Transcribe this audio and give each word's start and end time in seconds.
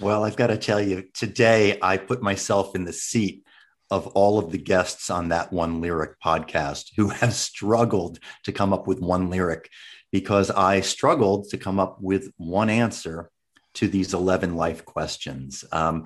Well, 0.00 0.22
I've 0.22 0.36
got 0.36 0.46
to 0.48 0.56
tell 0.56 0.80
you, 0.80 1.08
today 1.12 1.76
I 1.82 1.96
put 1.96 2.22
myself 2.22 2.76
in 2.76 2.84
the 2.84 2.92
seat 2.92 3.44
of 3.90 4.06
all 4.08 4.38
of 4.38 4.52
the 4.52 4.58
guests 4.58 5.10
on 5.10 5.30
that 5.30 5.52
one 5.52 5.80
lyric 5.80 6.20
podcast 6.24 6.92
who 6.96 7.08
have 7.08 7.34
struggled 7.34 8.20
to 8.44 8.52
come 8.52 8.72
up 8.72 8.86
with 8.86 9.00
one 9.00 9.28
lyric 9.28 9.68
because 10.12 10.52
I 10.52 10.82
struggled 10.82 11.48
to 11.48 11.58
come 11.58 11.80
up 11.80 12.00
with 12.00 12.32
one 12.36 12.70
answer 12.70 13.28
to 13.74 13.88
these 13.88 14.14
11 14.14 14.54
life 14.54 14.84
questions. 14.84 15.64
Um, 15.72 16.04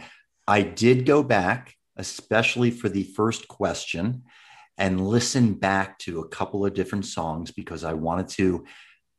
I 0.48 0.62
did 0.62 1.04
go 1.04 1.22
back, 1.22 1.77
especially 1.96 2.70
for 2.70 2.88
the 2.88 3.04
first 3.04 3.46
question, 3.46 4.22
and 4.79 5.06
listen 5.06 5.52
back 5.52 5.98
to 6.00 6.20
a 6.20 6.29
couple 6.29 6.64
of 6.64 6.72
different 6.72 7.04
songs 7.04 7.50
because 7.50 7.84
I 7.84 7.93
wanted 7.93 8.29
to, 8.29 8.64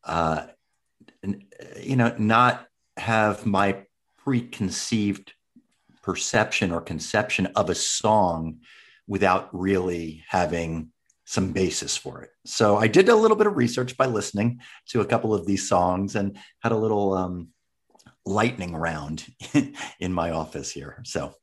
uh, 0.03 0.47
you 1.79 1.95
know, 1.95 2.15
not 2.17 2.65
have 2.97 3.45
my 3.45 3.83
preconceived 4.23 5.33
perception 6.01 6.71
or 6.71 6.81
conception 6.81 7.47
of 7.55 7.69
a 7.69 7.75
song 7.75 8.59
without 9.07 9.49
really 9.51 10.23
having 10.27 10.89
some 11.25 11.51
basis 11.51 11.95
for 11.95 12.21
it. 12.21 12.29
So 12.45 12.77
I 12.77 12.87
did 12.87 13.09
a 13.09 13.15
little 13.15 13.37
bit 13.37 13.47
of 13.47 13.57
research 13.57 13.95
by 13.97 14.05
listening 14.05 14.59
to 14.89 15.01
a 15.01 15.05
couple 15.05 15.33
of 15.33 15.45
these 15.45 15.67
songs 15.67 16.15
and 16.15 16.37
had 16.59 16.71
a 16.71 16.77
little 16.77 17.13
um, 17.13 17.49
lightning 18.25 18.75
round 18.75 19.25
in 19.99 20.13
my 20.13 20.31
office 20.31 20.71
here. 20.71 21.01
So 21.05 21.33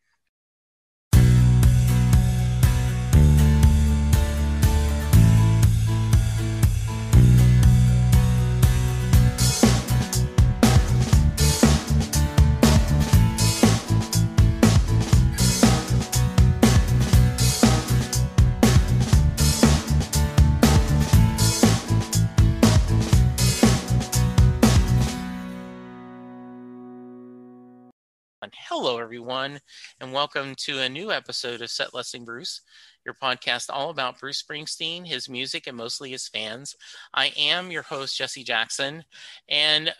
Hello, 28.56 28.98
everyone, 28.98 29.60
and 30.00 30.12
welcome 30.12 30.54
to 30.56 30.80
a 30.80 30.88
new 30.88 31.12
episode 31.12 31.62
of 31.62 31.70
Set 31.70 31.94
Listing 31.94 32.24
Bruce, 32.24 32.62
your 33.04 33.14
podcast 33.14 33.66
all 33.70 33.90
about 33.90 34.18
Bruce 34.18 34.42
Springsteen, 34.42 35.06
his 35.06 35.28
music, 35.28 35.66
and 35.66 35.76
mostly 35.76 36.10
his 36.10 36.28
fans. 36.28 36.74
I 37.14 37.32
am 37.38 37.70
your 37.70 37.82
host, 37.82 38.16
Jesse 38.16 38.42
Jackson, 38.42 39.04
and 39.48 39.92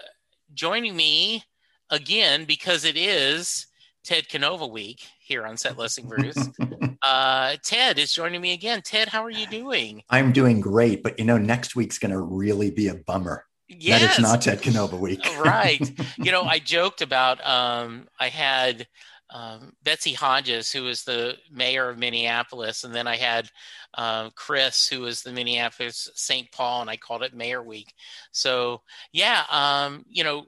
joining 0.55 0.97
me 0.97 1.45
again 1.91 2.45
because 2.45 2.85
it 2.85 2.97
is 2.97 3.67
Ted 4.05 4.29
Canova 4.29 4.67
week 4.67 5.07
here 5.21 5.47
on 5.47 5.57
Set 5.57 5.79
Listing 5.79 6.09
Bruce. 6.09 6.49
uh, 7.03 7.57
Ted 7.63 7.99
is 7.99 8.13
joining 8.13 8.41
me 8.41 8.53
again. 8.53 8.83
Ted, 8.83 9.09
how 9.09 9.25
are 9.25 9.31
you 9.31 9.47
doing? 9.47 10.03
I'm 10.11 10.33
doing 10.33 10.61
great, 10.61 11.03
but 11.03 11.19
you 11.19 11.25
know, 11.25 11.39
next 11.39 11.77
week's 11.77 11.99
going 11.99 12.13
to 12.13 12.21
really 12.21 12.71
be 12.71 12.89
a 12.89 12.95
bummer 12.95 13.45
yes. 13.71 14.01
that 14.01 14.11
it's 14.11 14.21
not 14.21 14.43
Ted 14.43 14.63
Canova 14.63 14.97
week. 14.97 15.25
right. 15.39 15.81
You 16.19 16.33
know, 16.33 16.43
I 16.43 16.59
joked 16.59 17.01
about 17.01 17.45
um, 17.47 18.07
I 18.19 18.29
had 18.29 18.87
um, 19.31 19.73
Betsy 19.83 20.13
Hodges, 20.13 20.71
who 20.71 20.83
was 20.83 21.03
the 21.03 21.37
mayor 21.51 21.89
of 21.89 21.99
Minneapolis, 21.99 22.85
and 22.85 22.95
then 22.95 23.07
I 23.07 23.17
had 23.17 23.49
uh, 23.95 24.31
Chris, 24.35 24.87
who 24.87 25.01
was 25.01 25.23
the 25.23 25.33
Minneapolis 25.33 26.11
St. 26.15 26.51
Paul, 26.53 26.83
and 26.83 26.91
I 26.91 26.97
called 26.97 27.23
it 27.23 27.35
Mayor 27.35 27.63
Week. 27.63 27.95
So 28.33 28.83
yeah, 29.13 29.45
um, 29.51 30.05
you 30.09 30.25
know, 30.25 30.47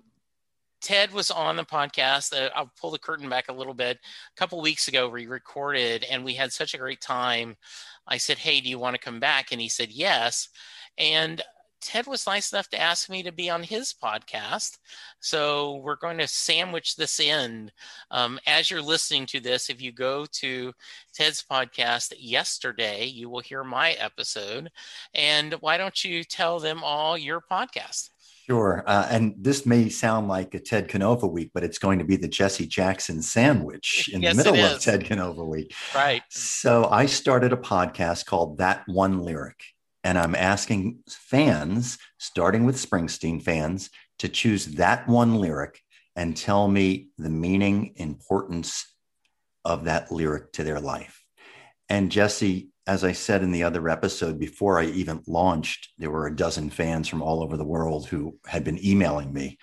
Ted 0.82 1.12
was 1.12 1.30
on 1.30 1.56
the 1.56 1.64
podcast. 1.64 2.36
Uh, 2.36 2.50
I'll 2.54 2.72
pull 2.78 2.90
the 2.90 2.98
curtain 2.98 3.28
back 3.28 3.48
a 3.48 3.54
little 3.54 3.74
bit. 3.74 3.96
A 3.96 4.38
couple 4.38 4.60
weeks 4.60 4.88
ago, 4.88 5.08
we 5.08 5.26
recorded, 5.26 6.04
and 6.10 6.24
we 6.24 6.34
had 6.34 6.52
such 6.52 6.74
a 6.74 6.78
great 6.78 7.00
time. 7.00 7.56
I 8.06 8.18
said, 8.18 8.38
"Hey, 8.38 8.60
do 8.60 8.68
you 8.68 8.78
want 8.78 8.94
to 8.94 9.00
come 9.00 9.20
back?" 9.20 9.52
And 9.52 9.60
he 9.60 9.68
said, 9.68 9.90
"Yes." 9.90 10.48
And 10.98 11.40
Ted 11.82 12.06
was 12.06 12.26
nice 12.26 12.52
enough 12.52 12.68
to 12.68 12.80
ask 12.80 13.10
me 13.10 13.22
to 13.24 13.32
be 13.32 13.50
on 13.50 13.62
his 13.62 13.92
podcast. 13.92 14.78
So 15.20 15.76
we're 15.76 15.96
going 15.96 16.18
to 16.18 16.28
sandwich 16.28 16.96
this 16.96 17.20
in. 17.20 17.70
Um, 18.10 18.38
as 18.46 18.70
you're 18.70 18.80
listening 18.80 19.26
to 19.26 19.40
this, 19.40 19.68
if 19.68 19.82
you 19.82 19.92
go 19.92 20.24
to 20.32 20.72
Ted's 21.12 21.42
podcast 21.42 22.14
yesterday, 22.18 23.04
you 23.04 23.28
will 23.28 23.40
hear 23.40 23.64
my 23.64 23.92
episode. 23.92 24.70
And 25.14 25.54
why 25.54 25.76
don't 25.76 26.04
you 26.04 26.24
tell 26.24 26.60
them 26.60 26.82
all 26.84 27.18
your 27.18 27.42
podcast? 27.42 28.10
Sure. 28.46 28.82
Uh, 28.86 29.06
and 29.10 29.34
this 29.38 29.66
may 29.66 29.88
sound 29.88 30.28
like 30.28 30.54
a 30.54 30.60
Ted 30.60 30.88
Canova 30.88 31.26
week, 31.26 31.50
but 31.54 31.62
it's 31.62 31.78
going 31.78 31.98
to 31.98 32.04
be 32.04 32.16
the 32.16 32.28
Jesse 32.28 32.66
Jackson 32.66 33.22
sandwich 33.22 34.10
in 34.12 34.22
yes, 34.22 34.36
the 34.36 34.36
middle 34.36 34.64
of 34.64 34.80
Ted 34.80 35.04
Canova 35.04 35.44
week. 35.44 35.74
Right. 35.94 36.22
So 36.28 36.88
I 36.90 37.06
started 37.06 37.52
a 37.52 37.56
podcast 37.56 38.26
called 38.26 38.58
That 38.58 38.82
One 38.86 39.20
Lyric. 39.20 39.62
And 40.04 40.18
I'm 40.18 40.34
asking 40.34 40.98
fans, 41.08 41.98
starting 42.18 42.64
with 42.64 42.76
Springsteen 42.76 43.42
fans, 43.42 43.90
to 44.18 44.28
choose 44.28 44.66
that 44.66 45.08
one 45.08 45.36
lyric 45.36 45.80
and 46.16 46.36
tell 46.36 46.68
me 46.68 47.08
the 47.18 47.30
meaning, 47.30 47.94
importance 47.96 48.86
of 49.64 49.84
that 49.84 50.10
lyric 50.10 50.52
to 50.52 50.64
their 50.64 50.80
life. 50.80 51.24
And 51.88 52.10
Jesse, 52.10 52.68
as 52.86 53.04
I 53.04 53.12
said 53.12 53.42
in 53.42 53.52
the 53.52 53.62
other 53.62 53.88
episode, 53.88 54.38
before 54.38 54.80
I 54.80 54.86
even 54.86 55.22
launched, 55.26 55.90
there 55.98 56.10
were 56.10 56.26
a 56.26 56.34
dozen 56.34 56.70
fans 56.70 57.08
from 57.08 57.22
all 57.22 57.42
over 57.42 57.56
the 57.56 57.64
world 57.64 58.06
who 58.06 58.38
had 58.46 58.64
been 58.64 58.84
emailing 58.84 59.32
me 59.32 59.58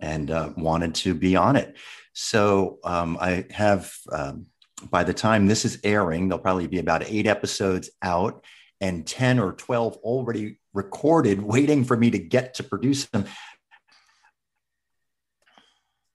and 0.00 0.30
uh, 0.30 0.50
wanted 0.56 0.94
to 0.94 1.14
be 1.14 1.36
on 1.36 1.56
it. 1.56 1.76
So 2.14 2.78
um, 2.84 3.18
I 3.20 3.46
have, 3.50 3.92
um, 4.10 4.46
by 4.90 5.04
the 5.04 5.14
time 5.14 5.46
this 5.46 5.64
is 5.64 5.78
airing, 5.84 6.28
there'll 6.28 6.42
probably 6.42 6.66
be 6.66 6.78
about 6.78 7.04
eight 7.06 7.26
episodes 7.26 7.90
out 8.02 8.44
and 8.80 9.06
10 9.06 9.38
or 9.38 9.52
12 9.52 9.96
already 9.98 10.58
recorded, 10.72 11.42
waiting 11.42 11.84
for 11.84 11.96
me 11.96 12.10
to 12.10 12.18
get 12.18 12.54
to 12.54 12.62
produce 12.62 13.06
them. 13.06 13.24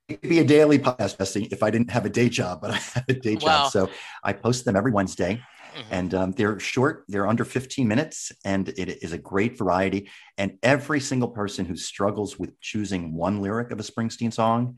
It'd 0.08 0.22
be 0.22 0.40
a 0.40 0.44
daily 0.44 0.80
podcast 0.80 1.52
if 1.52 1.62
I 1.62 1.70
didn't 1.70 1.92
have 1.92 2.06
a 2.06 2.10
day 2.10 2.30
job, 2.30 2.62
but 2.62 2.72
I 2.72 2.78
have 2.78 3.06
a 3.08 3.14
day 3.14 3.36
job. 3.36 3.44
Wow. 3.44 3.70
So 3.70 3.90
I 4.24 4.34
post 4.34 4.66
them 4.66 4.76
every 4.76 4.92
Wednesday. 4.92 5.42
Mm-hmm. 5.76 5.94
And 5.94 6.14
um, 6.16 6.32
they're 6.32 6.60
short, 6.60 7.06
they're 7.08 7.28
under 7.28 7.46
15 7.46 7.88
minutes, 7.88 8.32
and 8.44 8.70
it 8.70 9.04
is 9.04 9.14
a 9.14 9.20
great 9.20 9.58
variety. 9.58 10.10
And 10.38 10.58
every 10.64 11.00
single 11.00 11.30
person 11.30 11.66
who 11.66 11.76
struggles 11.76 12.40
with 12.40 12.60
choosing 12.60 13.14
one 13.14 13.42
lyric 13.42 13.72
of 13.72 13.80
a 13.80 13.84
Springsteen 13.84 14.34
song 14.34 14.78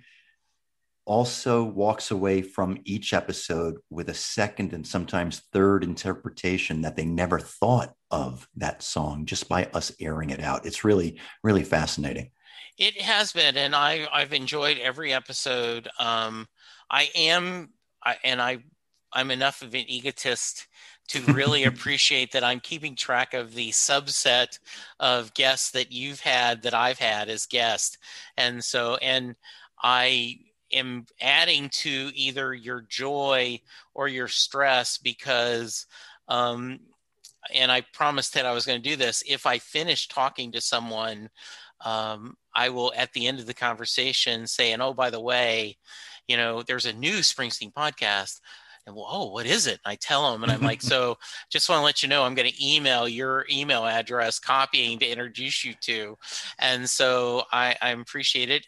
also 1.11 1.61
walks 1.61 2.09
away 2.09 2.41
from 2.41 2.79
each 2.85 3.11
episode 3.13 3.75
with 3.89 4.07
a 4.07 4.13
second 4.13 4.71
and 4.71 4.87
sometimes 4.87 5.41
third 5.51 5.83
interpretation 5.83 6.81
that 6.81 6.95
they 6.95 7.03
never 7.03 7.37
thought 7.37 7.93
of 8.11 8.47
that 8.55 8.81
song 8.81 9.25
just 9.25 9.49
by 9.49 9.65
us 9.73 9.91
airing 9.99 10.29
it 10.29 10.39
out. 10.39 10.65
It's 10.65 10.85
really, 10.85 11.19
really 11.43 11.65
fascinating. 11.65 12.31
It 12.77 13.01
has 13.01 13.33
been, 13.33 13.57
and 13.57 13.75
I, 13.75 14.07
I've 14.09 14.31
enjoyed 14.31 14.77
every 14.77 15.11
episode. 15.11 15.89
Um, 15.99 16.47
I 16.89 17.09
am, 17.13 17.73
I, 18.01 18.15
and 18.23 18.41
I, 18.41 18.59
I'm 19.11 19.31
enough 19.31 19.63
of 19.63 19.73
an 19.73 19.83
egotist 19.89 20.65
to 21.09 21.19
really 21.33 21.63
appreciate 21.65 22.31
that 22.31 22.45
I'm 22.45 22.61
keeping 22.61 22.95
track 22.95 23.33
of 23.33 23.53
the 23.53 23.71
subset 23.71 24.59
of 24.97 25.33
guests 25.33 25.71
that 25.71 25.91
you've 25.91 26.21
had 26.21 26.61
that 26.61 26.73
I've 26.73 26.99
had 26.99 27.27
as 27.27 27.47
guests, 27.47 27.97
and 28.37 28.63
so, 28.63 28.95
and 28.95 29.35
I 29.83 30.37
am 30.73 31.05
adding 31.19 31.69
to 31.69 32.11
either 32.13 32.53
your 32.53 32.81
joy 32.81 33.59
or 33.93 34.07
your 34.07 34.27
stress 34.27 34.97
because 34.97 35.85
um, 36.27 36.79
and 37.53 37.71
I 37.71 37.81
promised 37.93 38.33
that 38.33 38.45
I 38.45 38.53
was 38.53 38.65
going 38.65 38.81
to 38.81 38.89
do 38.89 38.95
this. 38.95 39.23
If 39.27 39.45
I 39.45 39.57
finish 39.57 40.07
talking 40.07 40.51
to 40.51 40.61
someone, 40.61 41.29
um, 41.83 42.37
I 42.53 42.69
will 42.69 42.93
at 42.95 43.13
the 43.13 43.27
end 43.27 43.39
of 43.39 43.47
the 43.47 43.53
conversation 43.53 44.45
say, 44.47 44.71
and 44.71 44.81
oh, 44.81 44.93
by 44.93 45.09
the 45.09 45.19
way, 45.19 45.77
you 46.27 46.37
know, 46.37 46.61
there's 46.61 46.85
a 46.85 46.93
new 46.93 47.17
Springsteen 47.17 47.73
podcast. 47.73 48.39
And 48.87 48.95
well, 48.95 49.07
oh, 49.09 49.31
what 49.31 49.45
is 49.45 49.67
it? 49.67 49.79
I 49.85 49.95
tell 49.95 50.31
them, 50.31 50.43
and 50.43 50.51
I'm 50.51 50.61
like, 50.61 50.81
so 50.81 51.17
just 51.49 51.69
want 51.69 51.79
to 51.79 51.83
let 51.83 52.01
you 52.01 52.09
know, 52.09 52.23
I'm 52.23 52.35
going 52.35 52.49
to 52.49 52.65
email 52.65 53.07
your 53.07 53.45
email 53.51 53.85
address, 53.85 54.39
copying 54.39 54.99
to 54.99 55.07
introduce 55.07 55.63
you 55.63 55.73
to. 55.81 56.17
And 56.59 56.89
so 56.89 57.43
I, 57.51 57.75
I 57.81 57.91
appreciate 57.91 58.49
it. 58.49 58.65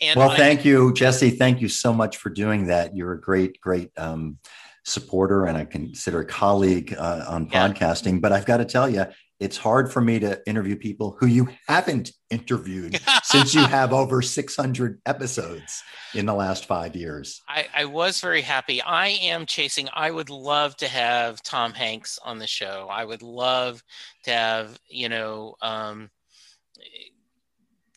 And 0.00 0.18
well, 0.18 0.30
I, 0.30 0.36
thank 0.36 0.64
you, 0.64 0.92
Jesse. 0.92 1.30
Thank 1.30 1.60
you 1.60 1.68
so 1.68 1.92
much 1.92 2.16
for 2.16 2.30
doing 2.30 2.66
that. 2.66 2.96
You're 2.96 3.12
a 3.12 3.20
great, 3.20 3.60
great 3.60 3.90
um, 3.96 4.38
supporter, 4.84 5.46
and 5.46 5.56
I 5.56 5.64
consider 5.64 6.20
a 6.20 6.26
colleague 6.26 6.94
uh, 6.98 7.24
on 7.28 7.48
yeah. 7.50 7.68
podcasting. 7.68 8.20
But 8.20 8.32
I've 8.32 8.46
got 8.46 8.58
to 8.58 8.64
tell 8.64 8.88
you, 8.88 9.06
it's 9.40 9.56
hard 9.56 9.92
for 9.92 10.00
me 10.00 10.18
to 10.20 10.40
interview 10.46 10.76
people 10.76 11.16
who 11.18 11.26
you 11.26 11.48
haven't 11.68 12.12
interviewed 12.30 13.00
since 13.24 13.54
you 13.54 13.64
have 13.64 13.92
over 13.92 14.22
600 14.22 15.00
episodes 15.06 15.82
in 16.14 16.26
the 16.26 16.34
last 16.34 16.66
five 16.66 16.94
years. 16.94 17.42
I, 17.48 17.66
I, 17.74 17.84
was 17.86 18.20
very 18.20 18.42
happy. 18.42 18.80
I 18.80 19.08
am 19.08 19.44
chasing, 19.44 19.88
I 19.92 20.10
would 20.10 20.30
love 20.30 20.76
to 20.78 20.88
have 20.88 21.42
Tom 21.42 21.72
Hanks 21.72 22.18
on 22.24 22.38
the 22.38 22.46
show. 22.46 22.88
I 22.90 23.04
would 23.04 23.22
love 23.22 23.82
to 24.24 24.30
have, 24.30 24.78
you 24.88 25.08
know, 25.08 25.56
um, 25.60 26.10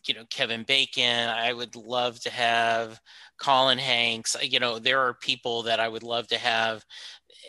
you 0.08 0.14
know 0.14 0.24
Kevin 0.30 0.64
Bacon. 0.64 1.28
I 1.28 1.52
would 1.52 1.76
love 1.76 2.20
to 2.20 2.30
have 2.30 3.00
Colin 3.38 3.78
Hanks. 3.78 4.36
You 4.42 4.60
know, 4.60 4.78
there 4.78 5.00
are 5.00 5.14
people 5.14 5.62
that 5.64 5.80
I 5.80 5.88
would 5.88 6.02
love 6.02 6.28
to 6.28 6.38
have 6.38 6.84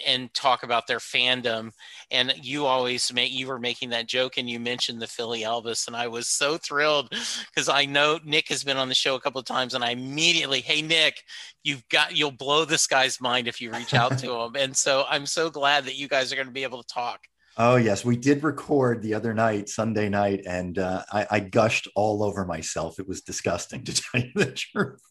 and 0.06 0.34
talk 0.34 0.64
about 0.64 0.88
their 0.88 1.00
fandom. 1.00 1.72
And 2.12 2.34
you 2.42 2.66
always 2.66 3.12
make 3.14 3.32
you 3.32 3.48
were 3.48 3.60
making 3.60 3.90
that 3.90 4.08
joke, 4.08 4.38
and 4.38 4.50
you 4.50 4.60
mentioned 4.60 5.02
the 5.02 5.08
Philly 5.08 5.42
Elvis, 5.42 5.88
and 5.88 5.96
I 5.96 6.08
was 6.08 6.28
so 6.28 6.58
thrilled 6.58 7.10
because 7.10 7.70
I 7.70 7.86
know 7.86 8.20
Nick 8.24 8.50
has 8.50 8.64
been 8.64 8.78
on 8.78 8.90
the 8.90 8.96
show 8.96 9.16
a 9.16 9.22
couple 9.22 9.40
of 9.40 9.46
times, 9.46 9.74
and 9.74 9.84
I 9.84 9.92
immediately, 9.92 10.62
hey 10.62 10.82
Nick, 10.82 11.24
you've 11.64 11.88
got 11.90 12.16
you'll 12.16 12.32
blow 12.32 12.66
this 12.66 12.88
guy's 12.88 13.22
mind 13.22 13.48
if 13.48 13.62
you 13.62 13.72
reach 13.72 13.94
out 13.94 14.18
to 14.20 14.34
him. 14.42 14.56
And 14.56 14.76
so 14.76 15.06
I'm 15.10 15.26
so 15.26 15.50
glad 15.50 15.86
that 15.86 15.98
you 15.98 16.08
guys 16.08 16.32
are 16.32 16.36
going 16.36 16.48
to 16.48 16.54
be 16.54 16.64
able 16.64 16.82
to 16.82 16.94
talk. 16.94 17.22
Oh 17.62 17.76
yes, 17.76 18.06
we 18.06 18.16
did 18.16 18.42
record 18.42 19.02
the 19.02 19.14
other 19.14 19.34
night, 19.34 19.68
Sunday 19.68 20.08
night, 20.08 20.44
and 20.48 20.80
uh, 20.80 21.04
I, 21.12 21.28
I 21.30 21.40
gushed 21.42 21.90
all 21.94 22.24
over 22.24 22.46
myself. 22.46 23.00
It 23.00 23.08
was 23.08 23.20
disgusting 23.20 23.84
to 23.86 23.94
tell 23.94 24.22
you 24.22 24.32
the 24.34 24.52
truth. 24.54 25.02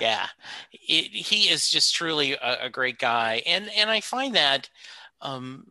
Yeah, 0.00 0.26
it, 0.72 1.12
he 1.12 1.50
is 1.50 1.68
just 1.68 1.94
truly 1.94 2.32
a, 2.32 2.56
a, 2.62 2.70
great 2.70 2.98
guy, 2.98 3.42
and 3.44 3.68
and 3.76 3.90
I 3.90 4.00
find 4.00 4.34
that 4.36 4.70
um, 5.20 5.66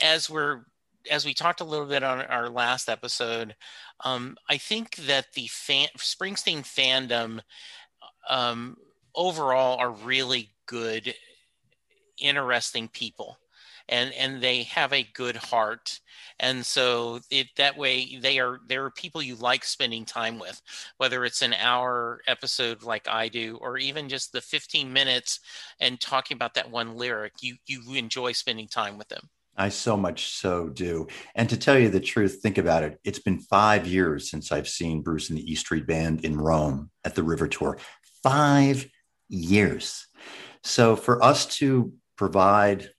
as 0.00 0.30
we're 0.30 0.62
as 1.10 1.26
we 1.26 1.34
talked 1.34 1.60
a 1.60 1.64
little 1.64 1.86
bit 1.86 2.02
on 2.02 2.22
our 2.22 2.48
last 2.48 2.88
episode, 2.88 3.54
um, 4.04 4.38
I 4.48 4.56
think 4.56 4.96
that 4.96 5.34
the 5.34 5.48
fan, 5.48 5.88
Springsteen 5.98 6.62
fandom 6.62 7.40
um, 8.30 8.78
overall 9.14 9.76
are 9.78 9.90
really 9.90 10.48
good, 10.66 11.14
interesting 12.18 12.88
people 12.88 13.36
and 13.90 14.14
and 14.14 14.40
they 14.40 14.62
have 14.62 14.92
a 14.92 15.06
good 15.12 15.36
heart 15.36 16.00
and 16.38 16.64
so 16.64 17.20
it 17.30 17.48
that 17.56 17.76
way 17.76 18.18
they 18.22 18.38
are 18.38 18.60
there 18.66 18.84
are 18.84 18.90
people 18.92 19.20
you 19.20 19.34
like 19.36 19.64
spending 19.64 20.04
time 20.06 20.38
with 20.38 20.62
whether 20.96 21.24
it's 21.24 21.42
an 21.42 21.52
hour 21.54 22.20
episode 22.26 22.82
like 22.82 23.06
i 23.08 23.28
do 23.28 23.58
or 23.60 23.76
even 23.76 24.08
just 24.08 24.32
the 24.32 24.40
15 24.40 24.90
minutes 24.90 25.40
and 25.80 26.00
talking 26.00 26.34
about 26.34 26.54
that 26.54 26.70
one 26.70 26.96
lyric 26.96 27.32
you 27.42 27.56
you 27.66 27.82
enjoy 27.94 28.32
spending 28.32 28.68
time 28.68 28.96
with 28.96 29.08
them 29.08 29.28
I 29.56 29.68
so 29.68 29.94
much 29.94 30.30
so 30.32 30.70
do. 30.70 31.06
And 31.34 31.46
to 31.50 31.56
tell 31.56 31.78
you 31.78 31.90
the 31.90 32.00
truth, 32.00 32.38
think 32.40 32.56
about 32.56 32.82
it. 32.82 32.98
It's 33.04 33.18
been 33.18 33.40
five 33.40 33.86
years 33.86 34.30
since 34.30 34.52
I've 34.52 34.68
seen 34.68 35.02
Bruce 35.02 35.28
and 35.28 35.36
the 35.36 35.52
E 35.52 35.54
Street 35.54 35.86
Band 35.86 36.24
in 36.24 36.38
Rome 36.38 36.90
at 37.04 37.14
the 37.14 37.22
River 37.22 37.46
Tour. 37.46 37.76
Five 38.22 38.86
years. 39.28 40.06
So 40.62 40.96
for 40.96 41.22
us 41.22 41.44
to 41.58 41.92
provide 42.16 42.90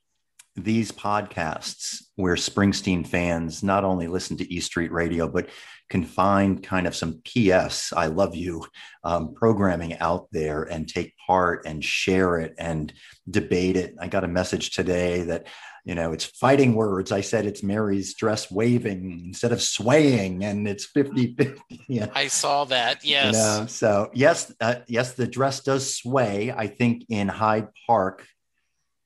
these 0.56 0.92
podcasts 0.92 2.03
where 2.15 2.36
Springsteen 2.36 3.07
fans 3.07 3.63
not 3.63 3.83
only 3.83 4.07
listen 4.07 4.38
to 4.38 4.53
E 4.53 4.59
Street 4.59 4.92
Radio, 4.92 5.27
but 5.27 5.50
can 5.92 6.03
find 6.06 6.63
kind 6.63 6.88
of 6.88 6.95
some 6.95 7.21
PS, 7.25 7.92
I 7.92 8.07
love 8.07 8.33
you 8.33 8.65
um, 9.03 9.33
programming 9.33 9.98
out 10.00 10.27
there 10.31 10.63
and 10.63 10.88
take 10.88 11.13
part 11.18 11.65
and 11.65 11.83
share 11.83 12.39
it 12.39 12.56
and 12.57 12.94
debate 13.30 13.75
it. 13.75 13.95
I 14.00 14.07
got 14.07 14.24
a 14.24 14.30
message 14.30 14.71
today 14.71 15.24
that, 15.24 15.48
you 15.83 15.94
know, 15.94 16.13
it's 16.13 16.24
fighting 16.24 16.75
words. 16.75 17.12
I 17.12 17.19
said 17.19 17.45
it's 17.45 17.62
Mary's 17.62 18.13
dress 18.15 18.50
waving 18.50 19.21
instead 19.27 19.51
of 19.51 19.62
swaying 19.62 20.45
and 20.45 20.65
it's 20.65 20.86
50 20.86 21.36
50. 21.36 21.62
Yeah. 21.89 22.07
I 22.15 22.27
saw 22.27 22.63
that. 22.65 23.04
Yes. 23.04 23.36
You 23.36 23.42
know, 23.42 23.65
so, 23.68 24.12
yes, 24.13 24.54
uh, 24.62 24.75
yes, 24.88 25.13
the 25.15 25.27
dress 25.27 25.59
does 25.59 25.94
sway. 25.94 26.54
I 26.56 26.68
think 26.68 27.04
in 27.09 27.27
Hyde 27.27 27.68
Park, 27.86 28.25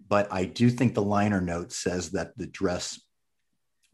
but 0.07 0.31
I 0.31 0.45
do 0.45 0.69
think 0.69 0.93
the 0.93 1.01
liner 1.01 1.41
note 1.41 1.71
says 1.71 2.11
that 2.11 2.37
the 2.37 2.47
dress 2.47 2.99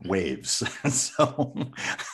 waves. 0.05 0.63
so 0.93 1.53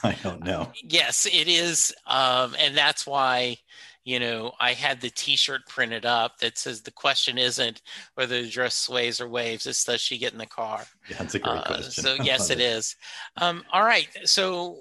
I 0.03 0.15
don't 0.23 0.43
know. 0.43 0.71
Yes, 0.83 1.25
it 1.25 1.47
is. 1.47 1.93
Um, 2.05 2.55
and 2.59 2.75
that's 2.75 3.07
why, 3.07 3.57
you 4.03 4.19
know, 4.19 4.51
I 4.59 4.73
had 4.73 5.01
the 5.01 5.09
t 5.09 5.35
shirt 5.35 5.61
printed 5.67 6.05
up 6.05 6.37
that 6.39 6.57
says 6.57 6.81
the 6.81 6.91
question 6.91 7.37
isn't 7.37 7.81
whether 8.15 8.41
the 8.41 8.49
dress 8.49 8.75
sways 8.75 9.19
or 9.19 9.27
waves, 9.27 9.65
it's 9.65 9.83
does 9.83 10.01
she 10.01 10.17
get 10.17 10.33
in 10.33 10.39
the 10.39 10.45
car? 10.45 10.85
Yeah, 11.09 11.17
that's 11.19 11.35
a 11.35 11.39
great 11.39 11.57
uh, 11.57 11.63
question. 11.63 12.03
So, 12.03 12.15
yes, 12.23 12.49
it, 12.49 12.59
it 12.59 12.63
is. 12.63 12.95
Um, 13.37 13.63
all 13.71 13.83
right. 13.83 14.07
So, 14.25 14.79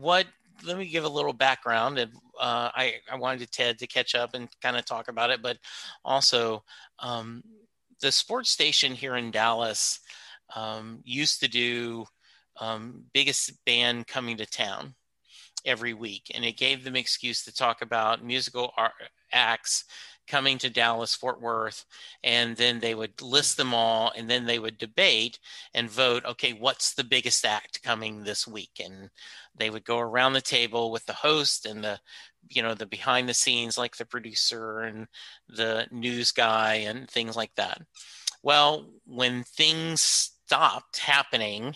what, 0.00 0.26
let 0.64 0.76
me 0.76 0.86
give 0.88 1.04
a 1.04 1.08
little 1.08 1.32
background. 1.32 1.98
And 1.98 2.12
uh, 2.40 2.70
I, 2.74 2.94
I 3.10 3.16
wanted 3.16 3.50
Ted 3.50 3.78
to 3.78 3.86
catch 3.86 4.14
up 4.14 4.34
and 4.34 4.48
kind 4.60 4.76
of 4.76 4.84
talk 4.84 5.08
about 5.08 5.30
it, 5.30 5.40
but 5.42 5.58
also, 6.04 6.64
um, 6.98 7.42
the 8.00 8.12
sports 8.12 8.50
station 8.50 8.92
here 8.92 9.16
in 9.16 9.30
Dallas 9.30 10.00
um, 10.54 11.00
used 11.04 11.40
to 11.40 11.48
do 11.48 12.06
um, 12.60 13.04
biggest 13.12 13.64
band 13.64 14.06
coming 14.06 14.36
to 14.38 14.46
town 14.46 14.94
every 15.64 15.94
week, 15.94 16.30
and 16.34 16.44
it 16.44 16.56
gave 16.56 16.84
them 16.84 16.96
excuse 16.96 17.44
to 17.44 17.54
talk 17.54 17.82
about 17.82 18.24
musical 18.24 18.72
art, 18.76 18.92
acts 19.32 19.84
coming 20.28 20.58
to 20.58 20.70
Dallas, 20.70 21.14
Fort 21.14 21.40
Worth, 21.40 21.84
and 22.22 22.56
then 22.56 22.80
they 22.80 22.94
would 22.94 23.20
list 23.22 23.56
them 23.56 23.74
all, 23.74 24.12
and 24.16 24.28
then 24.28 24.44
they 24.44 24.58
would 24.58 24.78
debate 24.78 25.38
and 25.74 25.90
vote. 25.90 26.24
Okay, 26.24 26.52
what's 26.52 26.94
the 26.94 27.04
biggest 27.04 27.44
act 27.44 27.82
coming 27.82 28.22
this 28.22 28.46
week? 28.46 28.80
And 28.82 29.10
they 29.56 29.70
would 29.70 29.84
go 29.84 29.98
around 29.98 30.34
the 30.34 30.40
table 30.40 30.90
with 30.90 31.06
the 31.06 31.14
host 31.14 31.66
and 31.66 31.82
the 31.82 31.98
you 32.50 32.62
know 32.62 32.74
the 32.74 32.86
behind 32.86 33.28
the 33.28 33.34
scenes 33.34 33.78
like 33.78 33.96
the 33.96 34.06
producer 34.06 34.80
and 34.80 35.06
the 35.48 35.86
news 35.90 36.32
guy 36.32 36.74
and 36.74 37.08
things 37.10 37.36
like 37.36 37.54
that. 37.56 37.80
Well 38.42 38.90
when 39.06 39.44
things 39.44 40.00
stopped 40.00 40.98
happening 40.98 41.74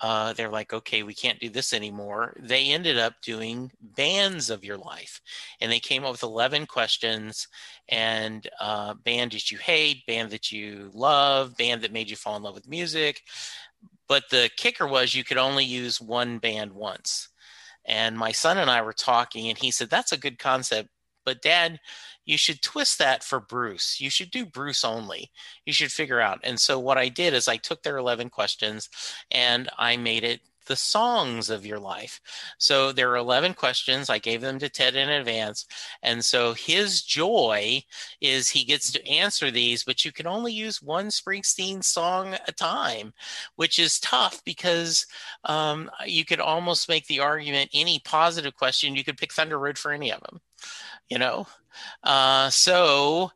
uh, 0.00 0.32
they're 0.32 0.50
like 0.50 0.72
okay 0.72 1.02
we 1.02 1.14
can't 1.14 1.40
do 1.40 1.48
this 1.48 1.72
anymore. 1.72 2.36
They 2.38 2.66
ended 2.72 2.98
up 2.98 3.14
doing 3.22 3.70
bands 3.80 4.50
of 4.50 4.64
your 4.64 4.76
life 4.76 5.20
and 5.60 5.70
they 5.70 5.80
came 5.80 6.04
up 6.04 6.12
with 6.12 6.22
11 6.22 6.66
questions 6.66 7.48
and 7.88 8.48
uh, 8.60 8.94
band 8.94 9.32
that 9.32 9.50
you 9.50 9.58
hate 9.58 10.04
band 10.06 10.30
that 10.30 10.50
you 10.50 10.90
love 10.92 11.56
band 11.56 11.82
that 11.82 11.92
made 11.92 12.10
you 12.10 12.16
fall 12.16 12.36
in 12.36 12.42
love 12.42 12.54
with 12.54 12.68
music. 12.68 13.22
But 14.08 14.24
the 14.30 14.50
kicker 14.56 14.86
was 14.86 15.14
you 15.14 15.24
could 15.24 15.38
only 15.38 15.64
use 15.64 16.00
one 16.00 16.38
band 16.38 16.72
once 16.72 17.28
and 17.84 18.16
my 18.16 18.32
son 18.32 18.58
and 18.58 18.70
I 18.70 18.82
were 18.82 18.92
talking, 18.92 19.48
and 19.48 19.58
he 19.58 19.70
said, 19.70 19.90
That's 19.90 20.12
a 20.12 20.18
good 20.18 20.38
concept. 20.38 20.88
But 21.24 21.42
dad, 21.42 21.80
you 22.24 22.36
should 22.38 22.62
twist 22.62 22.98
that 22.98 23.24
for 23.24 23.40
Bruce. 23.40 24.00
You 24.00 24.10
should 24.10 24.30
do 24.30 24.46
Bruce 24.46 24.84
only. 24.84 25.30
You 25.64 25.72
should 25.72 25.92
figure 25.92 26.20
out. 26.20 26.40
And 26.42 26.60
so 26.60 26.78
what 26.78 26.98
I 26.98 27.08
did 27.08 27.34
is 27.34 27.48
I 27.48 27.56
took 27.56 27.82
their 27.82 27.96
11 27.96 28.30
questions 28.30 28.88
and 29.30 29.68
I 29.78 29.96
made 29.96 30.24
it 30.24 30.40
the 30.66 30.76
songs 30.76 31.50
of 31.50 31.66
your 31.66 31.78
life. 31.78 32.20
So 32.58 32.92
there 32.92 33.10
are 33.10 33.16
11 33.16 33.54
questions. 33.54 34.10
I 34.10 34.18
gave 34.18 34.40
them 34.40 34.58
to 34.58 34.68
Ted 34.68 34.96
in 34.96 35.08
advance. 35.08 35.66
And 36.02 36.24
so 36.24 36.52
his 36.52 37.02
joy 37.02 37.82
is 38.20 38.48
he 38.48 38.64
gets 38.64 38.92
to 38.92 39.08
answer 39.08 39.50
these, 39.50 39.84
but 39.84 40.04
you 40.04 40.12
can 40.12 40.26
only 40.26 40.52
use 40.52 40.82
one 40.82 41.06
Springsteen 41.06 41.82
song 41.82 42.34
a 42.46 42.52
time, 42.52 43.12
which 43.56 43.78
is 43.78 44.00
tough 44.00 44.42
because 44.44 45.06
um, 45.44 45.90
you 46.06 46.24
could 46.24 46.40
almost 46.40 46.88
make 46.88 47.06
the 47.06 47.20
argument 47.20 47.70
any 47.72 48.00
positive 48.04 48.54
question, 48.56 48.94
you 48.94 49.04
could 49.04 49.18
pick 49.18 49.32
Thunder 49.32 49.58
Road 49.58 49.78
for 49.78 49.92
any 49.92 50.10
of 50.10 50.20
them, 50.22 50.40
you 51.08 51.18
know? 51.18 51.46
Uh, 52.02 52.50
so 52.50 53.30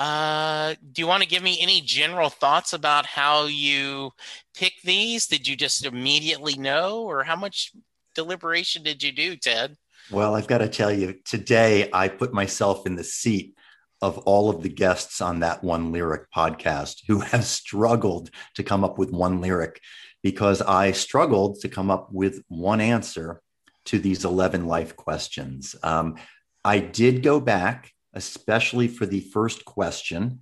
uh, 0.00 0.74
do 0.92 1.02
you 1.02 1.06
want 1.06 1.22
to 1.22 1.28
give 1.28 1.42
me 1.42 1.58
any 1.60 1.82
general 1.82 2.30
thoughts 2.30 2.72
about 2.72 3.04
how 3.04 3.44
you 3.44 4.10
pick 4.56 4.72
these? 4.82 5.26
Did 5.26 5.46
you 5.46 5.56
just 5.56 5.84
immediately 5.84 6.56
know, 6.56 7.02
or 7.02 7.22
how 7.22 7.36
much 7.36 7.72
deliberation 8.14 8.82
did 8.82 9.02
you 9.02 9.12
do, 9.12 9.36
Ted? 9.36 9.76
Well, 10.10 10.34
I've 10.34 10.46
got 10.46 10.58
to 10.58 10.68
tell 10.68 10.90
you, 10.90 11.16
today 11.26 11.90
I 11.92 12.08
put 12.08 12.32
myself 12.32 12.86
in 12.86 12.96
the 12.96 13.04
seat 13.04 13.58
of 14.00 14.16
all 14.20 14.48
of 14.48 14.62
the 14.62 14.70
guests 14.70 15.20
on 15.20 15.40
that 15.40 15.62
one 15.62 15.92
lyric 15.92 16.30
podcast 16.34 17.02
who 17.06 17.20
have 17.20 17.44
struggled 17.44 18.30
to 18.54 18.62
come 18.62 18.84
up 18.84 18.96
with 18.96 19.10
one 19.10 19.42
lyric 19.42 19.82
because 20.22 20.62
I 20.62 20.92
struggled 20.92 21.60
to 21.60 21.68
come 21.68 21.90
up 21.90 22.10
with 22.10 22.42
one 22.48 22.80
answer 22.80 23.42
to 23.84 23.98
these 23.98 24.24
11 24.24 24.66
life 24.66 24.96
questions. 24.96 25.76
Um, 25.82 26.16
I 26.64 26.78
did 26.78 27.22
go 27.22 27.38
back 27.38 27.92
especially 28.14 28.88
for 28.88 29.06
the 29.06 29.20
first 29.20 29.64
question, 29.64 30.40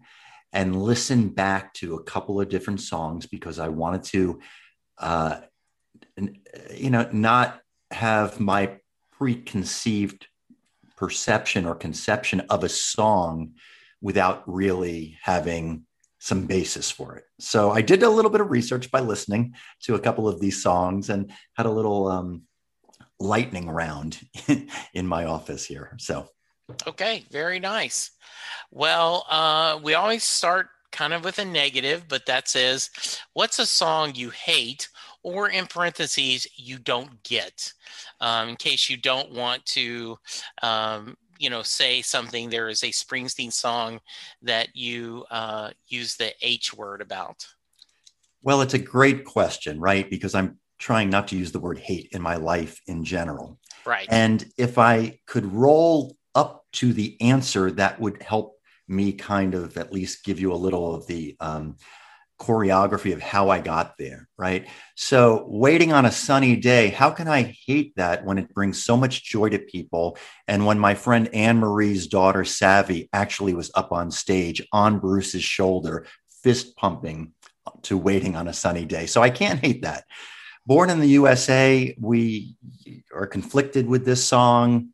and 0.53 0.83
listen 0.83 1.29
back 1.29 1.75
to 1.75 1.95
a 1.95 2.03
couple 2.03 2.41
of 2.41 2.49
different 2.49 2.81
songs 2.81 3.27
because 3.27 3.59
I 3.59 3.69
wanted 3.69 4.03
to, 4.05 4.41
uh, 4.99 5.41
you 6.75 6.91
know, 6.91 7.09
not 7.13 7.61
have 7.91 8.41
my 8.41 8.79
preconceived 9.13 10.27
perception 10.97 11.67
or 11.67 11.75
conception 11.75 12.41
of 12.49 12.65
a 12.65 12.69
song 12.69 13.53
without 14.01 14.43
really 14.47 15.19
having 15.23 15.85
some 16.19 16.47
basis 16.47 16.91
for 16.91 17.17
it. 17.17 17.25
So 17.39 17.71
I 17.71 17.81
did 17.81 18.03
a 18.03 18.11
little 18.11 18.31
bit 18.31 18.41
of 18.41 18.51
research 18.51 18.91
by 18.91 19.01
listening 19.01 19.55
to 19.83 19.95
a 19.95 20.01
couple 20.01 20.29
of 20.29 20.41
these 20.41 20.63
songs 20.63 21.11
and 21.11 21.31
had 21.55 21.67
a 21.67 21.71
little 21.71 22.09
um, 22.09 22.43
lightning 23.21 23.71
round 23.71 24.19
in 24.95 25.07
my 25.07 25.25
office 25.25 25.65
here. 25.65 25.95
So 25.99 26.29
Okay, 26.87 27.25
very 27.31 27.59
nice. 27.59 28.11
Well, 28.71 29.27
uh, 29.31 29.79
we 29.83 29.95
always 29.95 30.25
start 30.25 30.69
kind 30.93 31.13
of 31.13 31.25
with 31.25 31.39
a 31.39 31.45
negative, 31.45 32.05
but 32.09 32.27
that 32.27 32.49
says, 32.49 32.91
what's 33.33 33.59
a 33.59 33.67
song 33.67 34.13
you 34.15 34.31
hate 34.31 34.89
or 35.23 35.49
in 35.49 35.67
parentheses, 35.67 36.47
you 36.57 36.79
don't 36.79 37.23
get, 37.23 37.73
um, 38.21 38.51
in 38.51 38.57
case 38.57 38.89
you 38.89 38.97
don't 38.97 39.33
want 39.33 39.65
to, 39.67 40.19
um, 40.63 41.17
you 41.39 41.51
know, 41.51 41.63
say 41.63 42.03
something. 42.03 42.49
There 42.49 42.69
is 42.69 42.83
a 42.83 42.89
Springsteen 42.89 43.53
song 43.53 44.01
that 44.43 44.75
you 44.75 45.25
uh, 45.31 45.71
use 45.87 46.17
the 46.17 46.33
H 46.43 46.75
word 46.75 47.01
about. 47.01 47.47
Well, 48.43 48.61
it's 48.61 48.75
a 48.75 48.79
great 48.79 49.25
question, 49.25 49.81
right? 49.81 50.09
Because 50.09 50.35
I'm 50.35 50.59
trying 50.79 51.11
not 51.11 51.29
to 51.29 51.37
use 51.37 51.53
the 51.53 51.61
word 51.61 51.79
hate 51.79 52.09
in 52.13 52.23
my 52.23 52.37
life 52.37 52.81
in 52.87 53.05
general. 53.05 53.59
Right. 53.85 54.07
And 54.11 54.45
if 54.57 54.79
I 54.79 55.19
could 55.27 55.47
roll 55.53 56.17
up 56.35 56.64
to 56.75 56.92
the 56.92 57.20
answer, 57.20 57.70
that 57.73 58.00
would 58.00 58.23
help 58.23 58.56
me 58.87 59.12
kind 59.12 59.54
of 59.54 59.76
at 59.76 59.92
least 59.92 60.25
give 60.25 60.40
you 60.40 60.52
a 60.52 60.54
little 60.54 60.94
of 60.94 61.06
the 61.06 61.37
um, 61.40 61.76
choreography 62.38 63.12
of 63.12 63.20
how 63.20 63.50
I 63.50 63.61
got 63.61 63.94
there, 63.99 64.28
right? 64.37 64.66
So, 64.94 65.44
waiting 65.49 65.92
on 65.92 66.06
a 66.06 66.12
sunny 66.12 66.56
day, 66.56 66.88
how 66.88 67.11
can 67.11 67.28
I 67.28 67.54
hate 67.66 67.94
that 67.97 68.25
when 68.25 68.38
it 68.38 68.54
brings 68.54 68.82
so 68.82 68.97
much 68.97 69.25
joy 69.25 69.49
to 69.50 69.58
people? 69.58 70.16
And 70.47 70.64
when 70.64 70.78
my 70.78 70.94
friend 70.94 71.28
Anne 71.35 71.58
Marie's 71.58 72.06
daughter, 72.06 72.44
Savvy, 72.44 73.08
actually 73.12 73.54
was 73.54 73.70
up 73.75 73.92
on 73.92 74.11
stage 74.11 74.66
on 74.73 75.00
Bruce's 75.00 75.42
shoulder, 75.42 76.06
fist 76.42 76.76
pumping 76.76 77.32
to 77.82 77.99
waiting 77.99 78.37
on 78.37 78.49
a 78.49 78.52
sunny 78.52 78.85
day. 78.85 79.06
So, 79.06 79.20
I 79.20 79.30
can't 79.30 79.61
hate 79.61 79.82
that. 79.82 80.04
Born 80.64 80.90
in 80.90 81.00
the 81.00 81.08
USA, 81.08 81.94
we 82.00 82.56
are 83.12 83.26
conflicted 83.26 83.88
with 83.88 84.04
this 84.04 84.25
song. 84.25 84.90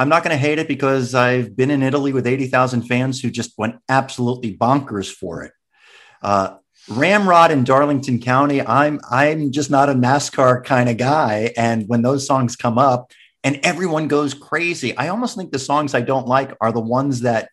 I'm 0.00 0.08
not 0.08 0.24
going 0.24 0.34
to 0.34 0.38
hate 0.38 0.58
it 0.58 0.66
because 0.66 1.14
I've 1.14 1.54
been 1.54 1.70
in 1.70 1.82
Italy 1.82 2.14
with 2.14 2.26
80,000 2.26 2.84
fans 2.84 3.20
who 3.20 3.30
just 3.30 3.52
went 3.58 3.76
absolutely 3.86 4.56
bonkers 4.56 5.12
for 5.12 5.42
it. 5.42 5.52
Uh, 6.22 6.56
Ramrod 6.88 7.50
in 7.50 7.64
Darlington 7.64 8.18
County, 8.18 8.66
I'm 8.66 8.98
I'm 9.10 9.52
just 9.52 9.70
not 9.70 9.90
a 9.90 9.92
NASCAR 9.92 10.64
kind 10.64 10.88
of 10.88 10.96
guy. 10.96 11.52
And 11.54 11.86
when 11.86 12.00
those 12.00 12.26
songs 12.26 12.56
come 12.56 12.78
up 12.78 13.12
and 13.44 13.60
everyone 13.62 14.08
goes 14.08 14.32
crazy, 14.32 14.96
I 14.96 15.08
almost 15.08 15.36
think 15.36 15.52
the 15.52 15.58
songs 15.58 15.94
I 15.94 16.00
don't 16.00 16.26
like 16.26 16.56
are 16.62 16.72
the 16.72 16.80
ones 16.80 17.20
that 17.20 17.50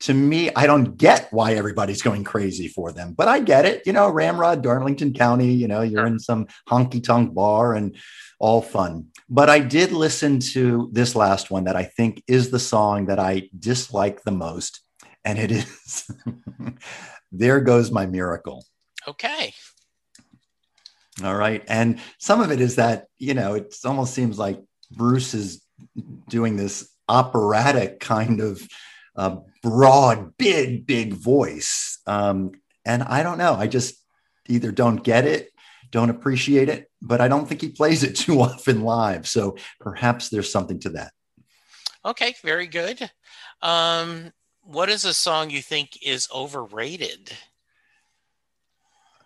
to 0.00 0.14
me, 0.14 0.50
I 0.54 0.66
don't 0.66 0.96
get 0.96 1.30
why 1.30 1.54
everybody's 1.54 2.02
going 2.02 2.24
crazy 2.24 2.68
for 2.68 2.90
them, 2.90 3.12
but 3.12 3.28
I 3.28 3.40
get 3.40 3.66
it. 3.66 3.86
You 3.86 3.92
know, 3.92 4.08
Ramrod, 4.08 4.62
Darlington 4.62 5.12
County, 5.12 5.52
you 5.52 5.68
know, 5.68 5.82
you're 5.82 6.06
in 6.06 6.18
some 6.18 6.46
honky 6.68 7.04
tonk 7.04 7.34
bar 7.34 7.74
and 7.74 7.96
all 8.38 8.62
fun. 8.62 9.08
But 9.28 9.50
I 9.50 9.60
did 9.60 9.92
listen 9.92 10.40
to 10.40 10.88
this 10.92 11.14
last 11.14 11.50
one 11.50 11.64
that 11.64 11.76
I 11.76 11.84
think 11.84 12.22
is 12.26 12.50
the 12.50 12.58
song 12.58 13.06
that 13.06 13.18
I 13.18 13.50
dislike 13.58 14.22
the 14.22 14.32
most. 14.32 14.80
And 15.24 15.38
it 15.38 15.50
is 15.52 16.10
There 17.30 17.60
Goes 17.60 17.90
My 17.90 18.06
Miracle. 18.06 18.64
Okay. 19.06 19.52
All 21.22 21.36
right. 21.36 21.62
And 21.68 22.00
some 22.18 22.40
of 22.40 22.50
it 22.50 22.60
is 22.62 22.76
that, 22.76 23.06
you 23.18 23.34
know, 23.34 23.54
it 23.54 23.74
almost 23.84 24.14
seems 24.14 24.38
like 24.38 24.62
Bruce 24.90 25.34
is 25.34 25.62
doing 26.28 26.56
this 26.56 26.88
operatic 27.08 28.00
kind 28.00 28.40
of 28.40 28.66
uh, 29.16 29.36
broad, 29.62 30.36
big, 30.36 30.86
big 30.86 31.14
voice. 31.14 31.98
Um, 32.06 32.52
and 32.84 33.02
I 33.02 33.22
don't 33.22 33.38
know. 33.38 33.54
I 33.54 33.66
just 33.66 33.94
either 34.48 34.72
don't 34.72 35.02
get 35.02 35.26
it, 35.26 35.50
don't 35.90 36.10
appreciate 36.10 36.68
it, 36.68 36.90
but 37.02 37.20
I 37.20 37.28
don't 37.28 37.48
think 37.48 37.60
he 37.60 37.70
plays 37.70 38.02
it 38.02 38.16
too 38.16 38.40
often 38.40 38.82
live. 38.82 39.26
So 39.26 39.56
perhaps 39.80 40.28
there's 40.28 40.50
something 40.50 40.80
to 40.80 40.90
that. 40.90 41.12
Okay, 42.04 42.34
very 42.42 42.66
good. 42.66 43.10
Um, 43.62 44.32
what 44.62 44.88
is 44.88 45.04
a 45.04 45.12
song 45.12 45.50
you 45.50 45.60
think 45.60 45.98
is 46.02 46.28
overrated? 46.34 47.32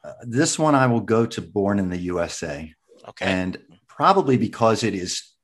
Uh, 0.03 0.13
this 0.23 0.59
one 0.59 0.75
I 0.75 0.87
will 0.87 1.01
go 1.01 1.25
to 1.25 1.41
Born 1.41 1.79
in 1.79 1.89
the 1.89 1.99
USA. 1.99 2.73
Okay. 3.09 3.27
And 3.27 3.59
probably 3.87 4.37
because 4.37 4.83
it 4.83 4.95
is 4.95 5.35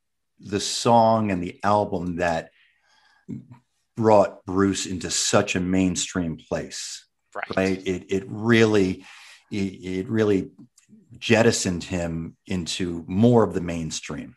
the 0.41 0.61
song 0.61 1.31
and 1.31 1.43
the 1.43 1.61
album 1.63 2.17
that 2.17 2.51
brought 4.01 4.43
Bruce 4.47 4.87
into 4.87 5.11
such 5.11 5.55
a 5.57 5.61
mainstream 5.61 6.39
place. 6.39 7.07
Right. 7.35 7.57
Right. 7.57 7.87
It 7.87 8.07
it 8.09 8.25
really 8.29 9.05
it, 9.51 9.57
it 9.57 10.09
really 10.09 10.51
jettisoned 11.19 11.85
him 11.85 12.37
into 12.47 13.05
more 13.07 13.45
of 13.45 13.53
the 13.53 13.61
mainstream. 13.61 14.37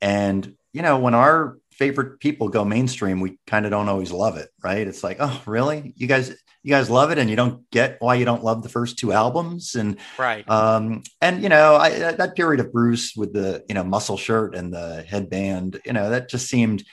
And 0.00 0.54
you 0.72 0.82
know, 0.82 1.00
when 1.00 1.14
our 1.14 1.58
favorite 1.72 2.20
people 2.20 2.48
go 2.48 2.64
mainstream, 2.64 3.20
we 3.20 3.38
kind 3.48 3.64
of 3.64 3.72
don't 3.72 3.88
always 3.88 4.12
love 4.12 4.36
it, 4.36 4.48
right? 4.62 4.86
It's 4.86 5.02
like, 5.02 5.16
oh, 5.18 5.42
really? 5.44 5.92
You 5.96 6.06
guys, 6.06 6.30
you 6.62 6.70
guys 6.70 6.88
love 6.88 7.10
it, 7.10 7.18
and 7.18 7.28
you 7.28 7.34
don't 7.34 7.68
get 7.70 7.96
why 7.98 8.14
you 8.14 8.24
don't 8.24 8.44
love 8.44 8.62
the 8.62 8.68
first 8.68 8.96
two 8.96 9.12
albums, 9.12 9.74
and 9.74 9.98
right. 10.18 10.48
Um, 10.48 11.02
and 11.20 11.42
you 11.42 11.48
know, 11.48 11.74
I, 11.74 12.12
that 12.12 12.36
period 12.36 12.60
of 12.60 12.72
Bruce 12.72 13.14
with 13.16 13.32
the 13.32 13.64
you 13.68 13.74
know 13.74 13.82
muscle 13.82 14.16
shirt 14.16 14.54
and 14.54 14.72
the 14.72 15.04
headband, 15.06 15.80
you 15.84 15.92
know, 15.92 16.10
that 16.10 16.30
just 16.30 16.48
seemed 16.48 16.84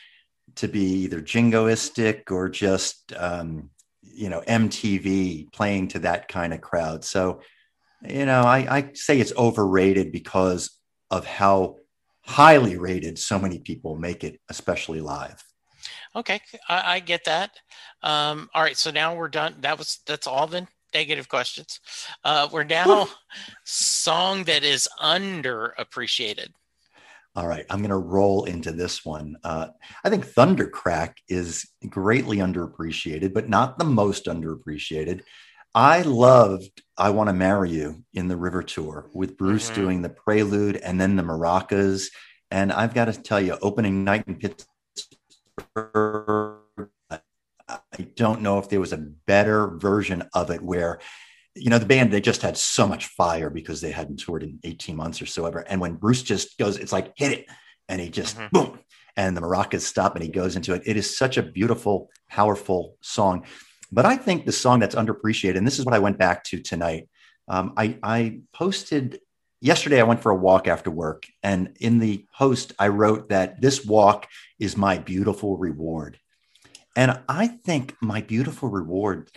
to 0.56 0.68
be 0.68 1.04
either 1.04 1.22
jingoistic 1.22 2.32
or 2.32 2.50
just 2.50 3.14
um, 3.18 3.70
you 4.02 4.30
know 4.30 4.42
MTV 4.48 5.52
playing 5.52 5.90
to 5.90 6.00
that 6.00 6.28
kind 6.28 6.54
of 6.54 6.62
crowd. 6.62 7.04
So, 7.04 7.42
you 8.08 8.26
know, 8.26 8.42
I, 8.42 8.78
I 8.78 8.92
say 8.94 9.20
it's 9.20 9.36
overrated 9.36 10.12
because 10.12 10.78
of 11.10 11.26
how 11.26 11.78
highly 12.24 12.78
rated 12.78 13.20
so 13.20 13.40
many 13.40 13.60
people 13.60 13.96
make 13.98 14.24
it, 14.24 14.40
especially 14.50 15.02
live. 15.02 15.44
Okay, 16.16 16.40
I, 16.68 16.96
I 16.96 17.00
get 17.00 17.26
that. 17.26 17.52
Um, 18.04 18.50
all 18.54 18.64
right, 18.64 18.78
so 18.78 18.92
now 18.92 19.16
we're 19.16 19.30
done. 19.30 19.56
That 19.62 19.78
was 19.78 20.00
that's 20.06 20.28
all 20.28 20.48
the 20.48 20.68
negative 20.94 21.30
questions. 21.30 21.80
Uh, 22.24 22.48
we're 22.52 22.64
now 22.64 23.08
song 23.64 24.44
that 24.46 24.64
is 24.64 24.88
underappreciated. 25.02 26.50
All 27.34 27.48
right, 27.48 27.66
I'm 27.70 27.80
going 27.80 27.92
to 27.92 27.98
roll 27.98 28.44
into 28.44 28.74
this 28.74 29.06
one. 29.06 29.38
Uh, 29.42 29.68
I 30.04 30.10
think 30.10 30.26
Thundercrack 30.26 31.14
is 31.30 31.66
greatly 31.88 32.38
underappreciated, 32.38 33.34
but 33.34 33.48
not 33.48 33.80
the 33.80 33.86
most 33.86 34.26
underappreciated. 34.26 35.22
I 35.74 36.02
loved 36.02 36.82
I 36.98 37.12
Want 37.12 37.30
to 37.30 37.34
Marry 37.34 37.72
You 37.72 38.04
in 38.14 38.28
the 38.28 38.36
River 38.36 38.62
Tour 38.62 39.10
with 39.14 39.38
Bruce 39.38 39.68
mm-hmm. 39.68 39.82
doing 39.82 40.02
the 40.02 40.10
prelude 40.10 40.76
and 40.76 41.00
then 41.00 41.16
the 41.16 41.24
maracas. 41.24 42.10
And 42.50 42.74
I've 42.74 42.94
got 42.94 43.06
to 43.06 43.14
tell 43.14 43.40
you, 43.40 43.58
opening 43.62 44.04
night 44.04 44.26
in 44.28 44.36
Pittsburgh, 44.36 44.68
I 47.10 48.02
don't 48.16 48.42
know 48.42 48.60
if 48.60 48.68
there 48.68 48.82
was 48.82 48.92
a 48.92 48.98
better 48.98 49.78
version 49.78 50.28
of 50.34 50.52
it 50.52 50.62
where 50.62 51.00
you 51.56 51.70
know, 51.70 51.78
the 51.78 51.86
band, 51.86 52.12
they 52.12 52.22
just 52.22 52.42
had 52.42 52.58
so 52.58 52.88
much 52.88 53.08
fire 53.08 53.50
because 53.50 53.82
they 53.82 53.92
hadn't 53.92 54.18
toured 54.18 54.44
in 54.44 54.60
18 54.64 54.96
months 54.96 55.22
or 55.22 55.26
so 55.26 55.46
ever. 55.46 55.60
And 55.60 55.82
when 55.82 55.96
Bruce 55.96 56.24
just 56.24 56.58
goes, 56.58 56.78
it's 56.78 56.94
like, 56.94 57.14
hit 57.16 57.32
it. 57.32 57.46
And 57.90 58.00
he 58.00 58.10
just, 58.10 58.38
mm-hmm. 58.38 58.48
boom. 58.52 58.80
And 59.18 59.36
the 59.36 59.42
maracas 59.42 59.82
stop 59.82 60.16
and 60.16 60.24
he 60.24 60.30
goes 60.30 60.56
into 60.56 60.74
it. 60.74 60.84
It 60.86 60.96
is 60.96 61.18
such 61.18 61.38
a 61.38 61.44
beautiful, 61.44 62.10
powerful 62.30 62.98
song. 63.02 63.46
But 63.92 64.06
I 64.06 64.16
think 64.16 64.46
the 64.46 64.54
song 64.54 64.80
that's 64.80 64.96
underappreciated, 64.96 65.58
and 65.58 65.68
this 65.68 65.78
is 65.78 65.86
what 65.86 65.94
I 65.94 66.00
went 66.00 66.18
back 66.18 66.46
to 66.46 66.62
tonight. 66.62 67.10
Um, 67.50 67.74
I, 67.76 67.98
I 68.02 68.40
posted 68.54 69.20
yesterday, 69.60 70.00
I 70.00 70.06
went 70.06 70.22
for 70.22 70.32
a 70.32 70.36
walk 70.36 70.68
after 70.68 70.90
work. 70.90 71.26
And 71.44 71.76
in 71.82 72.00
the 72.00 72.26
post, 72.34 72.72
I 72.80 72.88
wrote 72.88 73.30
that 73.30 73.60
this 73.60 73.86
walk 73.86 74.28
is 74.60 74.78
my 74.78 74.98
beautiful 74.98 75.58
reward. 75.58 76.18
And 76.96 77.20
I 77.28 77.48
think 77.48 77.96
my 78.02 78.22
beautiful 78.22 78.70
reward 78.70 79.30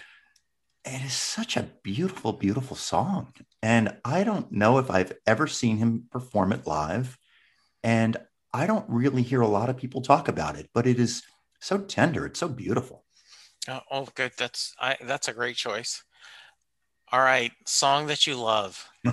it 0.84 1.02
is 1.02 1.14
such 1.14 1.56
a 1.56 1.70
beautiful, 1.82 2.32
beautiful 2.32 2.76
song. 2.76 3.32
And 3.62 3.96
I 4.04 4.24
don't 4.24 4.52
know 4.52 4.78
if 4.78 4.90
I've 4.90 5.12
ever 5.26 5.46
seen 5.46 5.78
him 5.78 6.04
perform 6.10 6.52
it 6.52 6.66
live. 6.66 7.18
And 7.82 8.16
I 8.52 8.66
don't 8.66 8.88
really 8.88 9.22
hear 9.22 9.40
a 9.40 9.48
lot 9.48 9.70
of 9.70 9.76
people 9.76 10.02
talk 10.02 10.28
about 10.28 10.56
it, 10.56 10.68
but 10.74 10.86
it 10.86 11.00
is 11.00 11.22
so 11.60 11.78
tender. 11.78 12.26
It's 12.26 12.40
so 12.40 12.48
beautiful. 12.48 13.04
Oh, 13.68 13.80
oh 13.90 14.08
good. 14.14 14.32
That's 14.36 14.74
I 14.78 14.96
that's 15.02 15.28
a 15.28 15.32
great 15.32 15.56
choice. 15.56 16.04
All 17.10 17.20
right. 17.20 17.52
Song 17.66 18.06
that 18.08 18.26
you 18.26 18.36
love. 18.36 18.86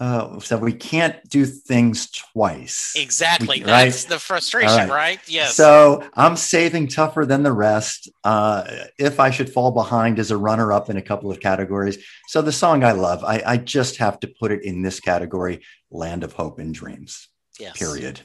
Uh, 0.00 0.38
so 0.38 0.56
we 0.56 0.72
can't 0.72 1.16
do 1.28 1.44
things 1.44 2.08
twice. 2.10 2.94
Exactly. 2.96 3.58
We, 3.58 3.64
That's 3.64 4.04
right? 4.04 4.10
the 4.10 4.20
frustration, 4.20 4.88
right. 4.88 4.90
right. 4.90 5.20
Yes. 5.26 5.56
So 5.56 6.08
I'm 6.14 6.36
saving 6.36 6.86
tougher 6.86 7.26
than 7.26 7.42
the 7.42 7.52
rest. 7.52 8.08
Uh, 8.22 8.64
if 8.96 9.18
I 9.18 9.30
should 9.30 9.50
fall 9.50 9.72
behind 9.72 10.20
as 10.20 10.30
a 10.30 10.36
runner 10.36 10.72
up 10.72 10.88
in 10.88 10.96
a 10.98 11.02
couple 11.02 11.32
of 11.32 11.40
categories. 11.40 11.98
So 12.28 12.42
the 12.42 12.52
song 12.52 12.84
I 12.84 12.92
love, 12.92 13.24
I, 13.24 13.42
I 13.44 13.56
just 13.56 13.96
have 13.96 14.20
to 14.20 14.28
put 14.28 14.52
it 14.52 14.62
in 14.62 14.82
this 14.82 15.00
category 15.00 15.64
Land 15.90 16.22
of 16.22 16.32
Hope 16.32 16.60
and 16.60 16.72
Dreams. 16.72 17.28
Yes. 17.58 17.76
Period. 17.76 18.20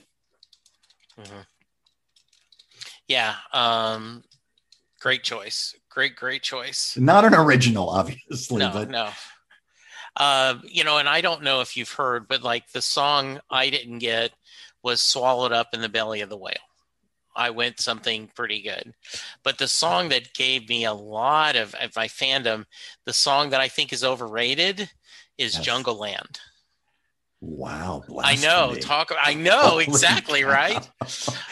Mm-hmm. 1.20 1.40
Yeah. 3.08 3.34
Um, 3.52 4.24
great 5.00 5.24
choice. 5.24 5.76
Great, 5.90 6.16
great 6.16 6.44
choice. 6.44 6.96
Not 6.98 7.26
an 7.26 7.34
original, 7.34 7.90
obviously. 7.90 8.60
No, 8.60 8.72
but 8.72 8.90
no. 8.92 9.10
Uh, 10.16 10.56
you 10.64 10.84
know, 10.84 10.98
and 10.98 11.10
I 11.10 11.22
don't 11.22 11.44
know 11.44 11.62
if 11.62 11.76
you've 11.76 11.92
heard, 11.92 12.28
but 12.28 12.44
like 12.44 12.72
the 12.72 12.82
song 12.82 13.40
I 13.50 13.70
didn't 13.70 14.00
get 14.00 14.32
was 14.84 15.02
swallowed 15.02 15.52
up 15.52 15.70
in 15.74 15.82
the 15.82 15.90
belly 15.90 16.22
of 16.22 16.30
the 16.30 16.38
whale. 16.38 16.54
I 17.36 17.50
went 17.50 17.80
something 17.80 18.30
pretty 18.36 18.62
good. 18.62 18.94
But 19.44 19.58
the 19.58 19.68
song 19.68 20.10
that 20.10 20.34
gave 20.34 20.70
me 20.70 20.86
a 20.86 20.94
lot 20.94 21.56
of, 21.56 21.74
of 21.76 21.96
my 21.96 22.08
fandom, 22.08 22.66
the 23.06 23.14
song 23.14 23.50
that 23.50 23.62
I 23.62 23.70
think 23.70 23.92
is 23.92 24.04
overrated 24.04 24.90
is 25.38 25.56
yes. 25.56 25.66
Jungleland. 25.66 26.40
Wow. 27.42 28.04
I 28.24 28.36
know. 28.36 28.74
Talk. 28.76 29.12
I 29.20 29.34
know 29.34 29.80
exactly 29.80 30.44
right. 30.44 30.90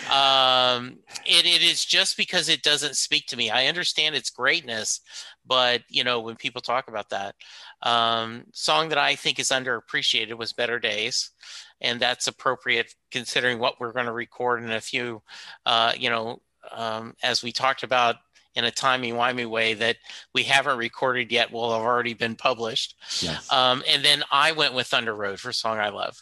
Um, 0.10 1.00
it, 1.26 1.46
it 1.46 1.62
is 1.62 1.84
just 1.84 2.16
because 2.16 2.48
it 2.48 2.64
doesn't 2.64 2.96
speak 2.96 3.28
to 3.28 3.36
me. 3.36 3.50
I 3.50 3.68
understand 3.68 4.16
its 4.16 4.30
greatness, 4.30 5.02
but 5.46 5.82
you 5.90 6.06
know 6.06 6.22
when 6.22 6.38
people 6.38 6.62
talk 6.62 6.88
about 6.88 7.10
that 7.10 7.36
um, 7.84 8.46
song 8.54 8.90
that 8.90 8.98
I 8.98 9.16
think 9.16 9.40
is 9.40 9.50
underappreciated 9.50 10.38
was 10.38 10.54
"Better 10.54 10.80
Days," 10.80 11.32
and 11.80 12.00
that's 12.00 12.28
appropriate 12.28 12.94
considering 13.12 13.60
what 13.60 13.80
we're 13.80 13.94
going 13.94 14.06
to 14.06 14.12
record 14.12 14.64
in 14.64 14.72
a 14.72 14.82
few. 14.82 15.22
Uh, 15.66 15.94
you 15.98 16.10
know, 16.10 16.42
um, 16.72 17.16
as 17.24 17.44
we 17.44 17.52
talked 17.52 17.84
about 17.84 18.18
in 18.56 18.66
a 18.66 18.72
timey-wimey 18.72 19.50
way 19.50 19.74
that 19.74 19.98
we 20.34 20.44
haven't 20.44 20.78
recorded 20.78 21.32
yet 21.32 21.52
will 21.52 21.72
have 21.72 21.82
already 21.82 22.14
been 22.14 22.36
published. 22.36 22.96
Yes. 23.22 23.52
Um, 23.52 23.82
and 23.90 24.04
then 24.04 24.24
I 24.30 24.52
went 24.52 24.74
with 24.74 24.88
Thunder 24.88 25.16
Road 25.16 25.40
for 25.40 25.54
song 25.54 25.80
I 25.80 25.90
love. 25.90 26.18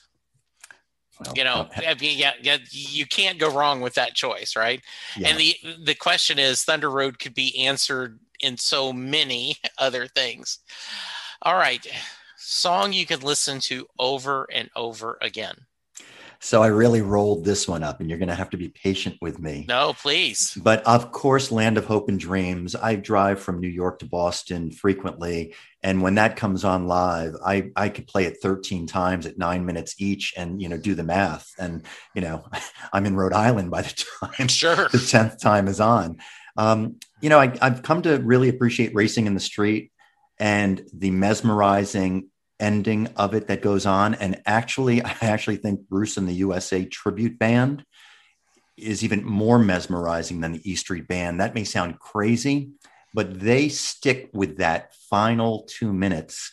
Well, 1.20 1.34
you 1.36 1.44
know, 1.44 1.68
yeah, 2.00 2.32
yeah, 2.42 2.58
you 2.70 3.06
can't 3.06 3.40
go 3.40 3.54
wrong 3.54 3.82
with 3.82 3.96
that 3.96 4.16
choice, 4.16 4.56
right? 4.56 4.82
Yeah. 5.18 5.30
And 5.30 5.38
the 5.38 5.56
the 5.84 5.96
question 5.96 6.40
is, 6.40 6.64
Thunder 6.64 6.90
Road 6.90 7.20
could 7.20 7.34
be 7.34 7.66
answered 7.66 8.20
in 8.40 8.58
so 8.58 8.94
many 8.94 9.58
other 9.78 10.08
things. 10.08 10.60
All 11.42 11.56
right, 11.56 11.88
song 12.36 12.92
you 12.92 13.06
can 13.06 13.22
listen 13.22 13.62
to 13.62 13.88
over 13.98 14.46
and 14.52 14.70
over 14.76 15.18
again. 15.22 15.56
So 16.42 16.62
I 16.62 16.68
really 16.68 17.02
rolled 17.02 17.46
this 17.46 17.66
one 17.66 17.82
up, 17.82 18.02
and 18.02 18.10
you're 18.10 18.20
going 18.20 18.28
to 18.28 18.36
have 18.36 18.50
to 18.50 18.58
be 18.58 18.68
patient 18.68 19.16
with 19.22 19.40
me. 19.40 19.64
No, 19.70 19.94
please. 19.94 20.58
But 20.62 20.86
of 20.86 21.14
course, 21.14 21.50
Land 21.50 21.78
of 21.78 21.86
Hope 21.86 22.10
and 22.10 22.20
Dreams. 22.20 22.76
I 22.76 22.96
drive 22.96 23.40
from 23.40 23.62
New 23.62 23.70
York 23.70 24.00
to 24.00 24.06
Boston 24.06 24.70
frequently. 24.70 25.54
And 25.82 26.02
when 26.02 26.16
that 26.16 26.36
comes 26.36 26.66
on 26.66 26.88
live, 26.88 27.36
I, 27.46 27.72
I 27.74 27.88
could 27.88 28.08
play 28.08 28.26
it 28.26 28.40
13 28.42 28.86
times 28.86 29.26
at 29.26 29.38
nine 29.38 29.66
minutes 29.66 29.96
each 29.98 30.34
and, 30.36 30.62
you 30.62 30.68
know, 30.68 30.78
do 30.78 30.94
the 30.94 31.04
math. 31.04 31.54
And, 31.58 31.86
you 32.14 32.22
know, 32.22 32.46
I'm 32.94 33.06
in 33.06 33.16
Rhode 33.16 33.32
Island 33.32 33.72
by 33.72 33.84
the 33.84 34.06
time 34.22 34.50
sure. 34.50 34.76
the 34.92 34.98
10th 34.98 35.40
time 35.40 35.70
is 35.70 35.80
on. 35.80 36.18
Um, 36.58 36.98
you 37.22 37.30
know, 37.30 37.40
I, 37.40 37.58
I've 37.62 37.82
come 37.82 38.02
to 38.02 38.18
really 38.18 38.50
appreciate 38.50 38.94
racing 38.94 39.26
in 39.26 39.36
the 39.36 39.40
street 39.40 39.94
and 40.40 40.82
the 40.94 41.12
mesmerizing 41.12 42.30
ending 42.60 43.08
of 43.16 43.34
it 43.34 43.48
that 43.48 43.62
goes 43.62 43.86
on. 43.86 44.16
And 44.16 44.42
actually, 44.46 45.02
I 45.04 45.16
actually 45.22 45.58
think 45.58 45.88
Bruce 45.88 46.18
and 46.18 46.28
the 46.28 46.34
USA 46.34 46.86
tribute 46.86 47.40
band 47.40 47.86
is 48.78 49.04
even 49.04 49.26
more 49.26 49.60
mesmerizing 49.60 50.40
than 50.42 50.54
the 50.54 50.72
E 50.72 50.76
Street 50.76 51.08
band. 51.08 51.42
That 51.42 51.56
may 51.56 51.64
sound 51.64 52.00
crazy, 52.00 52.72
but 53.14 53.40
they 53.40 53.70
stick 53.70 54.30
with 54.34 54.58
that 54.58 54.94
final 55.10 55.68
two 55.70 55.92
minutes 55.92 56.52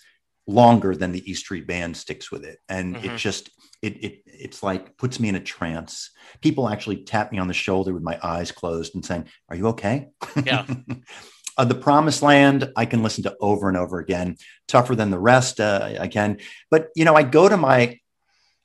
longer 0.49 0.95
than 0.95 1.13
the 1.13 1.31
E 1.31 1.35
Street 1.35 1.67
band 1.67 1.97
sticks 1.97 2.31
with 2.31 2.45
it. 2.45 2.59
And 2.69 2.97
mm-hmm. 2.97 3.15
it 3.15 3.17
just, 3.17 3.51
it, 3.83 4.05
it, 4.05 4.23
it's 4.27 4.63
like 4.63 4.97
puts 4.97 5.21
me 5.21 5.29
in 5.29 5.37
a 5.37 5.41
trance. 5.41 6.11
People 6.41 6.69
actually 6.69 7.05
tap 7.05 7.31
me 7.31 7.39
on 7.39 7.49
the 7.49 7.55
shoulder 7.55 7.93
with 7.93 8.03
my 8.03 8.19
eyes 8.23 8.51
closed 8.51 8.95
and 8.95 9.05
saying, 9.05 9.27
Are 9.49 9.57
you 9.57 9.69
okay? 9.69 10.09
Yeah. 10.45 10.67
Uh, 11.57 11.65
the 11.65 11.75
Promised 11.75 12.23
Land, 12.23 12.71
I 12.77 12.87
can 12.87 13.03
listen 13.03 13.25
to 13.25 13.37
over 13.41 13.69
and 13.69 13.77
over 13.77 13.99
again. 13.99 14.37
Tougher 14.69 14.95
than 14.95 15.11
the 15.11 15.19
rest, 15.19 15.61
uh, 15.61 15.95
again. 15.99 16.39
But 16.71 16.89
you 16.95 17.05
know, 17.05 17.15
I 17.15 17.23
go 17.23 17.49
to 17.49 17.57
my. 17.57 17.99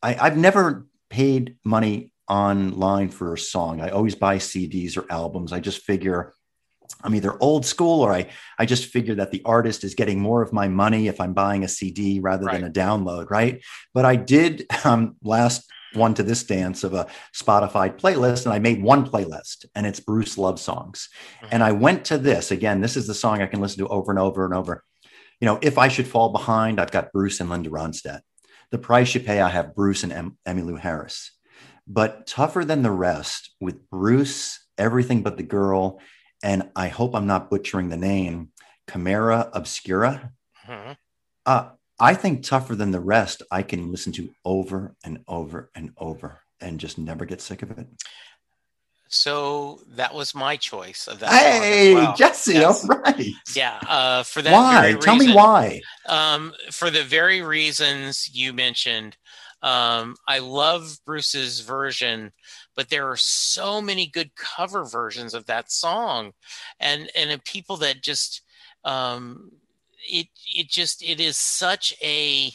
I, 0.03 0.15
I've 0.19 0.38
never 0.38 0.88
paid 1.10 1.57
money 1.63 2.12
online 2.27 3.10
for 3.10 3.33
a 3.33 3.38
song. 3.38 3.81
I 3.81 3.89
always 3.89 4.15
buy 4.15 4.38
CDs 4.38 4.98
or 4.98 5.05
albums. 5.12 5.53
I 5.53 5.60
just 5.60 5.83
figure 5.83 6.33
I'm 7.03 7.15
either 7.15 7.36
old 7.41 7.65
school 7.65 8.01
or 8.01 8.13
I, 8.13 8.27
I 8.60 8.65
just 8.65 8.86
figure 8.86 9.15
that 9.15 9.31
the 9.31 9.41
artist 9.45 9.83
is 9.83 9.95
getting 9.95 10.19
more 10.19 10.41
of 10.41 10.53
my 10.53 10.67
money 10.67 11.07
if 11.07 11.19
I'm 11.19 11.33
buying 11.33 11.63
a 11.63 11.67
CD 11.67 12.19
rather 12.19 12.45
right. 12.45 12.60
than 12.60 12.69
a 12.69 12.74
download, 12.74 13.29
right? 13.29 13.62
But 13.93 14.05
I 14.05 14.15
did 14.15 14.65
um, 14.83 15.15
last 15.24 15.69
one 15.93 16.13
to 16.15 16.24
this 16.24 16.43
dance 16.43 16.83
of 16.83 16.93
a 16.93 17.07
Spotify 17.33 17.95
playlist, 17.95 18.45
and 18.45 18.53
I 18.53 18.60
made 18.60 18.81
one 18.81 19.05
playlist, 19.05 19.65
and 19.75 19.86
it's 19.86 20.00
Bruce 20.00 20.38
love 20.38 20.60
songs. 20.60 21.10
Mm-hmm. 21.38 21.48
And 21.51 21.63
I 21.63 21.71
went 21.71 22.05
to 22.05 22.17
this 22.17 22.51
again. 22.51 22.81
This 22.81 22.98
is 22.98 23.07
the 23.07 23.13
song 23.13 23.41
I 23.41 23.48
can 23.48 23.62
listen 23.62 23.79
to 23.79 23.88
over 23.88 24.12
and 24.12 24.19
over 24.19 24.45
and 24.45 24.53
over. 24.53 24.83
You 25.39 25.45
know, 25.45 25.60
if 25.62 25.77
I 25.77 25.88
should 25.88 26.08
fall 26.08 26.30
behind, 26.30 26.80
I've 26.80 26.91
got 26.91 27.12
Bruce 27.12 27.39
and 27.39 27.49
Linda 27.49 27.69
Ronstadt. 27.69 28.21
The 28.69 28.77
price 28.77 29.13
you 29.13 29.21
pay, 29.21 29.41
I 29.41 29.49
have 29.49 29.75
Bruce 29.75 30.04
and 30.04 30.13
em- 30.13 30.38
Emmylou 30.47 30.80
Harris. 30.80 31.32
But 31.88 32.27
tougher 32.27 32.63
than 32.63 32.84
the 32.84 32.91
rest 32.91 33.51
with 33.60 33.89
Bruce, 33.89 34.60
everything 34.77 35.23
but 35.23 35.38
the 35.38 35.43
girl, 35.43 35.99
and 36.43 36.69
I 36.75 36.88
hope 36.88 37.15
I'm 37.15 37.27
not 37.27 37.49
butchering 37.49 37.89
the 37.89 37.97
name, 37.97 38.49
Chimera 38.89 39.49
Obscura. 39.51 40.32
Mm-hmm. 40.67 40.91
Uh, 41.45 41.69
I 42.02 42.16
think 42.16 42.44
tougher 42.44 42.76
than 42.76 42.92
the 42.92 43.00
rest, 43.00 43.44
I 43.52 43.62
can 43.62 43.92
listen 43.92 44.12
to 44.14 44.30
over 44.44 44.96
and 45.04 45.24
over 45.28 45.70
and 45.76 45.92
over 45.98 46.40
and 46.60 46.80
just 46.80 46.98
never 46.98 47.26
get 47.26 47.42
sick 47.42 47.62
of 47.62 47.72
it. 47.72 47.88
So 49.08 49.82
that 49.96 50.14
was 50.14 50.34
my 50.34 50.56
choice 50.56 51.08
of 51.08 51.20
that. 51.20 51.30
Hey, 51.30 51.94
well. 51.94 52.16
Jesse, 52.16 52.54
yes. 52.54 52.90
all 52.90 52.98
right. 52.98 53.32
Yeah, 53.54 53.78
uh, 53.88 54.24
for 54.24 54.42
that. 54.42 54.54
Why? 54.54 54.96
Tell 55.02 55.16
reason, 55.16 55.30
me 55.32 55.36
why. 55.36 55.82
Um, 56.08 56.54
for 56.72 56.90
the 56.90 57.04
very 57.04 57.42
reasons 57.42 58.30
you 58.34 58.54
mentioned, 58.54 59.18
um, 59.62 60.16
I 60.28 60.40
love 60.40 60.98
Bruce's 61.06 61.60
version, 61.60 62.32
but 62.76 62.90
there 62.90 63.10
are 63.10 63.18
so 63.18 63.82
many 63.82 64.08
good 64.08 64.34
cover 64.36 64.86
versions 64.86 65.34
of 65.34 65.46
that 65.48 65.72
song, 65.72 66.32
and 66.80 67.12
and 67.14 67.44
people 67.44 67.78
that 67.78 68.02
just 68.02 68.42
um, 68.86 69.52
it 70.10 70.28
it 70.56 70.70
just 70.70 71.04
it 71.04 71.20
is 71.20 71.38
such 71.38 71.94
a 72.02 72.52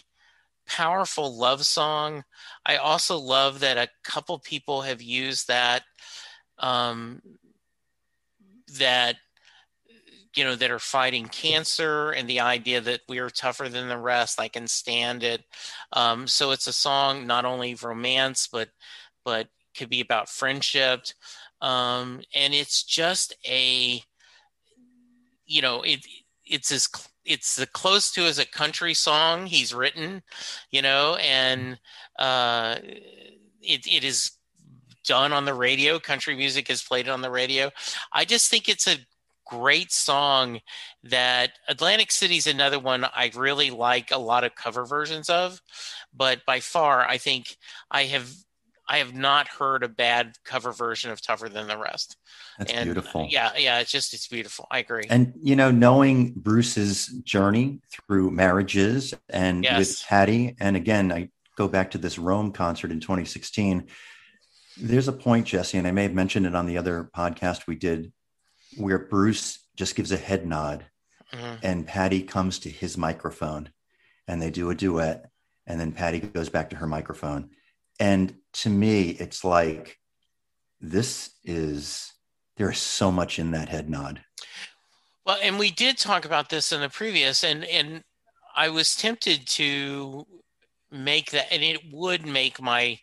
powerful 0.66 1.36
love 1.36 1.64
song. 1.64 2.24
I 2.64 2.76
also 2.76 3.18
love 3.18 3.60
that 3.60 3.78
a 3.78 3.88
couple 4.04 4.38
people 4.38 4.82
have 4.82 5.00
used 5.00 5.48
that 5.48 5.82
um, 6.58 7.22
that 8.78 9.16
you 10.34 10.44
know 10.44 10.54
that 10.54 10.70
are 10.70 10.78
fighting 10.78 11.26
cancer 11.26 12.10
and 12.10 12.28
the 12.28 12.40
idea 12.40 12.80
that 12.80 13.00
we 13.08 13.18
are 13.18 13.30
tougher 13.30 13.68
than 13.68 13.88
the 13.88 13.98
rest. 13.98 14.40
I 14.40 14.48
can 14.48 14.66
stand 14.66 15.22
it. 15.22 15.44
Um, 15.92 16.26
so 16.26 16.50
it's 16.50 16.66
a 16.66 16.72
song 16.72 17.26
not 17.26 17.44
only 17.44 17.74
romance 17.74 18.48
but 18.50 18.68
but 19.24 19.48
could 19.76 19.88
be 19.88 20.00
about 20.00 20.28
friendship, 20.28 21.00
um, 21.60 22.20
and 22.34 22.54
it's 22.54 22.82
just 22.82 23.34
a 23.46 24.02
you 25.46 25.62
know 25.62 25.82
it 25.82 26.04
it's 26.44 26.70
as 26.70 26.88
it's 27.26 27.58
as 27.58 27.66
close 27.66 28.10
to 28.12 28.22
as 28.22 28.38
a 28.38 28.46
country 28.46 28.94
song 28.94 29.46
he's 29.46 29.74
written, 29.74 30.22
you 30.70 30.82
know, 30.82 31.16
and 31.16 31.78
uh, 32.18 32.76
it 33.60 33.86
it 33.86 34.04
is 34.04 34.32
done 35.04 35.32
on 35.32 35.44
the 35.44 35.54
radio. 35.54 35.98
Country 35.98 36.36
music 36.36 36.70
is 36.70 36.82
played 36.82 37.08
on 37.08 37.22
the 37.22 37.30
radio. 37.30 37.70
I 38.12 38.24
just 38.24 38.50
think 38.50 38.68
it's 38.68 38.86
a 38.86 38.98
great 39.46 39.92
song 39.92 40.60
that 41.04 41.52
Atlantic 41.68 42.10
City 42.10 42.36
is 42.36 42.46
another 42.46 42.80
one 42.80 43.04
I 43.04 43.30
really 43.34 43.70
like 43.70 44.10
a 44.10 44.18
lot 44.18 44.44
of 44.44 44.56
cover 44.56 44.84
versions 44.84 45.30
of, 45.30 45.60
but 46.14 46.44
by 46.46 46.60
far 46.60 47.06
I 47.06 47.18
think 47.18 47.56
I 47.90 48.04
have 48.04 48.30
I 48.88 48.98
have 48.98 49.14
not 49.14 49.48
heard 49.48 49.82
a 49.82 49.88
bad 49.88 50.36
cover 50.44 50.72
version 50.72 51.10
of 51.10 51.20
Tougher 51.20 51.48
Than 51.48 51.66
the 51.66 51.76
Rest. 51.76 52.16
That's 52.58 52.72
and, 52.72 52.84
beautiful. 52.84 53.26
Yeah, 53.28 53.50
yeah, 53.56 53.80
it's 53.80 53.90
just 53.90 54.14
it's 54.14 54.28
beautiful. 54.28 54.66
I 54.70 54.78
agree. 54.78 55.04
And 55.10 55.34
you 55.42 55.56
know, 55.56 55.70
knowing 55.70 56.32
Bruce's 56.32 57.06
journey 57.24 57.80
through 57.90 58.30
marriages 58.30 59.12
and 59.28 59.64
yes. 59.64 59.78
with 59.78 60.04
Patty, 60.08 60.56
and 60.60 60.76
again, 60.76 61.10
I 61.10 61.30
go 61.56 61.66
back 61.66 61.90
to 61.92 61.98
this 61.98 62.18
Rome 62.18 62.52
concert 62.52 62.92
in 62.92 63.00
2016. 63.00 63.86
There's 64.78 65.08
a 65.08 65.12
point, 65.12 65.46
Jesse, 65.46 65.78
and 65.78 65.86
I 65.86 65.90
may 65.90 66.04
have 66.04 66.14
mentioned 66.14 66.46
it 66.46 66.54
on 66.54 66.66
the 66.66 66.78
other 66.78 67.10
podcast 67.16 67.66
we 67.66 67.76
did, 67.76 68.12
where 68.76 68.98
Bruce 68.98 69.66
just 69.74 69.96
gives 69.96 70.12
a 70.12 70.16
head 70.16 70.46
nod, 70.46 70.84
mm-hmm. 71.32 71.54
and 71.62 71.86
Patty 71.86 72.22
comes 72.22 72.60
to 72.60 72.70
his 72.70 72.96
microphone, 72.96 73.70
and 74.28 74.40
they 74.40 74.50
do 74.50 74.70
a 74.70 74.74
duet, 74.74 75.30
and 75.66 75.80
then 75.80 75.92
Patty 75.92 76.20
goes 76.20 76.50
back 76.50 76.70
to 76.70 76.76
her 76.76 76.86
microphone 76.86 77.50
and 77.98 78.34
to 78.54 78.70
me, 78.70 79.10
it's 79.10 79.44
like 79.44 79.98
this 80.80 81.30
is 81.44 82.12
there's 82.56 82.78
so 82.78 83.10
much 83.10 83.38
in 83.38 83.50
that 83.52 83.68
head 83.68 83.88
nod. 83.88 84.22
Well, 85.24 85.38
and 85.42 85.58
we 85.58 85.70
did 85.70 85.98
talk 85.98 86.24
about 86.24 86.48
this 86.48 86.72
in 86.72 86.80
the 86.80 86.88
previous, 86.88 87.44
and 87.44 87.64
and 87.64 88.02
I 88.54 88.68
was 88.68 88.96
tempted 88.96 89.46
to 89.48 90.26
make 90.90 91.30
that, 91.32 91.52
and 91.52 91.62
it 91.62 91.80
would 91.92 92.26
make 92.26 92.60
my 92.60 92.98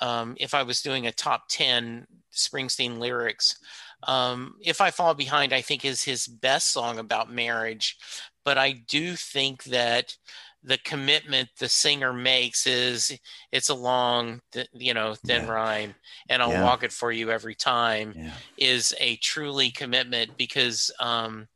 um, 0.00 0.36
if 0.38 0.54
I 0.54 0.62
was 0.62 0.82
doing 0.82 1.06
a 1.06 1.12
top 1.12 1.48
ten 1.48 2.06
Springsteen 2.34 2.98
lyrics. 2.98 3.56
Um, 4.04 4.54
if 4.62 4.80
I 4.80 4.90
fall 4.90 5.14
behind, 5.14 5.52
I 5.52 5.60
think 5.60 5.84
is 5.84 6.02
his 6.02 6.26
best 6.26 6.68
song 6.68 6.98
about 6.98 7.32
marriage, 7.32 7.98
but 8.44 8.56
I 8.56 8.72
do 8.72 9.14
think 9.14 9.64
that 9.64 10.16
the 10.62 10.78
commitment 10.78 11.48
the 11.58 11.68
singer 11.68 12.12
makes 12.12 12.66
is 12.66 13.18
it's 13.50 13.70
a 13.70 13.74
long 13.74 14.40
you 14.72 14.92
know 14.92 15.14
thin 15.14 15.44
yeah. 15.44 15.50
rhyme 15.50 15.94
and 16.28 16.42
i'll 16.42 16.50
yeah. 16.50 16.62
walk 16.62 16.82
it 16.82 16.92
for 16.92 17.10
you 17.10 17.30
every 17.30 17.54
time 17.54 18.12
yeah. 18.14 18.32
is 18.58 18.94
a 19.00 19.16
truly 19.16 19.70
commitment 19.70 20.36
because 20.36 20.90
um, 21.00 21.48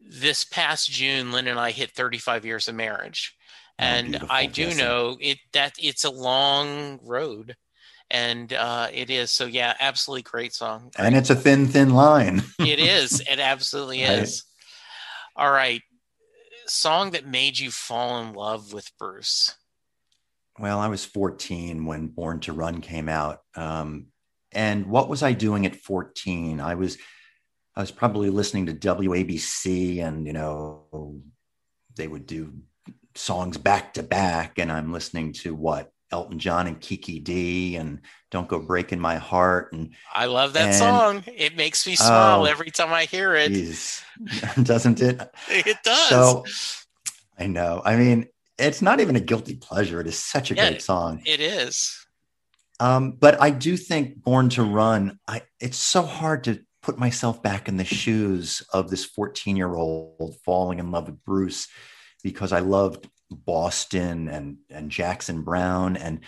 this 0.00 0.42
past 0.42 0.90
june 0.90 1.30
lynn 1.30 1.46
and 1.46 1.60
i 1.60 1.70
hit 1.70 1.92
35 1.92 2.44
years 2.44 2.66
of 2.66 2.74
marriage 2.74 3.36
and 3.78 4.16
oh, 4.16 4.26
I 4.30 4.46
do 4.46 4.62
yes, 4.62 4.78
know 4.78 5.16
it 5.20 5.38
that 5.52 5.74
it's 5.78 6.04
a 6.04 6.10
long 6.10 6.98
road, 7.02 7.56
and 8.10 8.52
uh, 8.52 8.88
it 8.92 9.10
is. 9.10 9.30
So 9.30 9.44
yeah, 9.46 9.74
absolutely 9.78 10.22
great 10.22 10.54
song. 10.54 10.90
And 10.98 11.14
it's 11.14 11.30
a 11.30 11.34
thin, 11.34 11.66
thin 11.66 11.90
line. 11.90 12.42
it 12.58 12.78
is. 12.78 13.22
It 13.30 13.38
absolutely 13.38 14.02
right. 14.02 14.20
is. 14.20 14.44
All 15.34 15.50
right, 15.50 15.82
song 16.70 17.10
that 17.10 17.26
made 17.26 17.58
you 17.58 17.70
fall 17.70 18.20
in 18.20 18.32
love 18.32 18.72
with 18.72 18.90
Bruce. 18.98 19.56
Well, 20.58 20.78
I 20.78 20.88
was 20.88 21.04
14 21.04 21.84
when 21.84 22.08
Born 22.08 22.40
to 22.40 22.52
Run 22.52 22.80
came 22.80 23.08
out. 23.08 23.40
Um, 23.54 24.06
and 24.52 24.86
what 24.86 25.08
was 25.08 25.22
I 25.22 25.32
doing 25.32 25.66
at 25.66 25.76
14? 25.76 26.60
I 26.60 26.74
was 26.74 26.96
I 27.74 27.80
was 27.80 27.90
probably 27.90 28.30
listening 28.30 28.66
to 28.66 28.74
WABC 28.74 30.02
and 30.02 30.26
you 30.26 30.32
know 30.32 31.20
they 31.94 32.08
would 32.08 32.26
do 32.26 32.54
songs 33.14 33.58
back 33.58 33.94
to 33.94 34.02
back 34.02 34.58
and 34.58 34.72
I'm 34.72 34.92
listening 34.92 35.34
to 35.34 35.54
what 35.54 35.90
Elton 36.12 36.38
John 36.38 36.66
and 36.66 36.80
Kiki 36.80 37.18
Dee 37.18 37.76
and 37.76 38.00
Don't 38.30 38.48
Go 38.48 38.58
Breaking 38.60 39.00
My 39.00 39.16
Heart 39.16 39.72
and 39.72 39.94
I 40.12 40.26
love 40.26 40.52
that 40.52 40.68
and, 40.68 40.74
song. 40.74 41.24
It 41.26 41.56
makes 41.56 41.86
me 41.86 41.96
smile 41.96 42.42
oh, 42.42 42.44
every 42.44 42.70
time 42.70 42.92
I 42.92 43.04
hear 43.04 43.34
it. 43.34 43.48
Geez. 43.48 44.02
Doesn't 44.62 45.00
it? 45.00 45.20
It 45.48 45.76
does. 45.82 46.08
So 46.08 46.44
I 47.38 47.46
know. 47.46 47.82
I 47.84 47.96
mean, 47.96 48.26
it's 48.58 48.82
not 48.82 49.00
even 49.00 49.16
a 49.16 49.20
guilty 49.20 49.56
pleasure. 49.56 50.00
It 50.00 50.06
is 50.06 50.18
such 50.18 50.50
a 50.50 50.54
yeah, 50.54 50.68
great 50.68 50.82
song. 50.82 51.22
It 51.26 51.40
is. 51.40 52.06
Um, 52.78 53.12
but 53.12 53.40
I 53.40 53.50
do 53.50 53.76
think 53.76 54.22
Born 54.22 54.48
to 54.50 54.62
Run, 54.62 55.18
I 55.26 55.42
it's 55.60 55.78
so 55.78 56.02
hard 56.02 56.44
to 56.44 56.60
put 56.82 56.98
myself 56.98 57.42
back 57.42 57.68
in 57.68 57.78
the 57.78 57.84
shoes 57.84 58.62
of 58.72 58.90
this 58.90 59.04
14 59.04 59.56
year 59.56 59.74
old 59.74 60.36
falling 60.44 60.78
in 60.78 60.90
love 60.90 61.06
with 61.06 61.24
Bruce 61.24 61.68
because 62.22 62.52
I 62.52 62.60
loved 62.60 63.08
Boston 63.30 64.28
and 64.28 64.58
and 64.70 64.90
Jackson 64.90 65.42
Browne 65.42 65.96
and 65.96 66.20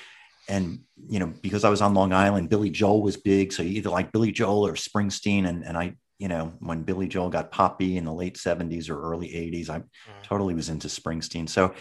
and 0.49 0.81
you 1.09 1.19
know 1.19 1.33
because 1.43 1.65
I 1.65 1.69
was 1.69 1.83
on 1.83 1.95
Long 1.95 2.13
Island, 2.13 2.49
Billy 2.49 2.71
Joel 2.71 3.03
was 3.03 3.17
big, 3.17 3.53
so 3.53 3.63
you 3.63 3.71
either 3.71 3.91
like 3.91 4.13
Billy 4.13 4.33
Joel 4.33 4.67
or 4.67 4.75
Springsteen, 4.75 5.47
and 5.47 5.65
and 5.65 5.77
I 5.77 5.95
you 6.19 6.29
know 6.29 6.55
when 6.59 6.83
Billy 6.83 7.09
Joel 7.09 7.31
got 7.31 7.51
poppy 7.51 7.97
in 7.97 8.05
the 8.05 8.13
late 8.13 8.37
70s 8.37 8.91
or 8.91 9.01
early 9.01 9.29
80s, 9.29 9.69
I 9.69 9.79
mm. 9.79 9.85
totally 10.23 10.55
was 10.55 10.69
into 10.69 10.89
Springsteen. 10.89 11.49
So 11.49 11.75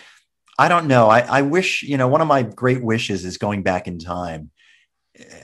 I 0.59 0.67
don't 0.67 0.87
know. 0.87 1.09
I, 1.09 1.19
I 1.21 1.41
wish 1.43 1.83
you 1.83 1.97
know 1.97 2.07
one 2.07 2.21
of 2.21 2.27
my 2.27 2.43
great 2.43 2.83
wishes 2.83 3.25
is 3.25 3.37
going 3.37 3.63
back 3.63 3.87
in 3.87 3.99
time 3.99 4.51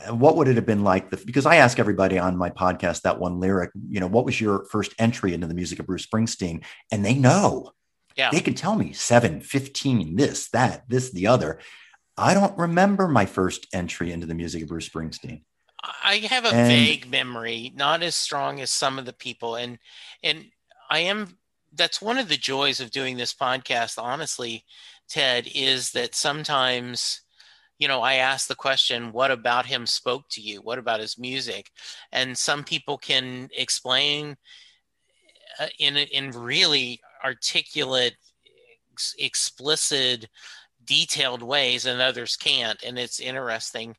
what 0.09 0.35
would 0.35 0.47
it 0.47 0.55
have 0.55 0.65
been 0.65 0.83
like? 0.83 1.09
The, 1.09 1.17
because 1.17 1.45
I 1.45 1.57
ask 1.57 1.79
everybody 1.79 2.19
on 2.19 2.37
my 2.37 2.49
podcast 2.49 3.01
that 3.01 3.19
one 3.19 3.39
lyric, 3.39 3.71
you 3.89 3.99
know, 3.99 4.07
what 4.07 4.25
was 4.25 4.39
your 4.39 4.65
first 4.65 4.93
entry 4.99 5.33
into 5.33 5.47
the 5.47 5.53
music 5.53 5.79
of 5.79 5.87
Bruce 5.87 6.05
Springsteen? 6.05 6.63
And 6.91 7.03
they 7.03 7.15
know. 7.15 7.71
Yeah. 8.15 8.29
They 8.31 8.41
can 8.41 8.53
tell 8.53 8.75
me 8.75 8.93
seven, 8.93 9.41
15, 9.41 10.15
this, 10.15 10.49
that, 10.49 10.87
this, 10.87 11.11
the 11.11 11.27
other. 11.27 11.59
I 12.17 12.33
don't 12.33 12.57
remember 12.57 13.07
my 13.07 13.25
first 13.25 13.67
entry 13.73 14.11
into 14.11 14.27
the 14.27 14.35
music 14.35 14.63
of 14.63 14.69
Bruce 14.69 14.87
Springsteen. 14.87 15.41
I 16.03 16.15
have 16.29 16.45
a 16.45 16.53
and, 16.55 16.67
vague 16.67 17.09
memory, 17.09 17.73
not 17.75 18.03
as 18.03 18.15
strong 18.15 18.61
as 18.61 18.71
some 18.71 18.97
of 18.97 19.05
the 19.05 19.13
people. 19.13 19.55
And 19.55 19.79
and 20.21 20.45
I 20.89 20.99
am 20.99 21.37
that's 21.73 22.01
one 22.01 22.17
of 22.17 22.29
the 22.29 22.37
joys 22.37 22.79
of 22.79 22.91
doing 22.91 23.17
this 23.17 23.33
podcast, 23.33 24.01
honestly, 24.01 24.63
Ted, 25.09 25.49
is 25.53 25.91
that 25.91 26.15
sometimes 26.15 27.21
you 27.79 27.87
know, 27.87 28.01
I 28.01 28.13
ask 28.15 28.47
the 28.47 28.55
question, 28.55 29.11
what 29.11 29.31
about 29.31 29.65
him 29.65 29.85
spoke 29.85 30.29
to 30.29 30.41
you? 30.41 30.61
What 30.61 30.79
about 30.79 31.01
his 31.01 31.17
music? 31.17 31.69
And 32.11 32.37
some 32.37 32.63
people 32.63 32.97
can 32.97 33.49
explain 33.57 34.37
uh, 35.59 35.67
in 35.79 35.97
in 35.97 36.31
really 36.31 37.01
articulate, 37.23 38.15
ex- 38.91 39.15
explicit, 39.19 40.27
detailed 40.85 41.41
ways, 41.43 41.85
and 41.85 42.01
others 42.01 42.35
can't. 42.35 42.81
And 42.83 42.97
it's 42.97 43.19
interesting. 43.19 43.95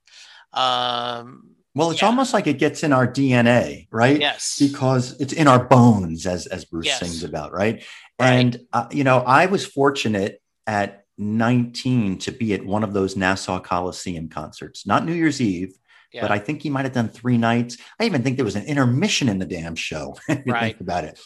Um, 0.53 1.51
well, 1.75 1.91
it's 1.91 2.03
yeah. 2.03 2.09
almost 2.09 2.33
like 2.33 2.47
it 2.47 2.59
gets 2.59 2.85
in 2.85 2.93
our 2.93 3.07
DNA, 3.07 3.89
right? 3.91 4.21
Yes. 4.21 4.59
Because 4.61 5.21
it's 5.21 5.33
in 5.33 5.49
our 5.49 5.65
bones, 5.65 6.27
as 6.27 6.47
as 6.47 6.65
Bruce 6.65 6.87
yes. 6.87 7.01
sings 7.01 7.25
about, 7.25 7.53
right? 7.53 7.85
right. 8.21 8.31
And 8.31 8.61
uh, 8.73 8.87
you 8.93 9.03
know, 9.03 9.19
I 9.19 9.47
was 9.47 9.67
fortunate 9.67 10.41
at 10.67 11.05
19 11.19 12.19
to 12.19 12.33
be 12.33 12.55
at 12.55 12.65
one 12.65 12.85
of 12.85 12.93
those 12.93 13.17
Nassau 13.17 13.59
Coliseum 13.59 14.29
concerts, 14.29 14.87
not 14.87 15.05
New 15.05 15.13
Year's 15.13 15.41
Eve, 15.41 15.77
yeah. 16.13 16.23
but 16.23 16.31
I 16.31 16.39
think 16.39 16.63
he 16.63 16.71
might 16.71 16.85
have 16.85 16.93
done 16.93 17.09
three 17.09 17.39
nights. 17.39 17.77
I 17.99 18.05
even 18.05 18.23
think 18.23 18.37
there 18.37 18.45
was 18.45 18.57
an 18.57 18.67
intermission 18.67 19.29
in 19.29 19.41
the 19.41 19.47
damn 19.47 19.75
show. 19.75 20.17
right. 20.29 20.47
think 20.47 20.81
about 20.81 21.05
it. 21.05 21.21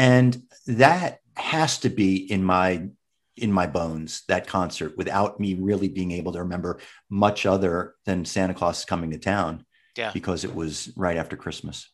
And 0.00 0.44
that 0.66 1.20
has 1.36 1.76
to 1.80 1.90
be 1.90 2.16
in 2.16 2.42
my 2.42 2.88
in 3.36 3.52
my 3.52 3.66
bones 3.66 4.22
that 4.28 4.46
concert 4.46 4.96
without 4.96 5.38
me 5.38 5.54
really 5.54 5.88
being 5.88 6.10
able 6.12 6.32
to 6.32 6.38
remember 6.38 6.78
much 7.10 7.44
other 7.44 7.94
than 8.06 8.24
Santa 8.24 8.54
Claus 8.54 8.86
coming 8.86 9.10
to 9.10 9.18
town. 9.18 9.66
Yeah. 9.98 10.10
Because 10.12 10.44
it 10.44 10.54
was 10.54 10.90
right 10.96 11.18
after 11.18 11.36
Christmas. 11.36 11.90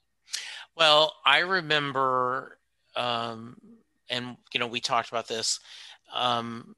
Well, 0.77 1.14
I 1.25 1.38
remember 1.38 2.59
um 2.95 3.57
and 4.09 4.37
you 4.55 4.61
know 4.61 4.69
we 4.69 4.81
talked 4.81 5.09
about 5.09 5.27
this 5.27 5.59
um 6.14 6.77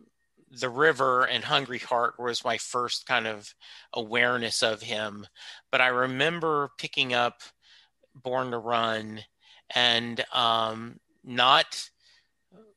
the 0.51 0.71
river 0.71 1.25
and 1.25 1.45
hungry 1.45 1.79
heart 1.79 2.14
was 2.19 2.43
my 2.43 2.57
first 2.57 3.05
kind 3.05 3.27
of 3.27 3.53
awareness 3.93 4.62
of 4.62 4.81
him 4.81 5.27
but 5.71 5.81
i 5.81 5.88
remember 5.88 6.71
picking 6.79 7.12
up 7.12 7.43
born 8.14 8.51
to 8.51 8.59
run 8.59 9.21
and 9.75 10.25
um, 10.33 10.99
not 11.25 11.91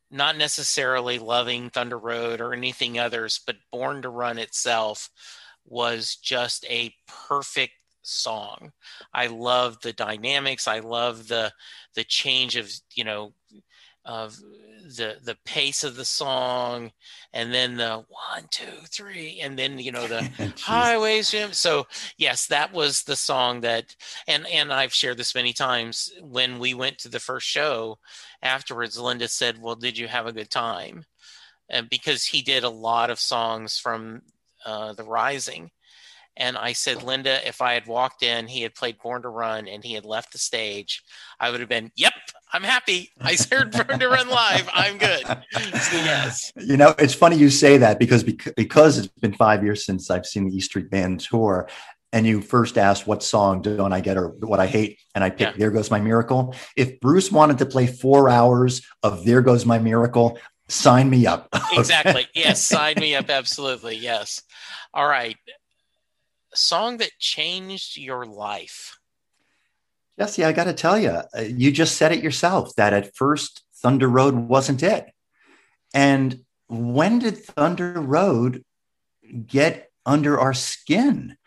not 0.09 0.37
necessarily 0.37 1.19
loving 1.19 1.69
thunder 1.69 1.97
road 1.97 2.41
or 2.41 2.53
anything 2.53 2.99
others 2.99 3.39
but 3.45 3.55
born 3.71 4.01
to 4.01 4.09
run 4.09 4.37
itself 4.37 5.09
was 5.65 6.17
just 6.17 6.65
a 6.65 6.93
perfect 7.07 7.73
song. 8.01 8.71
I 9.13 9.27
love 9.27 9.79
the 9.81 9.93
dynamics. 9.93 10.67
I 10.67 10.79
love 10.79 11.27
the 11.27 11.51
the 11.95 12.03
change 12.03 12.55
of 12.55 12.71
you 12.93 13.03
know 13.03 13.33
of 14.05 14.37
the 14.95 15.17
the 15.23 15.37
pace 15.45 15.83
of 15.83 15.95
the 15.95 16.05
song 16.05 16.91
and 17.33 17.53
then 17.53 17.77
the 17.77 18.03
one 18.09 18.45
two 18.49 18.65
three 18.89 19.39
and 19.41 19.57
then 19.57 19.79
you 19.79 19.91
know 19.91 20.07
the 20.07 20.29
highways 20.59 21.33
so 21.51 21.85
yes 22.17 22.47
that 22.47 22.73
was 22.73 23.03
the 23.03 23.15
song 23.15 23.61
that 23.61 23.95
and 24.27 24.45
and 24.47 24.71
i've 24.71 24.93
shared 24.93 25.17
this 25.17 25.35
many 25.35 25.53
times 25.53 26.11
when 26.21 26.59
we 26.59 26.73
went 26.73 26.97
to 26.97 27.09
the 27.09 27.19
first 27.19 27.47
show 27.47 27.97
afterwards 28.41 28.99
linda 28.99 29.27
said 29.27 29.61
well 29.61 29.75
did 29.75 29.97
you 29.97 30.07
have 30.07 30.27
a 30.27 30.33
good 30.33 30.49
time? 30.49 31.05
And 31.69 31.89
because 31.89 32.25
he 32.25 32.41
did 32.41 32.63
a 32.63 32.69
lot 32.69 33.09
of 33.09 33.19
songs 33.19 33.77
from 33.77 34.21
uh, 34.65 34.93
the 34.93 35.03
rising 35.03 35.71
and 36.37 36.57
I 36.57 36.73
said, 36.73 37.03
Linda, 37.03 37.45
if 37.47 37.61
I 37.61 37.73
had 37.73 37.87
walked 37.87 38.23
in, 38.23 38.47
he 38.47 38.61
had 38.61 38.73
played 38.73 38.97
Born 38.99 39.21
to 39.23 39.29
Run, 39.29 39.67
and 39.67 39.83
he 39.83 39.93
had 39.93 40.05
left 40.05 40.31
the 40.31 40.37
stage, 40.37 41.03
I 41.39 41.51
would 41.51 41.59
have 41.59 41.69
been, 41.69 41.91
Yep, 41.95 42.13
I'm 42.53 42.63
happy. 42.63 43.09
I 43.19 43.37
heard 43.51 43.71
Born 43.71 43.99
to 43.99 44.07
Run 44.07 44.29
live. 44.29 44.69
I'm 44.73 44.97
good. 44.97 45.23
So, 45.81 45.97
yes. 45.97 46.51
You 46.55 46.77
know, 46.77 46.93
it's 46.99 47.13
funny 47.13 47.35
you 47.35 47.49
say 47.49 47.77
that 47.77 47.99
because 47.99 48.23
because 48.23 48.97
it's 48.97 49.07
been 49.07 49.33
five 49.33 49.63
years 49.63 49.85
since 49.85 50.09
I've 50.09 50.25
seen 50.25 50.45
the 50.45 50.55
East 50.55 50.69
Street 50.69 50.89
Band 50.89 51.19
tour, 51.19 51.67
and 52.13 52.25
you 52.25 52.41
first 52.41 52.77
asked 52.77 53.07
what 53.07 53.23
song 53.23 53.61
don't 53.61 53.91
I 53.91 53.99
get 53.99 54.17
or 54.17 54.29
what 54.29 54.59
I 54.59 54.67
hate, 54.67 54.99
and 55.15 55.23
I 55.23 55.29
picked 55.29 55.41
yeah. 55.53 55.57
"There 55.57 55.71
Goes 55.71 55.91
My 55.91 55.99
Miracle." 55.99 56.53
If 56.77 56.99
Bruce 56.99 57.31
wanted 57.31 57.57
to 57.59 57.65
play 57.65 57.87
four 57.87 58.29
hours 58.29 58.81
of 59.03 59.25
"There 59.25 59.41
Goes 59.41 59.65
My 59.65 59.79
Miracle," 59.79 60.37
sign 60.69 61.09
me 61.09 61.25
up. 61.25 61.49
Exactly. 61.73 62.27
Yes, 62.33 62.63
sign 62.63 62.95
me 62.97 63.15
up. 63.15 63.29
Absolutely. 63.29 63.95
Yes. 63.95 64.43
All 64.93 65.07
right 65.07 65.37
song 66.53 66.97
that 66.97 67.11
changed 67.19 67.97
your 67.97 68.25
life? 68.25 68.97
Jesse, 70.19 70.43
I 70.43 70.51
got 70.51 70.65
to 70.65 70.73
tell 70.73 70.97
you, 70.99 71.09
uh, 71.09 71.41
you 71.41 71.71
just 71.71 71.97
said 71.97 72.11
it 72.11 72.23
yourself 72.23 72.75
that 72.75 72.93
at 72.93 73.15
first 73.15 73.63
Thunder 73.75 74.07
Road 74.07 74.35
wasn't 74.35 74.83
it. 74.83 75.09
And 75.93 76.41
when 76.67 77.19
did 77.19 77.37
Thunder 77.37 77.99
Road 77.99 78.63
get 79.47 79.89
under 80.05 80.39
our 80.39 80.53
skin? 80.53 81.37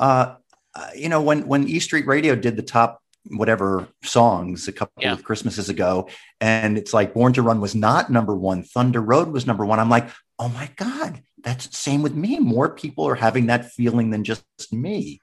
Uh, 0.00 0.36
uh 0.74 0.90
you 0.96 1.08
know, 1.08 1.20
when 1.20 1.46
when 1.46 1.68
E 1.68 1.78
Street 1.78 2.06
Radio 2.06 2.34
did 2.34 2.56
the 2.56 2.62
top 2.62 3.00
whatever 3.26 3.86
songs 4.02 4.66
a 4.66 4.72
couple 4.72 5.02
yeah. 5.02 5.12
of 5.12 5.22
Christmases 5.22 5.68
ago, 5.68 6.08
and 6.40 6.78
it's 6.78 6.94
like 6.94 7.14
Born 7.14 7.32
to 7.34 7.42
Run 7.42 7.60
was 7.60 7.74
not 7.74 8.10
number 8.10 8.34
one, 8.34 8.62
Thunder 8.62 9.00
Road 9.00 9.28
was 9.28 9.46
number 9.46 9.66
one. 9.66 9.78
I'm 9.78 9.90
like, 9.90 10.08
oh 10.38 10.48
my 10.48 10.70
God, 10.76 11.22
that's 11.42 11.76
same 11.76 12.02
with 12.02 12.14
me. 12.14 12.38
More 12.38 12.74
people 12.74 13.06
are 13.08 13.14
having 13.14 13.46
that 13.46 13.72
feeling 13.72 14.10
than 14.10 14.24
just 14.24 14.44
me. 14.72 15.20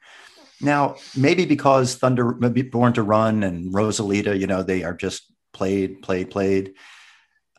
Now, 0.62 0.96
maybe 1.16 1.46
because 1.46 1.96
Thunder, 1.96 2.34
maybe 2.34 2.64
Born 2.64 2.94
to 2.94 3.04
Run 3.04 3.44
and 3.44 3.74
Rosalita, 3.74 4.38
you 4.38 4.48
know, 4.48 4.62
they 4.62 4.84
are 4.84 4.94
just 4.94 5.32
played, 5.54 6.02
played, 6.02 6.30
played. 6.30 6.74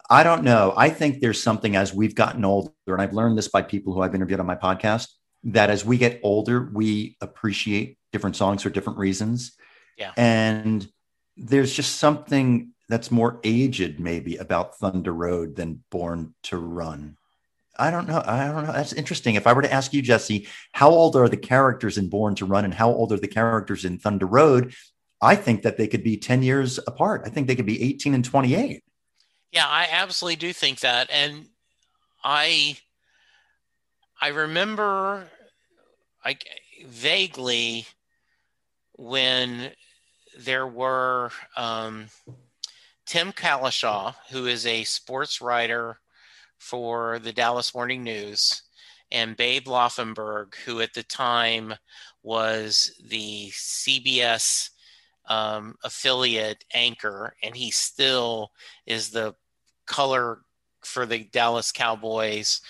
I 0.08 0.22
don't 0.22 0.44
know. 0.44 0.74
I 0.76 0.90
think 0.90 1.20
there's 1.20 1.42
something 1.42 1.76
as 1.76 1.94
we've 1.94 2.14
gotten 2.14 2.44
older, 2.44 2.72
and 2.88 3.00
I've 3.00 3.14
learned 3.14 3.38
this 3.38 3.48
by 3.48 3.62
people 3.62 3.94
who 3.94 4.02
I've 4.02 4.14
interviewed 4.14 4.40
on 4.40 4.46
my 4.46 4.56
podcast, 4.56 5.08
that 5.44 5.70
as 5.70 5.84
we 5.84 5.96
get 5.96 6.20
older, 6.22 6.68
we 6.72 7.16
appreciate 7.20 7.96
different 8.12 8.36
songs 8.36 8.62
for 8.62 8.70
different 8.70 8.98
reasons. 8.98 9.52
Yeah. 9.96 10.12
And 10.16 10.86
there's 11.36 11.72
just 11.72 11.96
something 11.96 12.72
that's 12.88 13.10
more 13.10 13.40
aged, 13.44 14.00
maybe, 14.00 14.36
about 14.36 14.76
Thunder 14.78 15.14
Road 15.14 15.56
than 15.56 15.84
Born 15.90 16.34
to 16.44 16.58
Run. 16.58 17.16
I 17.78 17.90
don't 17.90 18.08
know. 18.08 18.22
I 18.24 18.46
don't 18.46 18.66
know. 18.66 18.72
That's 18.72 18.92
interesting. 18.92 19.36
If 19.36 19.46
I 19.46 19.52
were 19.52 19.62
to 19.62 19.72
ask 19.72 19.92
you, 19.92 20.02
Jesse, 20.02 20.48
how 20.72 20.90
old 20.90 21.16
are 21.16 21.28
the 21.28 21.36
characters 21.36 21.98
in 21.98 22.08
Born 22.08 22.34
to 22.36 22.44
Run 22.44 22.64
and 22.64 22.74
how 22.74 22.90
old 22.90 23.12
are 23.12 23.18
the 23.18 23.28
characters 23.28 23.84
in 23.84 23.98
Thunder 23.98 24.26
Road? 24.26 24.74
I 25.22 25.36
think 25.36 25.62
that 25.62 25.76
they 25.76 25.86
could 25.86 26.02
be 26.02 26.16
10 26.16 26.42
years 26.42 26.78
apart. 26.86 27.22
I 27.24 27.30
think 27.30 27.46
they 27.46 27.56
could 27.56 27.66
be 27.66 27.82
18 27.82 28.14
and 28.14 28.24
28. 28.24 28.82
Yeah, 29.52 29.66
I 29.66 29.88
absolutely 29.90 30.36
do 30.36 30.52
think 30.52 30.80
that. 30.80 31.10
And 31.10 31.46
I 32.24 32.76
I 34.20 34.28
remember 34.28 35.28
like 36.24 36.46
vaguely 36.86 37.86
when 38.96 39.72
there 40.38 40.66
were 40.66 41.30
um, 41.56 42.06
Tim 43.06 43.32
Cowlishaw, 43.32 44.14
who 44.30 44.46
is 44.46 44.66
a 44.66 44.84
sports 44.84 45.40
writer 45.40 45.98
for 46.60 47.18
the 47.18 47.32
Dallas 47.32 47.74
Morning 47.74 48.04
News, 48.04 48.62
and 49.10 49.36
Babe 49.36 49.64
Laufenberg, 49.64 50.54
who 50.66 50.80
at 50.80 50.94
the 50.94 51.02
time 51.02 51.74
was 52.22 52.94
the 53.02 53.48
CBS 53.50 54.70
um, 55.28 55.74
affiliate 55.82 56.64
anchor, 56.74 57.34
and 57.42 57.56
he 57.56 57.70
still 57.70 58.52
is 58.86 59.10
the 59.10 59.34
color 59.86 60.42
for 60.84 61.06
the 61.06 61.24
Dallas 61.24 61.72
Cowboys, 61.72 62.60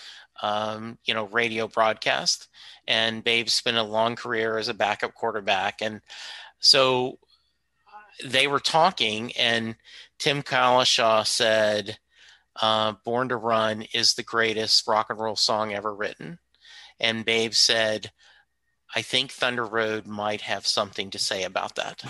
um, 0.40 0.96
you 1.04 1.12
know, 1.12 1.26
radio 1.26 1.66
broadcast. 1.66 2.48
And 2.86 3.24
Babe 3.24 3.48
spent 3.48 3.76
a 3.76 3.82
long 3.82 4.16
career 4.16 4.56
as 4.56 4.68
a 4.68 4.74
backup 4.74 5.14
quarterback, 5.14 5.82
and 5.82 6.00
so 6.60 7.18
they 8.24 8.46
were 8.46 8.60
talking, 8.60 9.32
and 9.32 9.74
Tim 10.18 10.42
Cowlishaw 10.42 11.26
said, 11.26 11.98
uh, 12.60 12.94
"Born 13.04 13.28
to 13.28 13.36
Run 13.36 13.82
is 13.92 14.14
the 14.14 14.22
greatest 14.22 14.86
rock 14.86 15.06
and 15.10 15.18
roll 15.18 15.36
song 15.36 15.72
ever 15.72 15.94
written," 15.94 16.38
and 16.98 17.24
Babe 17.24 17.54
said, 17.54 18.12
"I 18.94 19.02
think 19.02 19.32
Thunder 19.32 19.64
Road 19.64 20.06
might 20.06 20.42
have 20.42 20.66
something 20.66 21.10
to 21.10 21.18
say 21.18 21.42
about 21.44 21.76
that." 21.76 22.02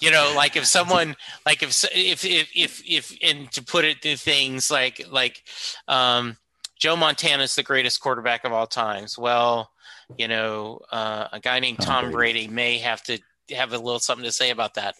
you 0.00 0.10
know, 0.10 0.32
like 0.36 0.56
if 0.56 0.66
someone, 0.66 1.16
like 1.46 1.62
if 1.62 1.84
if 1.94 2.24
if 2.24 2.50
if, 2.54 2.82
if 2.86 3.18
and 3.22 3.50
to 3.52 3.62
put 3.62 3.84
it 3.84 4.02
to 4.02 4.16
things 4.16 4.70
like 4.70 5.06
like 5.10 5.42
um, 5.88 6.36
Joe 6.78 6.96
Montana 6.96 7.44
is 7.44 7.54
the 7.54 7.62
greatest 7.62 8.00
quarterback 8.00 8.44
of 8.44 8.52
all 8.52 8.66
times. 8.66 9.16
Well, 9.16 9.70
you 10.16 10.28
know, 10.28 10.80
uh, 10.90 11.28
a 11.32 11.40
guy 11.40 11.60
named 11.60 11.80
Tom 11.80 12.10
Brady 12.10 12.48
may 12.48 12.78
have 12.78 13.02
to 13.04 13.18
have 13.50 13.72
a 13.72 13.78
little 13.78 13.98
something 13.98 14.24
to 14.24 14.32
say 14.32 14.50
about 14.50 14.74
that. 14.74 14.94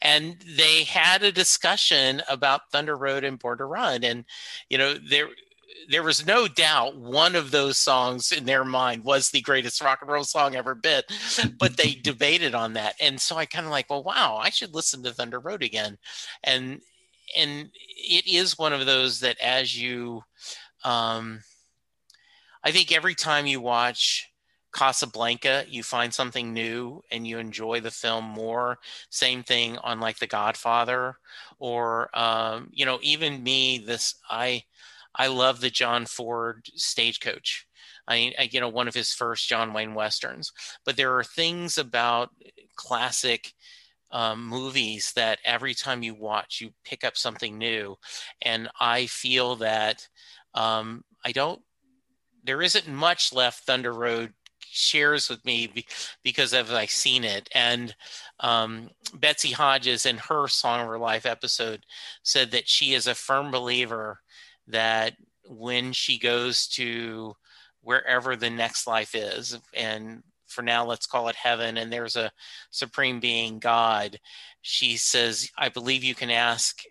And 0.00 0.36
they 0.56 0.84
had 0.84 1.22
a 1.22 1.32
discussion 1.32 2.22
about 2.28 2.70
Thunder 2.70 2.96
Road 2.96 3.24
and 3.24 3.38
Born 3.38 3.58
to 3.58 3.64
Run. 3.64 4.04
And, 4.04 4.24
you 4.68 4.78
know, 4.78 4.94
there 4.94 5.28
there 5.88 6.02
was 6.02 6.26
no 6.26 6.46
doubt 6.48 6.96
one 6.96 7.34
of 7.34 7.50
those 7.50 7.76
songs 7.76 8.30
in 8.32 8.44
their 8.44 8.64
mind 8.64 9.04
was 9.04 9.30
the 9.30 9.40
greatest 9.40 9.80
rock 9.82 9.98
and 10.00 10.10
roll 10.10 10.24
song 10.24 10.54
ever 10.54 10.74
bit, 10.74 11.10
but 11.58 11.76
they 11.76 11.94
debated 12.02 12.54
on 12.54 12.74
that. 12.74 12.94
And 13.00 13.20
so 13.20 13.36
I 13.36 13.46
kind 13.46 13.66
of 13.66 13.72
like, 13.72 13.90
well, 13.90 14.02
wow, 14.02 14.38
I 14.40 14.50
should 14.50 14.74
listen 14.74 15.02
to 15.02 15.12
Thunder 15.12 15.40
Road 15.40 15.62
again. 15.62 15.98
And 16.44 16.80
and 17.36 17.70
it 17.74 18.26
is 18.26 18.58
one 18.58 18.72
of 18.72 18.86
those 18.86 19.20
that 19.20 19.38
as 19.40 19.80
you 19.80 20.22
um 20.84 21.40
I 22.64 22.70
think 22.70 22.92
every 22.92 23.14
time 23.14 23.46
you 23.46 23.60
watch 23.60 24.31
Casablanca, 24.72 25.64
you 25.68 25.82
find 25.82 26.12
something 26.12 26.52
new 26.52 27.02
and 27.10 27.26
you 27.26 27.38
enjoy 27.38 27.80
the 27.80 27.90
film 27.90 28.24
more. 28.24 28.78
Same 29.10 29.42
thing 29.42 29.78
on 29.78 30.00
like 30.00 30.18
The 30.18 30.26
Godfather, 30.26 31.16
or 31.58 32.10
um, 32.18 32.70
you 32.72 32.86
know, 32.86 32.98
even 33.02 33.42
me. 33.42 33.78
This 33.78 34.14
I 34.30 34.64
I 35.14 35.26
love 35.28 35.60
the 35.60 35.70
John 35.70 36.06
Ford 36.06 36.66
Stagecoach. 36.74 37.66
I, 38.08 38.32
I 38.38 38.48
you 38.50 38.60
know 38.60 38.68
one 38.68 38.88
of 38.88 38.94
his 38.94 39.12
first 39.12 39.48
John 39.48 39.72
Wayne 39.72 39.94
westerns. 39.94 40.52
But 40.84 40.96
there 40.96 41.16
are 41.16 41.24
things 41.24 41.76
about 41.78 42.30
classic 42.76 43.52
um, 44.10 44.46
movies 44.46 45.12
that 45.16 45.38
every 45.44 45.74
time 45.74 46.02
you 46.02 46.14
watch, 46.14 46.60
you 46.60 46.70
pick 46.84 47.04
up 47.04 47.16
something 47.16 47.58
new, 47.58 47.96
and 48.40 48.68
I 48.80 49.06
feel 49.06 49.56
that 49.56 50.08
um, 50.54 51.04
I 51.24 51.32
don't. 51.32 51.60
There 52.44 52.62
isn't 52.62 52.88
much 52.88 53.32
left 53.32 53.64
Thunder 53.64 53.92
Road 53.92 54.32
shares 54.72 55.28
with 55.28 55.44
me 55.44 55.84
because 56.22 56.52
of 56.52 56.70
I've 56.72 56.90
seen 56.90 57.24
it. 57.24 57.48
And 57.54 57.94
um, 58.40 58.90
Betsy 59.14 59.52
Hodges 59.52 60.06
in 60.06 60.16
her 60.18 60.48
Song 60.48 60.80
of 60.80 60.88
Her 60.88 60.98
Life 60.98 61.26
episode 61.26 61.84
said 62.22 62.50
that 62.52 62.68
she 62.68 62.94
is 62.94 63.06
a 63.06 63.14
firm 63.14 63.50
believer 63.50 64.20
that 64.66 65.14
when 65.46 65.92
she 65.92 66.18
goes 66.18 66.66
to 66.68 67.36
wherever 67.82 68.36
the 68.36 68.50
next 68.50 68.86
life 68.86 69.14
is, 69.14 69.58
and 69.74 70.22
for 70.46 70.62
now 70.62 70.84
let's 70.84 71.06
call 71.06 71.28
it 71.28 71.36
heaven, 71.36 71.76
and 71.76 71.92
there's 71.92 72.16
a 72.16 72.32
supreme 72.70 73.20
being, 73.20 73.58
God, 73.58 74.18
she 74.60 74.96
says, 74.96 75.50
I 75.58 75.68
believe 75.68 76.04
you 76.04 76.14
can 76.14 76.30
ask 76.30 76.82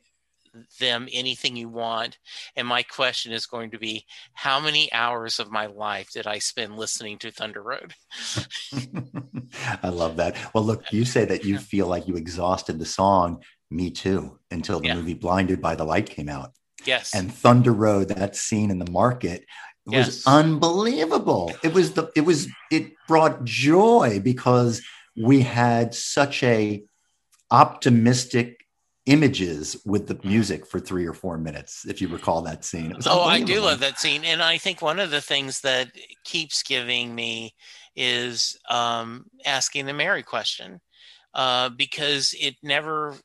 them 0.79 1.07
anything 1.11 1.55
you 1.55 1.69
want. 1.69 2.17
And 2.55 2.67
my 2.67 2.83
question 2.83 3.31
is 3.31 3.45
going 3.45 3.71
to 3.71 3.79
be 3.79 4.05
how 4.33 4.59
many 4.59 4.91
hours 4.91 5.39
of 5.39 5.51
my 5.51 5.67
life 5.67 6.11
did 6.11 6.27
I 6.27 6.39
spend 6.39 6.77
listening 6.77 7.17
to 7.19 7.31
Thunder 7.31 7.61
Road? 7.61 7.93
I 9.83 9.89
love 9.89 10.17
that. 10.17 10.35
Well, 10.53 10.63
look, 10.63 10.83
you 10.91 11.05
say 11.05 11.25
that 11.25 11.45
you 11.45 11.57
feel 11.57 11.87
like 11.87 12.07
you 12.07 12.15
exhausted 12.15 12.79
the 12.79 12.85
song. 12.85 13.43
Me 13.69 13.89
too, 13.89 14.37
until 14.49 14.79
the 14.79 14.87
yeah. 14.87 14.95
movie 14.95 15.13
Blinded 15.13 15.61
by 15.61 15.75
the 15.75 15.85
Light 15.85 16.09
came 16.09 16.29
out. 16.29 16.51
Yes. 16.85 17.15
And 17.15 17.33
Thunder 17.33 17.71
Road, 17.71 18.09
that 18.09 18.35
scene 18.35 18.71
in 18.71 18.79
the 18.79 18.91
market 18.91 19.45
was 19.85 20.07
yes. 20.07 20.27
unbelievable. 20.27 21.53
It 21.63 21.73
was 21.73 21.93
the 21.93 22.11
it 22.15 22.21
was 22.21 22.47
it 22.71 22.93
brought 23.07 23.43
joy 23.43 24.19
because 24.21 24.81
we 25.15 25.41
had 25.41 25.93
such 25.93 26.43
a 26.43 26.83
optimistic 27.49 28.60
images 29.07 29.81
with 29.85 30.07
the 30.07 30.19
music 30.23 30.65
for 30.65 30.79
three 30.79 31.07
or 31.07 31.13
four 31.13 31.37
minutes 31.37 31.85
if 31.87 32.01
you 32.01 32.07
recall 32.07 32.41
that 32.41 32.63
scene. 32.63 32.95
Oh 33.07 33.23
i 33.23 33.41
do 33.41 33.59
love 33.59 33.79
that 33.79 33.99
scene 33.99 34.23
and 34.23 34.43
i 34.43 34.57
think 34.57 34.81
one 34.81 34.99
of 34.99 35.09
the 35.09 35.21
things 35.21 35.61
that 35.61 35.91
keeps 36.23 36.61
giving 36.61 37.13
me 37.15 37.55
is 37.95 38.57
um, 38.69 39.25
asking 39.45 39.85
the 39.85 39.93
mary 39.93 40.21
question 40.21 40.79
uh, 41.33 41.69
because 41.69 42.35
it 42.39 42.55
never 42.61 43.15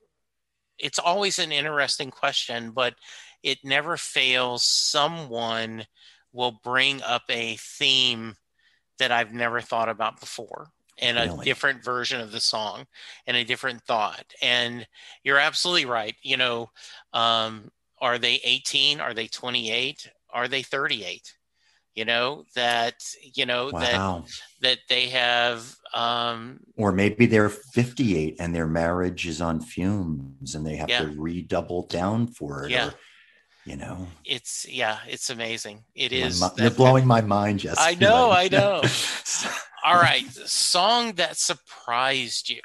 it's 0.78 0.98
always 0.98 1.38
an 1.38 1.52
interesting 1.52 2.10
question 2.10 2.70
but 2.70 2.94
it 3.42 3.58
never 3.62 3.96
fails. 3.96 4.64
Someone 4.64 5.84
will 6.32 6.58
bring 6.64 7.00
up 7.02 7.22
a 7.30 7.56
theme 7.56 8.34
that 8.98 9.12
i've 9.12 9.32
never 9.32 9.60
thought 9.60 9.88
about 9.88 10.20
before 10.20 10.68
and 10.98 11.16
really? 11.16 11.40
a 11.40 11.44
different 11.44 11.85
version 11.85 12.20
of 12.20 12.32
the 12.32 12.40
song 12.40 12.87
and 13.26 13.37
a 13.37 13.44
different 13.44 13.82
thought. 13.82 14.24
And 14.42 14.87
you're 15.22 15.38
absolutely 15.38 15.87
right. 15.87 16.14
You 16.22 16.37
know, 16.37 16.70
um, 17.12 17.70
are 18.00 18.18
they 18.18 18.40
18? 18.44 19.00
Are 19.00 19.14
they 19.14 19.26
28? 19.26 20.11
Are 20.32 20.48
they 20.48 20.62
38? 20.62 21.32
You 21.94 22.04
know 22.04 22.44
that 22.54 22.96
you 23.35 23.46
know 23.46 23.70
wow. 23.72 23.80
that 23.80 24.22
that 24.61 24.78
they 24.90 25.09
have, 25.09 25.74
um, 25.94 26.61
or 26.76 26.92
maybe 26.92 27.24
they're 27.24 27.48
58 27.48 28.37
and 28.38 28.54
their 28.54 28.66
marriage 28.66 29.26
is 29.26 29.40
on 29.40 29.62
fumes 29.62 30.54
and 30.54 30.66
they 30.66 30.76
have 30.76 30.90
yeah. 30.90 31.00
to 31.00 31.14
redouble 31.18 31.87
down 31.87 32.26
for 32.26 32.66
it. 32.66 32.70
Yeah. 32.70 32.88
Or, 32.88 32.94
you 33.66 33.76
know 33.76 34.06
it's 34.24 34.64
yeah 34.68 34.98
it's 35.09 35.28
amazing 35.28 35.82
It 35.94 36.12
is. 36.12 36.40
my, 36.40 36.50
you're 36.56 36.70
blowing 36.70 37.04
my 37.04 37.20
mind 37.20 37.59
Jess 37.59 37.74
i 37.78 37.94
know 37.96 38.30
i 38.30 38.48
know 38.48 38.80
all 39.87 39.94
right 39.94 40.27
song 40.33 41.12
that 41.12 41.37
surprised 41.37 42.51
you 42.51 42.61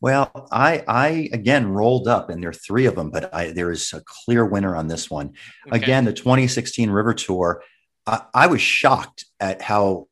well 0.00 0.48
i 0.50 0.82
i 0.88 1.28
again 1.32 1.68
rolled 1.68 2.08
up 2.08 2.30
and 2.30 2.42
there 2.42 2.50
are 2.50 2.52
three 2.52 2.86
of 2.86 2.96
them 2.96 3.10
but 3.10 3.32
i 3.32 3.52
there 3.52 3.70
is 3.70 3.92
a 3.92 4.02
clear 4.04 4.44
winner 4.44 4.74
on 4.74 4.88
this 4.88 5.08
one 5.08 5.32
okay. 5.68 5.76
again 5.76 6.04
the 6.04 6.12
2016 6.12 6.90
river 6.90 7.14
tour 7.14 7.62
I, 8.06 8.22
I, 8.34 8.46
was 8.48 8.60
shocked 8.60 9.24
at 9.38 9.62
how 9.62 10.08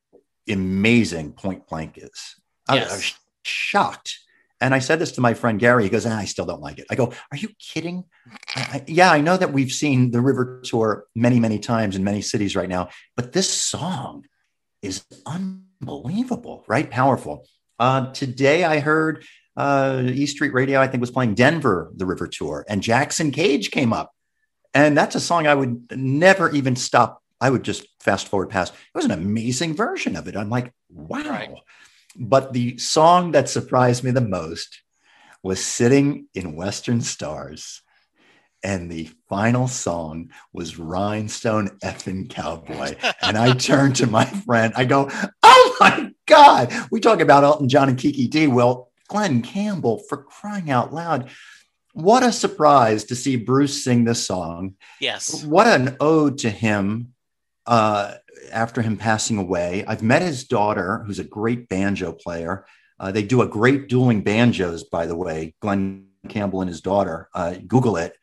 amazing 0.48 1.32
point 1.32 1.66
blank 1.66 1.98
is 1.98 2.36
I, 2.68 2.76
yes. 2.76 2.92
I 2.92 2.94
was 2.94 3.14
shocked 3.42 4.20
and 4.60 4.72
I 4.72 4.78
said 4.78 5.00
this 5.00 5.10
to 5.12 5.20
my 5.20 5.34
friend 5.34 5.58
Gary. 5.58 5.82
He 5.82 5.90
goes, 5.90 6.06
ah, 6.06 6.16
I 6.16 6.24
still 6.24 6.46
don't 6.46 6.60
like 6.60 6.78
it. 6.78 6.86
I 6.88 6.94
go, 6.94 7.12
Are 7.32 7.36
you 7.36 7.48
kidding? 7.58 8.04
I, 8.54 8.84
yeah, 8.86 9.10
I 9.10 9.20
know 9.20 9.36
that 9.36 9.52
we've 9.52 9.72
seen 9.72 10.12
the 10.12 10.20
River 10.20 10.62
Tour 10.64 11.06
many, 11.16 11.40
many 11.40 11.58
times 11.58 11.96
in 11.96 12.04
many 12.04 12.22
cities 12.22 12.54
right 12.54 12.68
now, 12.68 12.90
but 13.16 13.32
this 13.32 13.50
song 13.50 14.24
is 14.80 15.04
unbelievable, 15.26 15.71
right? 16.68 16.90
Powerful. 16.90 17.46
Uh, 17.78 18.12
today 18.12 18.64
I 18.64 18.80
heard 18.80 19.24
uh, 19.56 20.02
E 20.04 20.26
Street 20.26 20.54
Radio, 20.54 20.80
I 20.80 20.86
think, 20.86 21.00
was 21.00 21.10
playing 21.10 21.34
Denver, 21.34 21.90
the 21.94 22.06
River 22.06 22.26
Tour, 22.26 22.64
and 22.68 22.82
Jackson 22.82 23.30
Cage 23.30 23.70
came 23.70 23.92
up. 23.92 24.12
And 24.74 24.96
that's 24.96 25.14
a 25.14 25.20
song 25.20 25.46
I 25.46 25.54
would 25.54 25.90
never 25.94 26.50
even 26.50 26.76
stop. 26.76 27.22
I 27.40 27.50
would 27.50 27.62
just 27.62 27.86
fast 28.00 28.28
forward 28.28 28.50
past. 28.50 28.72
It 28.72 28.96
was 28.96 29.04
an 29.04 29.10
amazing 29.10 29.74
version 29.74 30.16
of 30.16 30.28
it. 30.28 30.36
I'm 30.36 30.48
like, 30.48 30.72
wow. 30.88 31.18
Right. 31.18 31.50
But 32.16 32.52
the 32.52 32.78
song 32.78 33.32
that 33.32 33.48
surprised 33.48 34.04
me 34.04 34.10
the 34.10 34.20
most 34.20 34.82
was 35.42 35.64
Sitting 35.64 36.28
in 36.34 36.54
Western 36.54 37.00
Stars. 37.00 37.82
And 38.64 38.90
the 38.90 39.10
final 39.28 39.66
song 39.66 40.30
was 40.52 40.78
Rhinestone 40.78 41.70
effing 41.82 42.30
Cowboy. 42.30 42.94
and 43.22 43.36
I 43.36 43.54
turned 43.54 43.96
to 43.96 44.06
my 44.06 44.24
friend, 44.24 44.72
I 44.76 44.84
go, 44.84 45.10
Oh 45.42 45.76
my 45.80 46.12
God. 46.26 46.72
We 46.90 47.00
talk 47.00 47.20
about 47.20 47.44
Elton 47.44 47.68
John 47.68 47.88
and 47.88 47.98
Kiki 47.98 48.28
Dee. 48.28 48.46
Well, 48.46 48.90
Glen 49.08 49.42
Campbell, 49.42 49.98
for 50.08 50.18
crying 50.18 50.70
out 50.70 50.94
loud. 50.94 51.30
What 51.92 52.22
a 52.22 52.32
surprise 52.32 53.04
to 53.04 53.14
see 53.14 53.36
Bruce 53.36 53.84
sing 53.84 54.04
this 54.04 54.26
song. 54.26 54.76
Yes. 55.00 55.44
What 55.44 55.66
an 55.66 55.96
ode 56.00 56.38
to 56.38 56.50
him 56.50 57.12
uh, 57.66 58.14
after 58.50 58.80
him 58.80 58.96
passing 58.96 59.38
away. 59.38 59.84
I've 59.86 60.02
met 60.02 60.22
his 60.22 60.44
daughter, 60.44 61.04
who's 61.06 61.18
a 61.18 61.24
great 61.24 61.68
banjo 61.68 62.12
player. 62.12 62.64
Uh, 62.98 63.12
they 63.12 63.22
do 63.22 63.42
a 63.42 63.46
great 63.46 63.88
dueling 63.88 64.22
banjos, 64.22 64.84
by 64.84 65.06
the 65.06 65.16
way, 65.16 65.54
Glen 65.60 66.06
Campbell 66.28 66.62
and 66.62 66.70
his 66.70 66.80
daughter. 66.80 67.28
Uh, 67.34 67.56
Google 67.66 67.96
it. 67.96 68.16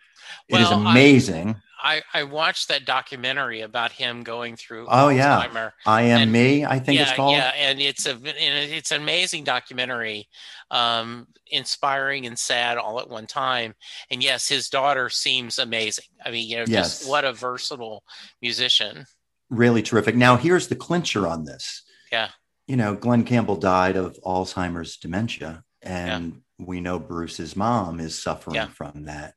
It 0.50 0.54
well, 0.54 0.64
is 0.64 0.72
amazing. 0.72 1.56
I, 1.82 2.02
I 2.14 2.24
watched 2.24 2.68
that 2.68 2.86
documentary 2.86 3.62
about 3.62 3.92
him 3.92 4.24
going 4.24 4.56
through. 4.56 4.88
Oh 4.88 5.08
Alzheimer. 5.08 5.54
yeah, 5.54 5.70
I 5.86 6.02
am 6.04 6.22
and, 6.22 6.32
me. 6.32 6.66
I 6.66 6.80
think 6.80 6.98
yeah, 6.98 7.04
it's 7.04 7.14
called. 7.14 7.34
Yeah, 7.34 7.52
and 7.56 7.80
it's 7.80 8.06
a 8.06 8.12
and 8.12 8.24
it's 8.28 8.92
an 8.92 9.02
amazing 9.02 9.44
documentary, 9.44 10.28
um, 10.72 11.28
inspiring 11.48 12.26
and 12.26 12.38
sad 12.38 12.78
all 12.78 13.00
at 13.00 13.10
one 13.10 13.28
time. 13.28 13.76
And 14.12 14.22
yes, 14.22 14.48
his 14.48 14.70
daughter 14.70 15.10
seems 15.10 15.60
amazing. 15.60 16.06
I 16.26 16.32
mean, 16.32 16.50
you 16.50 16.58
know, 16.58 16.66
yes. 16.68 17.00
just 17.00 17.10
what 17.10 17.26
a 17.26 17.32
versatile 17.32 18.04
musician. 18.42 19.06
Really 19.50 19.82
terrific. 19.82 20.16
Now 20.16 20.36
here's 20.36 20.68
the 20.68 20.76
clincher 20.76 21.28
on 21.28 21.46
this. 21.46 21.84
Yeah. 22.12 22.30
You 22.68 22.76
know, 22.76 22.94
Glen 22.96 23.24
Campbell 23.24 23.56
died 23.56 23.96
of 23.96 24.18
Alzheimer's 24.24 24.98
dementia, 24.98 25.64
and 25.82 26.42
yeah. 26.60 26.66
we 26.66 26.82
know 26.82 27.00
Bruce's 27.00 27.56
mom 27.56 28.00
is 28.00 28.22
suffering 28.22 28.56
yeah. 28.56 28.68
from 28.68 29.06
that. 29.06 29.36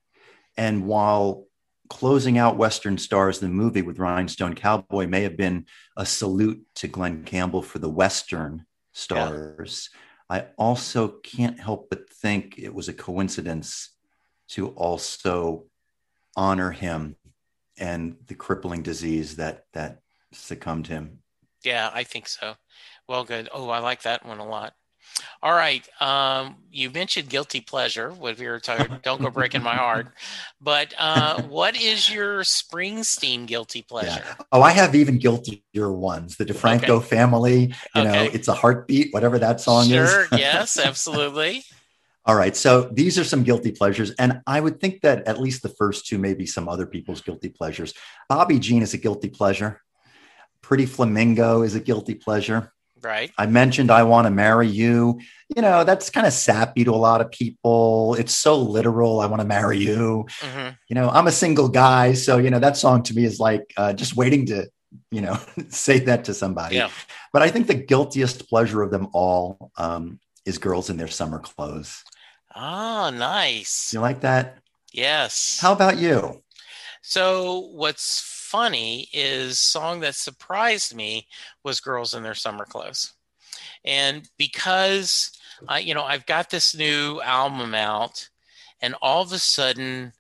And 0.57 0.87
while 0.87 1.47
closing 1.89 2.39
out 2.39 2.57
Western 2.57 2.99
Stars, 2.99 3.39
the 3.39 3.49
movie 3.49 3.83
with 3.83 3.99
Rhinestone 3.99 4.55
Cowboy, 4.55 5.07
may 5.07 5.23
have 5.23 5.37
been 5.37 5.67
a 5.97 6.07
salute 6.07 6.65
to 6.77 6.89
Glen 6.89 7.25
Campbell 7.25 7.63
for 7.63 7.79
the 7.79 7.91
Western 7.91 8.67
stars. 8.93 9.91
Yeah. 9.93 9.99
I 10.37 10.47
also 10.57 11.09
can't 11.23 11.61
help 11.61 11.91
but 11.91 12.09
think 12.09 12.59
it 12.59 12.73
was 12.73 12.89
a 12.89 12.95
coincidence 12.95 13.91
to 14.49 14.69
also 14.69 15.67
honor 16.37 16.71
him 16.71 17.17
and 17.79 18.17
the 18.27 18.35
crippling 18.35 18.83
disease 18.83 19.37
that 19.37 19.65
that 19.73 20.01
succumbed 20.33 20.87
him. 20.87 21.19
Yeah, 21.65 21.91
I 21.93 22.05
think 22.05 22.29
so. 22.29 22.55
Well, 23.09 23.25
good. 23.25 23.49
Oh, 23.53 23.69
I 23.69 23.81
like 23.81 24.03
that 24.03 24.25
one 24.25 24.39
a 24.39 24.47
lot. 24.47 24.75
All 25.43 25.53
right. 25.53 25.87
Um, 26.01 26.57
you 26.71 26.91
mentioned 26.91 27.29
guilty 27.29 27.61
pleasure. 27.61 28.13
with 28.13 28.39
your 28.39 28.61
don't 29.03 29.21
go 29.21 29.31
breaking 29.31 29.63
my 29.63 29.75
heart. 29.75 30.09
But 30.61 30.95
uh, 30.99 31.43
what 31.43 31.75
is 31.81 32.09
your 32.09 32.43
Springsteen 32.43 33.47
guilty 33.47 33.83
pleasure? 33.89 34.23
Yeah. 34.25 34.45
Oh, 34.53 34.63
I 34.63 34.71
have 34.71 34.95
even 34.95 35.19
guiltier 35.19 35.93
ones. 35.93 36.37
The 36.37 36.45
DeFranco 36.45 36.91
okay. 36.91 37.07
family. 37.07 37.75
You 37.95 38.03
okay. 38.03 38.13
know, 38.13 38.31
it's 38.33 38.49
a 38.49 38.55
heartbeat. 38.55 39.13
Whatever 39.13 39.39
that 39.41 39.61
song 39.61 39.89
sure, 39.89 40.05
is. 40.05 40.11
Sure. 40.11 40.27
yes. 40.33 40.79
Absolutely. 40.79 41.65
All 42.25 42.37
right. 42.37 42.57
So 42.57 42.83
these 42.93 43.19
are 43.19 43.25
some 43.25 43.43
guilty 43.43 43.73
pleasures. 43.73 44.13
And 44.13 44.43
I 44.47 44.61
would 44.61 44.81
think 44.81 45.01
that 45.01 45.27
at 45.27 45.41
least 45.41 45.63
the 45.63 45.69
first 45.71 46.07
two 46.07 46.19
may 46.19 46.35
be 46.35 46.47
some 46.47 46.69
other 46.69 46.87
people's 46.87 47.21
guilty 47.21 47.49
pleasures. 47.49 47.95
Bobby 48.29 48.61
Jean 48.61 48.83
is 48.83 48.95
a 48.95 48.99
guilty 48.99 49.29
pleasure. 49.29 49.81
Pretty 50.61 50.87
Flamingo 50.87 51.63
is 51.63 51.75
a 51.75 51.81
guilty 51.81 52.15
pleasure. 52.15 52.73
Right. 53.03 53.33
I 53.37 53.47
mentioned 53.47 53.91
I 53.91 54.05
want 54.05 54.27
to 54.27 54.31
marry 54.31 54.69
you. 54.69 55.21
You 55.55 55.63
know, 55.63 55.85
that's 55.85 56.09
kind 56.09 56.27
of 56.27 56.33
sappy 56.33 56.85
to 56.85 56.93
a 56.93 56.97
lot 56.97 57.21
of 57.21 57.31
people. 57.31 58.15
It's 58.15 58.37
so 58.37 58.57
literal. 58.57 59.21
I 59.21 59.27
want 59.27 59.43
to 59.43 59.49
marry 59.49 59.79
you. 59.79 60.27
Mm-hmm. 60.41 60.69
You 60.89 60.95
know, 60.95 61.09
I'm 61.11 61.27
a 61.27 61.33
single 61.33 61.69
guy. 61.69 62.13
So, 62.13 62.39
you 62.39 62.51
know, 62.51 62.61
that 62.61 62.77
song 62.77 63.03
to 63.05 63.15
me 63.15 63.25
is 63.25 63.41
like 63.41 63.73
uh, 63.77 63.93
just 63.93 64.17
waiting 64.17 64.47
to, 64.47 64.69
you 65.11 65.21
know, 65.21 65.39
say 65.69 65.99
that 66.01 66.25
to 66.25 66.35
somebody. 66.35 66.77
Yeah. 66.77 66.91
But 67.33 67.43
I 67.43 67.51
think 67.51 67.67
the 67.67 67.75
guiltiest 67.75 68.49
pleasure 68.49 68.83
of 68.83 68.91
them 68.91 69.09
all 69.13 69.73
um, 69.77 70.21
is 70.47 70.59
girls 70.59 70.89
in 70.89 70.97
their 70.97 71.09
summer 71.09 71.41
clothes. 71.41 72.05
Oh, 72.55 73.11
nice. 73.11 73.93
You 73.93 74.01
like 74.01 74.21
that? 74.21 74.59
Yes. 74.93 75.59
How 75.61 75.73
about 75.73 75.99
you? 75.99 76.43
So, 77.03 77.71
what's 77.73 78.32
funny 78.53 79.09
is 79.15 79.59
song 79.59 80.01
that 80.01 80.15
surprised 80.15 80.95
me 80.95 81.27
was 81.65 81.81
girls 81.81 82.13
in 82.13 82.23
their 82.23 82.35
summer 82.35 82.67
clothes 82.67 83.15
and 83.83 84.29
because 84.37 85.33
I, 85.67 85.79
you 85.79 85.95
know 85.95 86.03
i've 86.03 86.27
got 86.27 86.51
this 86.51 86.77
new 86.77 87.23
album 87.23 87.75
out 87.75 88.29
and 88.83 88.95
all 89.01 89.23
of 89.23 89.33
a 89.33 89.39
sudden 89.39 90.13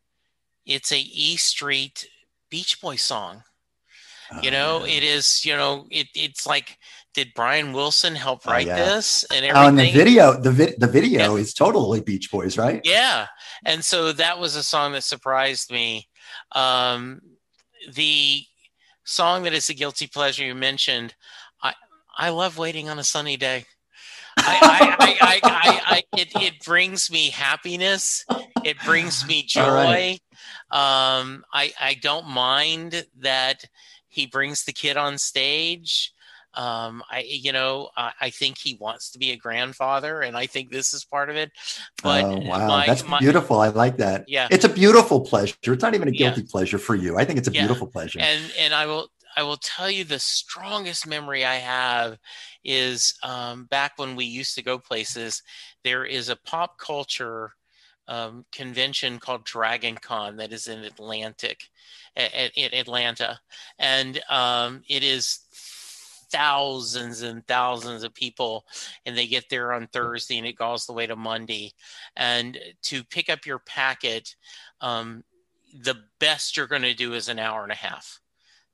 it's 0.64 0.92
a 0.92 0.98
e 0.98 1.36
street 1.36 2.08
beach 2.48 2.80
boy 2.80 2.96
song 2.96 3.42
oh, 4.32 4.40
you 4.40 4.50
know 4.50 4.86
yeah. 4.86 4.96
it 4.96 5.02
is 5.02 5.44
you 5.44 5.54
know 5.54 5.86
it, 5.90 6.06
it's 6.14 6.46
like 6.46 6.78
did 7.12 7.34
brian 7.34 7.74
wilson 7.74 8.14
help 8.14 8.40
oh, 8.46 8.50
write 8.50 8.66
oh, 8.66 8.70
yeah. 8.70 8.94
this 8.94 9.24
and 9.24 9.44
everything 9.44 9.62
oh, 9.62 9.68
and 9.68 9.78
the 9.78 9.92
video 9.92 10.40
the, 10.40 10.50
vi- 10.50 10.74
the 10.78 10.86
video 10.86 11.34
yeah. 11.34 11.42
is 11.42 11.52
totally 11.52 12.00
beach 12.00 12.30
boys 12.30 12.56
right 12.56 12.80
yeah 12.84 13.26
and 13.66 13.84
so 13.84 14.10
that 14.10 14.38
was 14.38 14.56
a 14.56 14.62
song 14.62 14.92
that 14.92 15.04
surprised 15.04 15.70
me 15.70 16.08
um, 16.52 17.20
the 17.92 18.44
song 19.04 19.42
that 19.44 19.52
is 19.52 19.68
a 19.68 19.74
guilty 19.74 20.06
pleasure 20.06 20.44
you 20.44 20.54
mentioned, 20.54 21.14
I 21.62 21.74
I 22.16 22.30
love 22.30 22.58
waiting 22.58 22.88
on 22.88 22.98
a 22.98 23.04
sunny 23.04 23.36
day. 23.36 23.64
I, 24.36 24.96
I, 25.22 25.40
I, 25.86 26.02
it, 26.16 26.32
it 26.36 26.64
brings 26.64 27.10
me 27.10 27.30
happiness. 27.30 28.24
It 28.64 28.76
brings 28.84 29.26
me 29.26 29.42
joy. 29.46 29.62
Right. 29.62 30.20
Um, 30.70 31.44
I, 31.52 31.72
I 31.80 31.94
don't 32.00 32.28
mind 32.28 33.06
that 33.20 33.64
he 34.08 34.26
brings 34.26 34.64
the 34.64 34.72
kid 34.72 34.96
on 34.96 35.18
stage. 35.18 36.12
Um, 36.54 37.02
I, 37.10 37.24
you 37.26 37.52
know, 37.52 37.88
I, 37.96 38.12
I, 38.20 38.30
think 38.30 38.58
he 38.58 38.76
wants 38.78 39.10
to 39.12 39.18
be 39.18 39.30
a 39.30 39.36
grandfather, 39.36 40.20
and 40.20 40.36
I 40.36 40.46
think 40.46 40.70
this 40.70 40.92
is 40.92 41.02
part 41.02 41.30
of 41.30 41.36
it. 41.36 41.50
But 42.02 42.24
oh, 42.24 42.38
wow, 42.40 42.68
my, 42.68 42.86
that's 42.86 43.08
my, 43.08 43.18
beautiful. 43.20 43.60
I 43.60 43.68
like 43.68 43.96
that. 43.96 44.26
Yeah, 44.28 44.48
it's 44.50 44.66
a 44.66 44.68
beautiful 44.68 45.22
pleasure. 45.22 45.54
It's 45.62 45.82
not 45.82 45.94
even 45.94 46.08
a 46.08 46.12
guilty 46.12 46.42
yeah. 46.42 46.48
pleasure 46.50 46.78
for 46.78 46.94
you. 46.94 47.16
I 47.16 47.24
think 47.24 47.38
it's 47.38 47.48
a 47.48 47.52
yeah. 47.52 47.62
beautiful 47.62 47.86
pleasure. 47.86 48.20
And 48.20 48.52
and 48.58 48.74
I 48.74 48.84
will 48.84 49.08
I 49.36 49.42
will 49.42 49.56
tell 49.56 49.90
you 49.90 50.04
the 50.04 50.18
strongest 50.18 51.06
memory 51.06 51.44
I 51.44 51.56
have 51.56 52.18
is 52.64 53.14
um, 53.22 53.64
back 53.64 53.92
when 53.96 54.14
we 54.16 54.24
used 54.24 54.54
to 54.56 54.62
go 54.62 54.78
places. 54.78 55.42
There 55.84 56.04
is 56.04 56.28
a 56.28 56.36
pop 56.36 56.78
culture 56.78 57.52
um, 58.08 58.44
convention 58.52 59.18
called 59.18 59.44
Dragon 59.44 59.96
Con 59.96 60.36
that 60.36 60.52
is 60.52 60.66
in 60.66 60.84
Atlantic, 60.84 61.62
at, 62.16 62.34
at 62.34 62.74
Atlanta, 62.74 63.40
and 63.78 64.20
um, 64.28 64.82
it 64.88 65.02
is 65.02 65.40
thousands 66.32 67.22
and 67.22 67.46
thousands 67.46 68.02
of 68.02 68.14
people 68.14 68.64
and 69.06 69.16
they 69.16 69.26
get 69.26 69.44
there 69.50 69.72
on 69.72 69.86
thursday 69.88 70.38
and 70.38 70.46
it 70.46 70.56
goes 70.56 70.86
the 70.86 70.92
way 70.92 71.06
to 71.06 71.14
monday 71.14 71.72
and 72.16 72.58
to 72.82 73.04
pick 73.04 73.28
up 73.28 73.46
your 73.46 73.58
packet 73.60 74.34
um, 74.80 75.22
the 75.82 75.96
best 76.18 76.56
you're 76.56 76.66
going 76.66 76.82
to 76.82 76.94
do 76.94 77.14
is 77.14 77.28
an 77.28 77.38
hour 77.38 77.62
and 77.62 77.72
a 77.72 77.76
half 77.76 78.20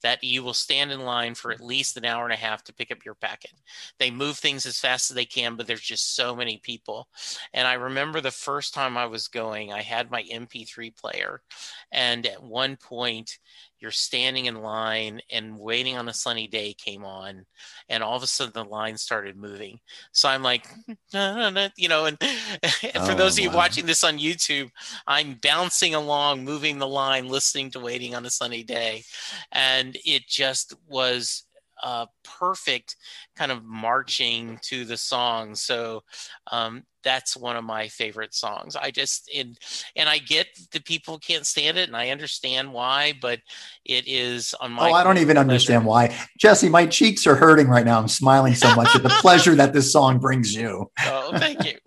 that 0.02 0.22
you 0.22 0.42
will 0.42 0.54
stand 0.54 0.92
in 0.92 1.00
line 1.00 1.34
for 1.34 1.50
at 1.50 1.60
least 1.60 1.96
an 1.96 2.04
hour 2.04 2.24
and 2.24 2.32
a 2.32 2.36
half 2.36 2.62
to 2.64 2.72
pick 2.72 2.90
up 2.90 3.04
your 3.04 3.14
packet. 3.14 3.52
They 3.98 4.10
move 4.10 4.36
things 4.38 4.64
as 4.66 4.78
fast 4.78 5.10
as 5.10 5.14
they 5.14 5.24
can, 5.24 5.56
but 5.56 5.66
there's 5.66 5.80
just 5.80 6.14
so 6.14 6.36
many 6.36 6.58
people. 6.58 7.08
And 7.52 7.66
I 7.66 7.74
remember 7.74 8.20
the 8.20 8.30
first 8.30 8.74
time 8.74 8.96
I 8.96 9.06
was 9.06 9.28
going, 9.28 9.72
I 9.72 9.82
had 9.82 10.10
my 10.10 10.22
MP3 10.22 10.96
player. 10.96 11.42
And 11.90 12.26
at 12.26 12.42
one 12.42 12.76
point, 12.76 13.38
you're 13.80 13.90
standing 13.90 14.46
in 14.46 14.62
line 14.62 15.20
and 15.30 15.58
waiting 15.58 15.96
on 15.96 16.08
a 16.08 16.14
sunny 16.14 16.46
day 16.46 16.74
came 16.74 17.04
on 17.04 17.44
and 17.88 18.02
all 18.02 18.16
of 18.16 18.22
a 18.22 18.26
sudden 18.26 18.52
the 18.54 18.64
line 18.64 18.96
started 18.96 19.36
moving. 19.36 19.78
So 20.12 20.28
i'm 20.28 20.42
like 20.42 20.66
you 21.12 21.88
know 21.88 22.06
and, 22.06 22.18
for 22.18 22.88
oh, 22.96 23.14
those 23.14 23.38
of 23.38 23.44
you 23.44 23.50
watching 23.50 23.86
this 23.86 24.04
on 24.04 24.18
youtube 24.18 24.70
i'm 25.06 25.34
bouncing 25.42 25.94
along 25.94 26.44
moving 26.44 26.78
the 26.78 26.86
line 26.86 27.28
listening 27.28 27.70
to 27.70 27.80
waiting 27.80 28.14
on 28.14 28.26
a 28.26 28.30
sunny 28.30 28.62
day. 28.62 29.04
And 29.52 29.96
it 30.04 30.26
just 30.26 30.74
was 30.88 31.44
uh, 31.82 32.06
perfect 32.24 32.96
kind 33.36 33.52
of 33.52 33.64
marching 33.64 34.58
to 34.62 34.84
the 34.84 34.96
song. 34.96 35.54
So 35.54 36.02
um, 36.50 36.84
that's 37.02 37.36
one 37.36 37.56
of 37.56 37.64
my 37.64 37.88
favorite 37.88 38.34
songs. 38.34 38.76
I 38.76 38.90
just 38.90 39.30
and 39.34 39.58
and 39.96 40.08
I 40.08 40.18
get 40.18 40.46
the 40.72 40.80
people 40.80 41.18
can't 41.18 41.46
stand 41.46 41.78
it, 41.78 41.88
and 41.88 41.96
I 41.96 42.10
understand 42.10 42.72
why, 42.72 43.14
but 43.20 43.40
it 43.84 44.06
is 44.06 44.54
on 44.60 44.72
my. 44.72 44.90
Oh, 44.90 44.92
I 44.92 45.04
don't 45.04 45.18
even 45.18 45.34
pleasure. 45.34 45.40
understand 45.40 45.84
why, 45.84 46.16
Jesse. 46.38 46.68
My 46.68 46.86
cheeks 46.86 47.26
are 47.26 47.36
hurting 47.36 47.68
right 47.68 47.84
now. 47.84 47.98
I'm 47.98 48.08
smiling 48.08 48.54
so 48.54 48.74
much 48.74 48.94
at 48.94 49.02
the 49.02 49.08
pleasure 49.20 49.54
that 49.54 49.72
this 49.72 49.92
song 49.92 50.18
brings 50.18 50.54
you. 50.54 50.90
Oh, 51.04 51.36
thank 51.38 51.64
you. 51.64 51.78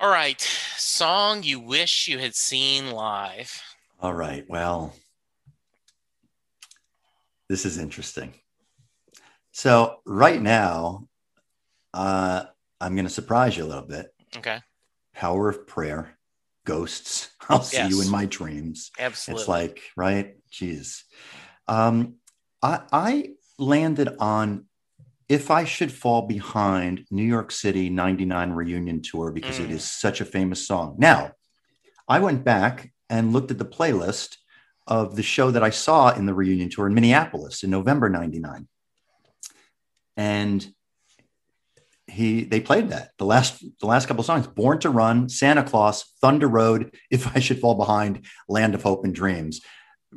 All 0.00 0.10
right, 0.10 0.40
song 0.76 1.42
you 1.44 1.60
wish 1.60 2.08
you 2.08 2.18
had 2.18 2.34
seen 2.34 2.90
live. 2.90 3.62
All 4.00 4.14
right, 4.14 4.44
well 4.48 4.94
this 7.52 7.66
is 7.66 7.76
interesting. 7.76 8.32
So 9.50 9.98
right 10.06 10.40
now, 10.40 11.06
uh, 11.92 12.44
I'm 12.80 12.94
going 12.94 13.04
to 13.04 13.12
surprise 13.12 13.58
you 13.58 13.64
a 13.64 13.70
little 13.72 13.86
bit. 13.86 14.06
Okay. 14.38 14.58
Power 15.14 15.50
of 15.50 15.66
Prayer. 15.66 16.16
ghosts. 16.64 17.28
I'll 17.50 17.60
see 17.62 17.86
you 17.88 18.00
in 18.00 18.08
my 18.08 18.24
dreams. 18.24 18.90
Absolutely. 18.98 19.40
It's 19.42 19.48
like, 19.48 19.82
right? 19.98 20.36
Jeez. 20.50 21.02
Um, 21.68 22.14
I, 22.62 22.80
I 22.90 23.28
landed 23.58 24.08
on 24.18 24.64
If 25.28 25.50
I 25.50 25.64
Should 25.64 25.92
Fall 25.92 26.22
Behind, 26.22 27.04
New 27.10 27.22
York 27.36 27.50
City 27.52 27.90
99 27.90 28.52
reunion 28.52 29.02
tour, 29.02 29.30
because 29.30 29.58
it 29.58 29.68
Mm. 29.68 29.72
is 29.74 29.84
such 29.84 30.22
a 30.22 30.24
famous 30.24 30.66
song. 30.66 30.94
Now, 30.98 31.32
I 32.08 32.18
went 32.20 32.44
back 32.44 32.92
and 33.10 33.34
looked 33.34 33.50
at 33.50 33.58
the 33.58 33.66
playlist 33.66 34.36
of 34.86 35.16
the 35.16 35.22
show 35.22 35.50
that 35.50 35.62
I 35.62 35.70
saw 35.70 36.14
in 36.14 36.26
the 36.26 36.34
reunion 36.34 36.70
tour 36.70 36.86
in 36.86 36.94
Minneapolis 36.94 37.62
in 37.62 37.70
November 37.70 38.08
99. 38.08 38.68
And 40.16 40.74
he 42.12 42.44
they 42.44 42.60
played 42.60 42.90
that 42.90 43.12
the 43.18 43.24
last 43.24 43.64
the 43.80 43.86
last 43.86 44.06
couple 44.06 44.22
songs 44.22 44.46
born 44.46 44.78
to 44.78 44.90
run 44.90 45.28
santa 45.28 45.62
claus 45.62 46.04
thunder 46.20 46.48
road 46.48 46.94
if 47.10 47.34
i 47.34 47.40
should 47.40 47.58
fall 47.58 47.74
behind 47.74 48.24
land 48.48 48.74
of 48.74 48.82
hope 48.82 49.04
and 49.04 49.14
dreams 49.14 49.60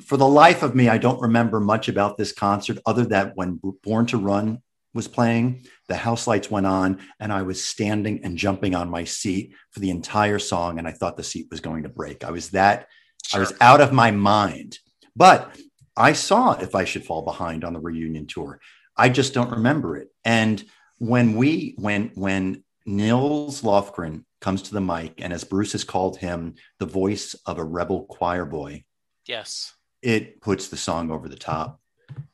for 0.01 0.17
the 0.17 0.27
life 0.27 0.61
of 0.61 0.75
me 0.75 0.89
i 0.89 0.97
don't 0.97 1.21
remember 1.21 1.59
much 1.59 1.87
about 1.87 2.17
this 2.17 2.31
concert 2.31 2.77
other 2.85 3.05
than 3.05 3.31
when 3.35 3.59
born 3.83 4.05
to 4.05 4.17
run 4.17 4.61
was 4.93 5.07
playing 5.07 5.63
the 5.87 5.95
house 5.95 6.27
lights 6.27 6.51
went 6.51 6.65
on 6.65 6.99
and 7.19 7.31
i 7.31 7.41
was 7.41 7.63
standing 7.63 8.23
and 8.23 8.37
jumping 8.37 8.75
on 8.75 8.89
my 8.89 9.03
seat 9.03 9.53
for 9.71 9.79
the 9.79 9.89
entire 9.89 10.39
song 10.39 10.79
and 10.79 10.87
i 10.87 10.91
thought 10.91 11.17
the 11.17 11.23
seat 11.23 11.47
was 11.49 11.61
going 11.61 11.83
to 11.83 11.89
break 11.89 12.23
i 12.23 12.31
was 12.31 12.49
that 12.49 12.87
i 13.33 13.39
was 13.39 13.53
out 13.61 13.81
of 13.81 13.91
my 13.91 14.11
mind 14.11 14.79
but 15.15 15.57
i 15.97 16.13
saw 16.13 16.53
if 16.53 16.75
i 16.75 16.83
should 16.83 17.05
fall 17.05 17.21
behind 17.21 17.63
on 17.63 17.73
the 17.73 17.79
reunion 17.79 18.25
tour 18.27 18.59
i 18.97 19.09
just 19.09 19.33
don't 19.33 19.51
remember 19.51 19.97
it 19.97 20.09
and 20.23 20.63
when 20.97 21.35
we 21.35 21.75
when 21.77 22.11
when 22.15 22.63
Nils 22.85 23.61
Lofgren 23.61 24.23
comes 24.41 24.61
to 24.63 24.73
the 24.73 24.81
mic 24.81 25.21
and 25.21 25.33
as 25.33 25.43
Bruce 25.43 25.71
has 25.71 25.83
called 25.83 26.17
him 26.17 26.55
the 26.79 26.85
voice 26.85 27.35
of 27.45 27.57
a 27.57 27.63
rebel 27.63 28.05
choir 28.05 28.45
boy, 28.45 28.83
yes. 29.25 29.73
it 30.01 30.39
puts 30.41 30.67
the 30.67 30.77
song 30.77 31.09
over 31.11 31.27
the 31.27 31.35
top. 31.35 31.79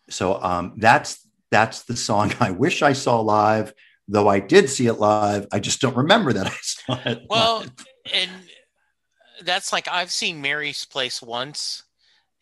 So 0.09 0.41
um, 0.41 0.73
that's 0.77 1.25
that's 1.51 1.83
the 1.83 1.95
song 1.95 2.33
I 2.39 2.51
wish 2.51 2.81
I 2.81 2.93
saw 2.93 3.19
live. 3.21 3.73
Though 4.07 4.27
I 4.27 4.39
did 4.39 4.69
see 4.69 4.87
it 4.87 4.95
live, 4.95 5.47
I 5.53 5.59
just 5.59 5.79
don't 5.79 5.95
remember 5.95 6.33
that 6.33 6.47
I 6.47 6.57
saw 6.61 6.99
it. 7.05 7.23
Well, 7.29 7.59
live. 7.59 7.71
and 8.13 8.31
that's 9.43 9.73
like 9.73 9.87
I've 9.87 10.11
seen 10.11 10.41
Mary's 10.41 10.85
Place 10.85 11.21
once, 11.21 11.83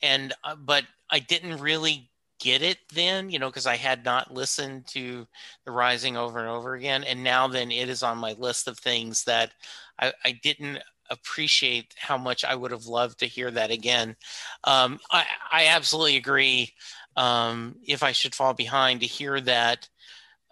and 0.01 0.33
uh, 0.43 0.55
but 0.55 0.85
I 1.09 1.19
didn't 1.19 1.59
really 1.59 2.09
get 2.39 2.61
it 2.61 2.77
then, 2.93 3.29
you 3.29 3.37
know, 3.37 3.49
because 3.49 3.67
I 3.67 3.75
had 3.75 4.05
not 4.05 4.33
listened 4.33 4.87
to 4.87 5.27
the 5.65 5.71
Rising 5.71 6.15
over 6.17 6.39
and 6.39 6.47
over 6.47 6.75
again, 6.75 7.03
and 7.03 7.23
now 7.23 7.47
then 7.47 7.71
it 7.71 7.89
is 7.89 8.03
on 8.03 8.17
my 8.17 8.33
list 8.33 8.67
of 8.67 8.77
things 8.77 9.23
that 9.25 9.51
I, 9.99 10.13
I 10.23 10.39
didn't 10.43 10.79
appreciate 11.09 11.95
how 11.97 12.17
much 12.17 12.45
I 12.45 12.55
would 12.55 12.71
have 12.71 12.85
loved 12.85 13.19
to 13.19 13.25
hear 13.25 13.51
that 13.51 13.71
again. 13.71 14.15
Um, 14.63 14.99
I, 15.11 15.25
I 15.51 15.67
absolutely 15.67 16.17
agree. 16.17 16.73
Um, 17.17 17.75
if 17.85 18.03
I 18.03 18.11
should 18.11 18.35
fall 18.35 18.53
behind 18.53 19.01
to 19.01 19.07
hear 19.07 19.41
that, 19.41 19.89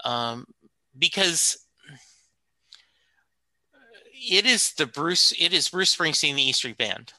um, 0.04 0.46
because 0.98 1.67
it 4.28 4.46
is 4.46 4.74
the 4.74 4.86
Bruce. 4.86 5.34
It 5.40 5.54
is 5.54 5.70
Bruce 5.70 5.96
Springsteen, 5.96 6.36
the 6.36 6.44
E 6.50 6.52
Street 6.52 6.78
Band. 6.78 7.14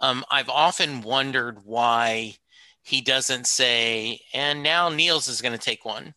Um, 0.00 0.24
I've 0.30 0.48
often 0.48 1.02
wondered 1.02 1.64
why 1.64 2.36
he 2.82 3.00
doesn't 3.00 3.46
say, 3.46 4.20
"And 4.32 4.62
now 4.62 4.88
Nils 4.88 5.28
is 5.28 5.42
going 5.42 5.52
to 5.56 5.64
take 5.64 5.84
one," 5.84 6.14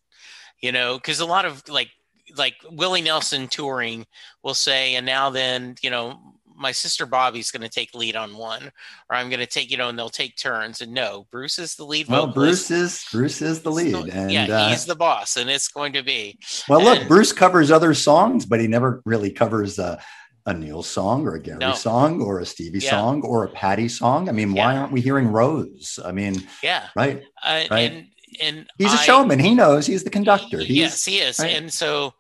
you 0.62 0.72
know, 0.72 0.96
because 0.96 1.20
a 1.20 1.26
lot 1.26 1.46
of 1.46 1.68
like 1.68 1.92
like 2.36 2.56
Willie 2.70 3.02
Nelson 3.02 3.48
touring 3.48 4.08
will 4.44 4.54
say, 4.54 4.96
"And 4.96 5.06
now 5.06 5.30
then, 5.30 5.76
you 5.82 5.90
know." 5.90 6.33
My 6.56 6.72
sister 6.72 7.06
Bobby's 7.06 7.52
going 7.52 7.62
to 7.64 7.70
take 7.70 7.94
lead 7.94 8.16
on 8.16 8.36
one, 8.38 8.64
or 9.10 9.16
I'm 9.16 9.30
going 9.30 9.40
to 9.40 9.46
take, 9.46 9.72
you 9.72 9.78
know, 9.78 9.90
and 9.90 9.98
they'll 9.98 10.10
take 10.10 10.36
turns. 10.38 10.82
And 10.82 10.94
no, 10.94 11.28
Bruce 11.32 11.60
is 11.60 11.76
the 11.76 11.86
lead. 11.86 12.08
well, 12.08 12.28
vocalist. 12.28 12.70
Bruce 12.70 12.72
is 12.72 13.06
Bruce 13.12 13.42
is 13.42 13.62
the 13.62 13.72
lead, 13.72 13.92
So, 13.94 14.06
and 14.12 14.32
yeah, 14.32 14.46
uh, 14.46 14.70
he's 14.70 14.86
the 14.86 14.96
boss, 14.96 15.38
and 15.38 15.50
it's 15.50 15.68
going 15.68 15.94
to 15.94 16.04
be. 16.04 16.38
well, 16.68 16.82
look, 16.84 17.08
Bruce 17.08 17.32
covers 17.32 17.72
other 17.72 17.94
songs, 17.94 18.46
but 18.46 18.60
he 18.60 18.68
never 18.68 19.02
really 19.06 19.32
covers 19.32 19.80
uh, 19.80 20.00
a 20.46 20.54
Neil 20.54 20.84
song 20.84 21.26
or 21.26 21.36
a 21.36 21.40
Gary 21.42 21.60
No. 21.60 21.74
song 21.74 22.22
or 22.22 22.40
a 22.40 22.46
Stevie 22.46 22.80
Yeah. 22.80 22.90
song 22.92 23.22
or 23.24 23.46
a 23.46 23.50
Patti 23.50 23.88
song. 23.88 24.28
I 24.28 24.34
mean, 24.34 24.54
why 24.54 24.76
aren't 24.76 24.92
we 24.92 25.00
hearing 25.02 25.28
Rose? 25.28 26.00
I 26.04 26.12
mean, 26.12 26.36
Yeah, 26.62 26.88
right? 26.96 27.24
uh, 27.44 27.64
Right. 27.72 27.92
and 27.92 28.08
and 28.42 28.68
He's 28.80 28.94
a 28.94 28.98
showman. 28.98 29.40
He 29.40 29.54
knows. 29.54 29.86
He's 29.86 30.04
the 30.04 30.10
conductor. 30.10 30.58
He's, 30.58 30.76
yes, 30.76 31.06
he 31.06 31.20
is. 31.20 31.40
right. 31.40 31.56
And 31.56 31.72
so, 31.72 32.14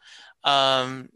um, 0.44 1.10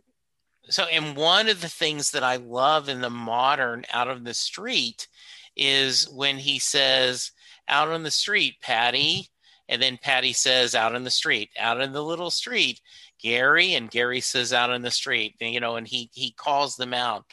so, 0.69 0.83
and 0.83 1.15
one 1.15 1.47
of 1.47 1.61
the 1.61 1.69
things 1.69 2.11
that 2.11 2.23
I 2.23 2.37
love 2.37 2.89
in 2.89 3.01
the 3.01 3.09
modern 3.09 3.85
out 3.91 4.07
of 4.07 4.23
the 4.23 4.33
street 4.33 5.07
is 5.55 6.07
when 6.09 6.37
he 6.37 6.59
says, 6.59 7.31
out 7.67 7.89
on 7.89 8.03
the 8.03 8.11
street, 8.11 8.55
Patti. 8.61 9.29
And 9.69 9.81
then 9.81 9.99
Patti 10.01 10.33
says, 10.33 10.75
out 10.75 10.95
in 10.95 11.03
the 11.03 11.09
street, 11.09 11.49
out 11.59 11.81
in 11.81 11.91
the 11.91 12.03
little 12.03 12.31
street, 12.31 12.81
Gary. 13.21 13.73
And 13.73 13.91
Gary 13.91 14.21
says, 14.21 14.53
out 14.53 14.71
in 14.71 14.81
the 14.81 14.91
street, 14.91 15.35
you 15.39 15.59
know, 15.59 15.75
and 15.75 15.87
he, 15.87 16.09
he 16.13 16.31
calls 16.31 16.75
them 16.75 16.93
out. 16.93 17.25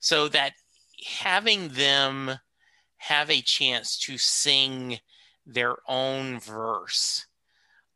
So 0.00 0.28
that 0.28 0.52
having 1.04 1.68
them 1.68 2.30
have 2.98 3.30
a 3.30 3.40
chance 3.40 3.98
to 4.00 4.18
sing 4.18 4.98
their 5.46 5.76
own 5.88 6.38
verse 6.38 7.26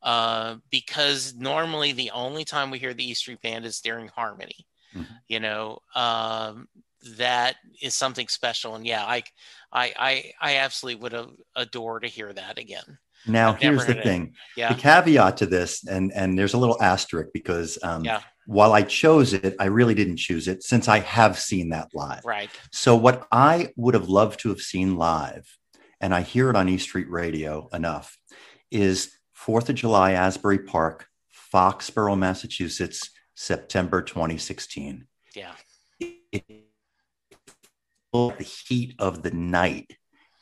uh, 0.01 0.57
because 0.69 1.35
normally 1.35 1.91
the 1.91 2.11
only 2.11 2.43
time 2.43 2.69
we 2.69 2.79
hear 2.79 2.93
the 2.93 3.09
E 3.09 3.13
Street 3.13 3.41
Band 3.41 3.65
is 3.65 3.81
during 3.81 4.07
harmony. 4.09 4.65
Mhm. 4.95 5.07
You 5.27 5.39
know, 5.39 5.79
um, 5.95 6.67
that 7.17 7.55
is 7.81 7.93
something 7.93 8.27
special, 8.27 8.75
and 8.75 8.85
yeah, 8.85 9.03
I, 9.05 9.23
I, 9.71 9.93
I, 9.97 10.31
I 10.41 10.55
absolutely 10.57 11.01
would 11.01 11.35
adore 11.55 11.99
to 11.99 12.07
hear 12.07 12.33
that 12.33 12.57
again. 12.57 12.97
Now, 13.27 13.51
I've 13.53 13.59
here's 13.61 13.85
the 13.85 13.95
thing. 13.95 14.33
Yeah, 14.55 14.73
The 14.73 14.79
caveat 14.81 15.37
to 15.37 15.45
this, 15.45 15.85
and 15.87 16.11
and 16.13 16.37
there's 16.37 16.53
a 16.53 16.57
little 16.57 16.81
asterisk 16.81 17.29
because 17.33 17.77
um, 17.83 18.03
Yeah. 18.05 18.21
while 18.45 18.73
I 18.73 18.83
chose 18.83 19.33
it, 19.33 19.55
I 19.59 19.65
really 19.65 19.95
didn't 19.95 20.17
choose 20.17 20.47
it 20.47 20.63
since 20.63 20.87
I 20.87 20.99
have 20.99 21.37
seen 21.39 21.69
that 21.69 21.89
live. 21.93 22.23
right. 22.25 22.49
So 22.71 22.95
what 22.95 23.27
I 23.31 23.69
would 23.75 23.93
have 23.95 24.09
loved 24.09 24.39
to 24.41 24.49
have 24.49 24.61
seen 24.61 24.95
live, 24.97 25.45
and 25.99 26.13
I 26.13 26.21
hear 26.21 26.49
it 26.49 26.55
on 26.55 26.69
east 26.69 26.85
Street 26.89 27.09
Radio 27.09 27.67
enough, 27.73 28.17
is 28.71 29.11
Fourth 29.33 29.69
of 29.69 29.75
July, 29.75 30.13
Asbury 30.13 30.59
Park, 30.59 31.07
Foxborough, 31.53 32.17
Massachusetts, 32.17 33.09
September 33.35 34.01
2016. 34.01 35.07
Yeah, 35.35 35.51
It- 35.99 36.71
the 38.13 38.43
heat 38.67 38.95
of 38.97 39.23
the 39.23 39.31
night. 39.31 39.97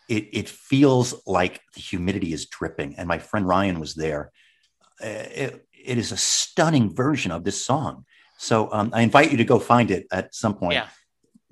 It, 0.07 0.29
it 0.31 0.49
feels 0.49 1.23
like 1.25 1.59
the 1.73 1.81
humidity 1.81 2.31
is 2.31 2.45
dripping. 2.45 2.95
And 2.99 3.07
my 3.07 3.17
friend 3.17 3.47
Ryan 3.47 3.79
was 3.79 3.95
there. 3.95 4.31
Uh, 5.01 5.07
It, 5.07 5.65
it 5.73 5.97
is 5.97 6.11
a 6.11 6.17
stunning 6.17 6.93
version 6.93 7.31
of 7.31 7.43
this 7.43 7.65
song. 7.65 8.05
So 8.37 8.69
um, 8.71 8.91
I 8.93 9.01
invite 9.01 9.31
you 9.31 9.37
to 9.37 9.43
go 9.43 9.57
find 9.57 9.89
it 9.89 10.05
at 10.11 10.35
some 10.35 10.53
point 10.55 10.73
yeah, 10.73 10.87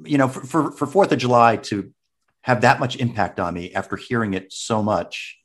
you 0.04 0.18
know, 0.18 0.28
for, 0.28 0.42
for, 0.42 0.72
for 0.72 0.86
Fourth 0.88 1.12
of 1.12 1.20
July 1.20 1.58
to 1.58 1.92
have 2.42 2.62
that 2.62 2.80
much 2.80 2.96
impact 2.98 3.40
on 3.40 3.54
me 3.54 3.74
after 3.74 3.96
hearing 3.96 4.34
it 4.34 4.52
so 4.52 4.82
much, 4.82 5.38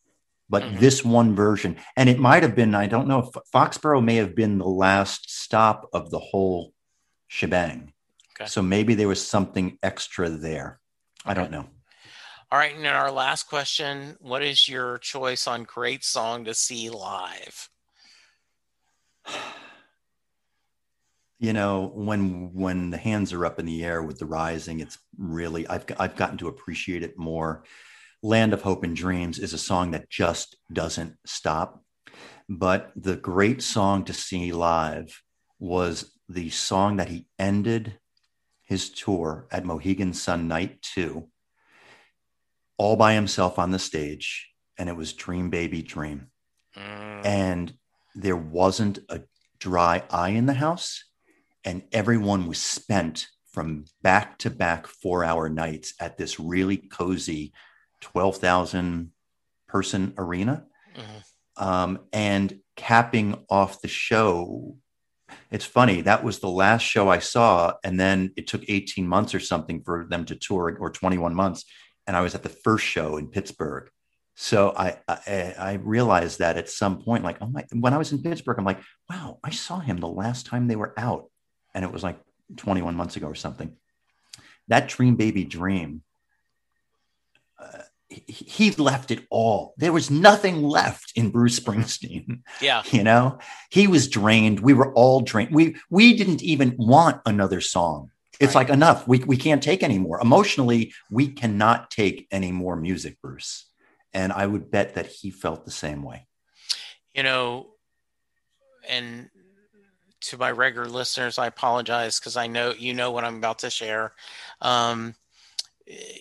but 0.48 0.62
Mhm. 0.62 0.78
this 0.78 1.04
one 1.04 1.34
version, 1.34 1.76
and 1.96 2.08
it 2.08 2.18
might 2.18 2.42
have 2.42 2.54
been, 2.54 2.74
I 2.74 2.86
don't 2.86 3.08
know 3.08 3.30
Foxborough 3.52 4.04
may 4.04 4.16
have 4.16 4.34
been 4.34 4.58
the 4.58 4.68
last 4.68 5.30
stop 5.30 5.88
of 5.92 6.10
the 6.10 6.18
whole 6.18 6.72
shebang. 7.28 7.92
Okay. 8.38 8.48
So 8.48 8.62
maybe 8.62 8.94
there 8.94 9.08
was 9.08 9.26
something 9.26 9.78
extra 9.82 10.28
there. 10.28 10.80
I 11.24 11.34
don't 11.34 11.50
know. 11.50 11.68
All 12.52 12.58
right, 12.60 12.74
and 12.74 12.84
then 12.84 12.94
our 12.94 13.10
last 13.10 13.48
question: 13.48 14.16
What 14.20 14.42
is 14.42 14.68
your 14.68 14.98
choice 14.98 15.46
on 15.48 15.64
great 15.64 16.04
song 16.04 16.44
to 16.44 16.54
see 16.54 16.90
live? 16.90 17.68
you 21.38 21.52
know 21.52 21.90
when 21.94 22.52
when 22.54 22.90
the 22.90 22.96
hands 22.96 23.32
are 23.32 23.44
up 23.44 23.58
in 23.58 23.66
the 23.66 23.84
air 23.84 24.02
with 24.02 24.18
the 24.18 24.24
rising 24.24 24.80
it's 24.80 24.98
really 25.18 25.66
i've 25.68 25.84
i've 25.98 26.16
gotten 26.16 26.38
to 26.38 26.48
appreciate 26.48 27.02
it 27.02 27.18
more 27.18 27.62
land 28.22 28.52
of 28.52 28.62
hope 28.62 28.84
and 28.84 28.96
dreams 28.96 29.38
is 29.38 29.52
a 29.52 29.58
song 29.58 29.90
that 29.92 30.10
just 30.10 30.56
doesn't 30.72 31.16
stop. 31.26 31.82
But 32.48 32.92
the 32.96 33.16
great 33.16 33.62
song 33.62 34.04
to 34.04 34.12
see 34.12 34.52
live 34.52 35.22
was 35.58 36.12
the 36.28 36.50
song 36.50 36.96
that 36.96 37.08
he 37.08 37.26
ended 37.38 37.98
his 38.62 38.90
tour 38.90 39.46
at 39.50 39.64
mohegan 39.64 40.12
sun 40.12 40.48
night 40.48 40.82
2 40.82 41.28
all 42.78 42.96
by 42.96 43.14
himself 43.14 43.58
on 43.58 43.70
the 43.70 43.78
stage 43.78 44.50
and 44.78 44.88
it 44.88 44.96
was 44.96 45.12
dream 45.12 45.50
baby 45.50 45.82
dream. 45.82 46.26
Mm, 46.76 47.24
and 47.24 47.74
there 48.14 48.36
wasn't 48.36 48.98
a 49.08 49.22
dry 49.58 50.02
eye 50.10 50.30
in 50.30 50.46
the 50.46 50.54
house 50.54 51.04
and 51.64 51.82
everyone 51.92 52.46
was 52.46 52.60
spent 52.60 53.28
from 53.50 53.86
back 54.02 54.38
to 54.38 54.50
back 54.50 54.86
four 54.86 55.24
hour 55.24 55.48
nights 55.48 55.94
at 55.98 56.18
this 56.18 56.38
really 56.38 56.76
cozy 56.76 57.52
12,000 58.00 59.10
person 59.68 60.14
arena 60.18 60.64
mhm. 60.96 61.62
um, 61.62 61.98
and 62.12 62.60
capping 62.76 63.36
off 63.48 63.80
the 63.80 63.88
show 63.88 64.76
It's 65.50 65.64
funny. 65.64 66.02
That 66.02 66.24
was 66.24 66.38
the 66.38 66.48
last 66.50 66.82
show 66.82 67.08
I 67.08 67.18
saw. 67.18 67.74
And 67.84 67.98
then 67.98 68.32
it 68.36 68.46
took 68.46 68.62
18 68.68 69.06
months 69.06 69.34
or 69.34 69.40
something 69.40 69.82
for 69.82 70.06
them 70.08 70.24
to 70.26 70.34
tour, 70.36 70.76
or 70.78 70.90
21 70.90 71.34
months. 71.34 71.64
And 72.06 72.16
I 72.16 72.20
was 72.20 72.34
at 72.34 72.42
the 72.42 72.48
first 72.48 72.84
show 72.84 73.16
in 73.16 73.28
Pittsburgh. 73.28 73.88
So 74.34 74.74
I, 74.76 74.98
I, 75.08 75.54
I 75.58 75.72
realized 75.74 76.40
that 76.40 76.56
at 76.56 76.68
some 76.68 77.00
point, 77.00 77.24
like, 77.24 77.38
oh 77.40 77.46
my, 77.46 77.64
when 77.72 77.94
I 77.94 77.98
was 77.98 78.12
in 78.12 78.22
Pittsburgh, 78.22 78.58
I'm 78.58 78.64
like, 78.64 78.80
wow, 79.08 79.38
I 79.42 79.50
saw 79.50 79.78
him 79.80 79.98
the 79.98 80.08
last 80.08 80.46
time 80.46 80.68
they 80.68 80.76
were 80.76 80.94
out. 80.98 81.30
And 81.74 81.84
it 81.84 81.92
was 81.92 82.02
like 82.02 82.18
21 82.56 82.94
months 82.94 83.16
ago 83.16 83.28
or 83.28 83.34
something. 83.34 83.76
That 84.68 84.88
Dream 84.88 85.16
Baby 85.16 85.44
Dream, 85.44 86.02
he 88.08 88.70
left 88.72 89.10
it 89.10 89.26
all. 89.30 89.74
There 89.76 89.92
was 89.92 90.10
nothing 90.10 90.62
left 90.62 91.12
in 91.16 91.30
Bruce 91.30 91.58
Springsteen. 91.58 92.42
Yeah. 92.60 92.82
You 92.90 93.02
know, 93.02 93.38
he 93.70 93.86
was 93.86 94.08
drained. 94.08 94.60
We 94.60 94.72
were 94.72 94.92
all 94.94 95.20
drained. 95.20 95.54
We 95.54 95.76
we 95.90 96.16
didn't 96.16 96.42
even 96.42 96.74
want 96.78 97.20
another 97.26 97.60
song. 97.60 98.10
It's 98.38 98.54
right. 98.54 98.62
like 98.62 98.70
enough. 98.70 99.08
We 99.08 99.18
we 99.20 99.36
can't 99.36 99.62
take 99.62 99.82
anymore. 99.82 100.20
Emotionally, 100.20 100.92
we 101.10 101.28
cannot 101.28 101.90
take 101.90 102.26
any 102.30 102.52
more 102.52 102.76
music, 102.76 103.20
Bruce. 103.20 103.70
And 104.12 104.32
I 104.32 104.46
would 104.46 104.70
bet 104.70 104.94
that 104.94 105.06
he 105.06 105.30
felt 105.30 105.64
the 105.64 105.70
same 105.70 106.02
way. 106.02 106.26
You 107.14 107.22
know, 107.22 107.68
and 108.88 109.28
to 110.22 110.38
my 110.38 110.50
regular 110.50 110.88
listeners, 110.88 111.38
I 111.38 111.46
apologize 111.46 112.18
because 112.18 112.36
I 112.36 112.46
know 112.46 112.72
you 112.72 112.94
know 112.94 113.10
what 113.10 113.24
I'm 113.24 113.36
about 113.36 113.60
to 113.60 113.70
share. 113.70 114.12
Um, 114.60 115.14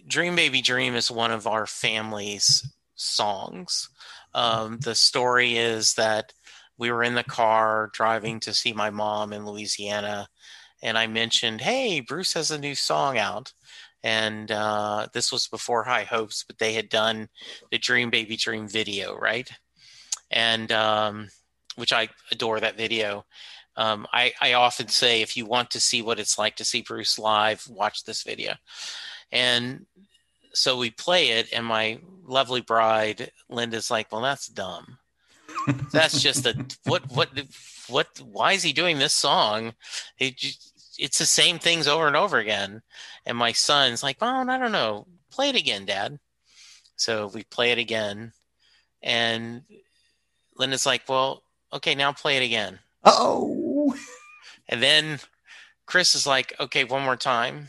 Dream 0.07 0.35
Baby 0.35 0.61
Dream 0.61 0.95
is 0.95 1.09
one 1.09 1.31
of 1.31 1.47
our 1.47 1.65
family's 1.65 2.67
songs. 2.95 3.89
Um, 4.33 4.79
the 4.79 4.95
story 4.95 5.57
is 5.57 5.93
that 5.95 6.33
we 6.77 6.91
were 6.91 7.03
in 7.03 7.15
the 7.15 7.23
car 7.23 7.89
driving 7.93 8.39
to 8.41 8.53
see 8.53 8.73
my 8.73 8.89
mom 8.89 9.33
in 9.33 9.45
Louisiana, 9.45 10.27
and 10.81 10.97
I 10.97 11.07
mentioned, 11.07 11.61
"Hey, 11.61 11.99
Bruce 12.01 12.33
has 12.33 12.51
a 12.51 12.59
new 12.59 12.75
song 12.75 13.17
out." 13.17 13.53
And 14.03 14.51
uh, 14.51 15.07
this 15.13 15.31
was 15.31 15.47
before 15.47 15.83
High 15.83 16.03
Hopes, 16.03 16.43
but 16.43 16.59
they 16.59 16.73
had 16.73 16.89
done 16.89 17.27
the 17.71 17.79
Dream 17.79 18.11
Baby 18.11 18.37
Dream 18.37 18.67
video, 18.67 19.15
right? 19.17 19.49
And 20.29 20.71
um, 20.71 21.29
which 21.75 21.93
I 21.93 22.09
adore 22.31 22.59
that 22.59 22.77
video. 22.77 23.25
Um, 23.77 24.07
I, 24.13 24.31
I 24.39 24.53
often 24.53 24.87
say, 24.87 25.21
if 25.21 25.35
you 25.35 25.45
want 25.45 25.71
to 25.71 25.79
see 25.79 26.01
what 26.01 26.19
it's 26.19 26.37
like 26.37 26.55
to 26.57 26.65
see 26.65 26.81
Bruce 26.81 27.19
live, 27.19 27.67
watch 27.67 28.03
this 28.03 28.23
video. 28.23 28.53
And 29.35 29.85
so 30.53 30.77
we 30.77 30.91
play 30.91 31.31
it, 31.31 31.51
and 31.51 31.65
my 31.65 31.99
lovely 32.25 32.61
bride, 32.61 33.31
Linda's 33.49 33.91
like, 33.91 34.09
Well, 34.09 34.21
that's 34.21 34.47
dumb. 34.47 34.97
That's 35.91 36.21
just 36.21 36.45
a 36.45 36.65
what, 36.85 37.03
what, 37.11 37.29
what, 37.89 38.07
why 38.21 38.53
is 38.53 38.63
he 38.63 38.71
doing 38.71 38.97
this 38.97 39.13
song? 39.13 39.73
It, 40.17 40.41
it's 40.97 41.19
the 41.19 41.25
same 41.25 41.59
things 41.59 41.85
over 41.85 42.07
and 42.07 42.15
over 42.15 42.37
again. 42.37 42.81
And 43.25 43.37
my 43.37 43.51
son's 43.51 44.01
like, 44.01 44.21
Well, 44.21 44.49
I 44.49 44.57
don't 44.57 44.71
know. 44.71 45.05
Play 45.31 45.49
it 45.49 45.57
again, 45.57 45.85
Dad. 45.85 46.17
So 46.95 47.27
we 47.27 47.43
play 47.43 47.71
it 47.71 47.77
again. 47.77 48.31
And 49.03 49.63
Linda's 50.55 50.85
like, 50.85 51.09
Well, 51.09 51.43
okay, 51.73 51.93
now 51.93 52.13
play 52.13 52.37
it 52.37 52.43
again. 52.43 52.79
Oh. 53.03 53.97
And 54.69 54.81
then 54.81 55.19
Chris 55.85 56.15
is 56.15 56.25
like, 56.25 56.53
Okay, 56.57 56.85
one 56.85 57.03
more 57.03 57.17
time. 57.17 57.67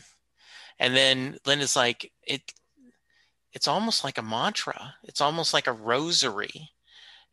And 0.79 0.95
then 0.95 1.37
Linda's 1.45 1.75
like, 1.75 2.11
it 2.25 2.53
it's 3.53 3.67
almost 3.67 4.03
like 4.03 4.17
a 4.17 4.23
mantra. 4.23 4.95
It's 5.03 5.21
almost 5.21 5.53
like 5.53 5.67
a 5.67 5.71
rosary, 5.71 6.69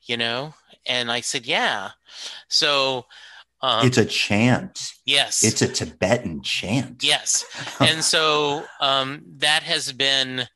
you 0.02 0.16
know? 0.16 0.54
And 0.86 1.10
I 1.10 1.20
said, 1.20 1.46
Yeah. 1.46 1.90
So 2.48 3.06
um, 3.60 3.86
it's 3.86 3.98
a 3.98 4.04
chant. 4.04 4.92
Yes. 5.04 5.42
It's 5.42 5.62
a 5.62 5.68
Tibetan 5.68 6.42
chant. 6.42 7.02
Yes. 7.02 7.44
and 7.80 8.04
so 8.04 8.64
um, 8.80 9.22
that 9.38 9.62
has 9.62 9.92
been 9.92 10.46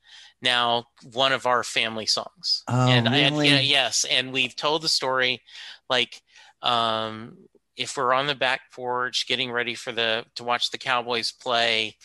now 0.41 0.85
one 1.11 1.31
of 1.31 1.45
our 1.45 1.63
family 1.63 2.05
songs. 2.05 2.63
Oh, 2.67 2.87
and 2.87 3.09
really? 3.09 3.51
I, 3.51 3.59
yes. 3.61 4.05
And 4.09 4.31
we've 4.31 4.55
told 4.55 4.83
the 4.83 4.89
story 4.89 5.41
like 5.89 6.21
um, 6.61 7.37
if 7.75 7.97
we're 7.97 8.13
on 8.13 8.27
the 8.27 8.35
back 8.35 8.71
porch 8.71 9.27
getting 9.27 9.51
ready 9.51 9.73
for 9.73 9.91
the 9.91 10.25
to 10.35 10.43
watch 10.43 10.69
the 10.69 10.77
Cowboys 10.77 11.31
play, 11.31 11.95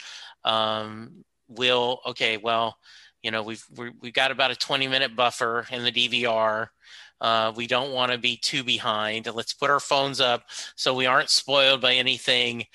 um, 0.45 1.25
we'll 1.49 2.01
okay, 2.07 2.37
well, 2.37 2.77
you 3.23 3.31
know, 3.31 3.43
we've 3.43 3.65
we've 4.01 4.13
got 4.13 4.31
about 4.31 4.51
a 4.51 4.57
20 4.57 4.89
minute 4.89 5.17
buffer 5.17 5.67
in 5.71 5.83
the 5.83 5.93
DVR. 5.93 6.69
Uh, 7.21 7.53
we 7.57 7.67
don't 7.67 7.93
want 7.93 8.13
to 8.13 8.19
be 8.19 8.37
too 8.37 8.63
behind. 8.63 9.27
Let's 9.33 9.55
put 9.55 9.71
our 9.71 9.81
phones 9.81 10.21
up 10.21 10.45
so 10.77 10.93
we 10.93 11.07
aren't 11.07 11.31
spoiled 11.31 11.81
by 11.81 11.95
anything. 11.95 12.67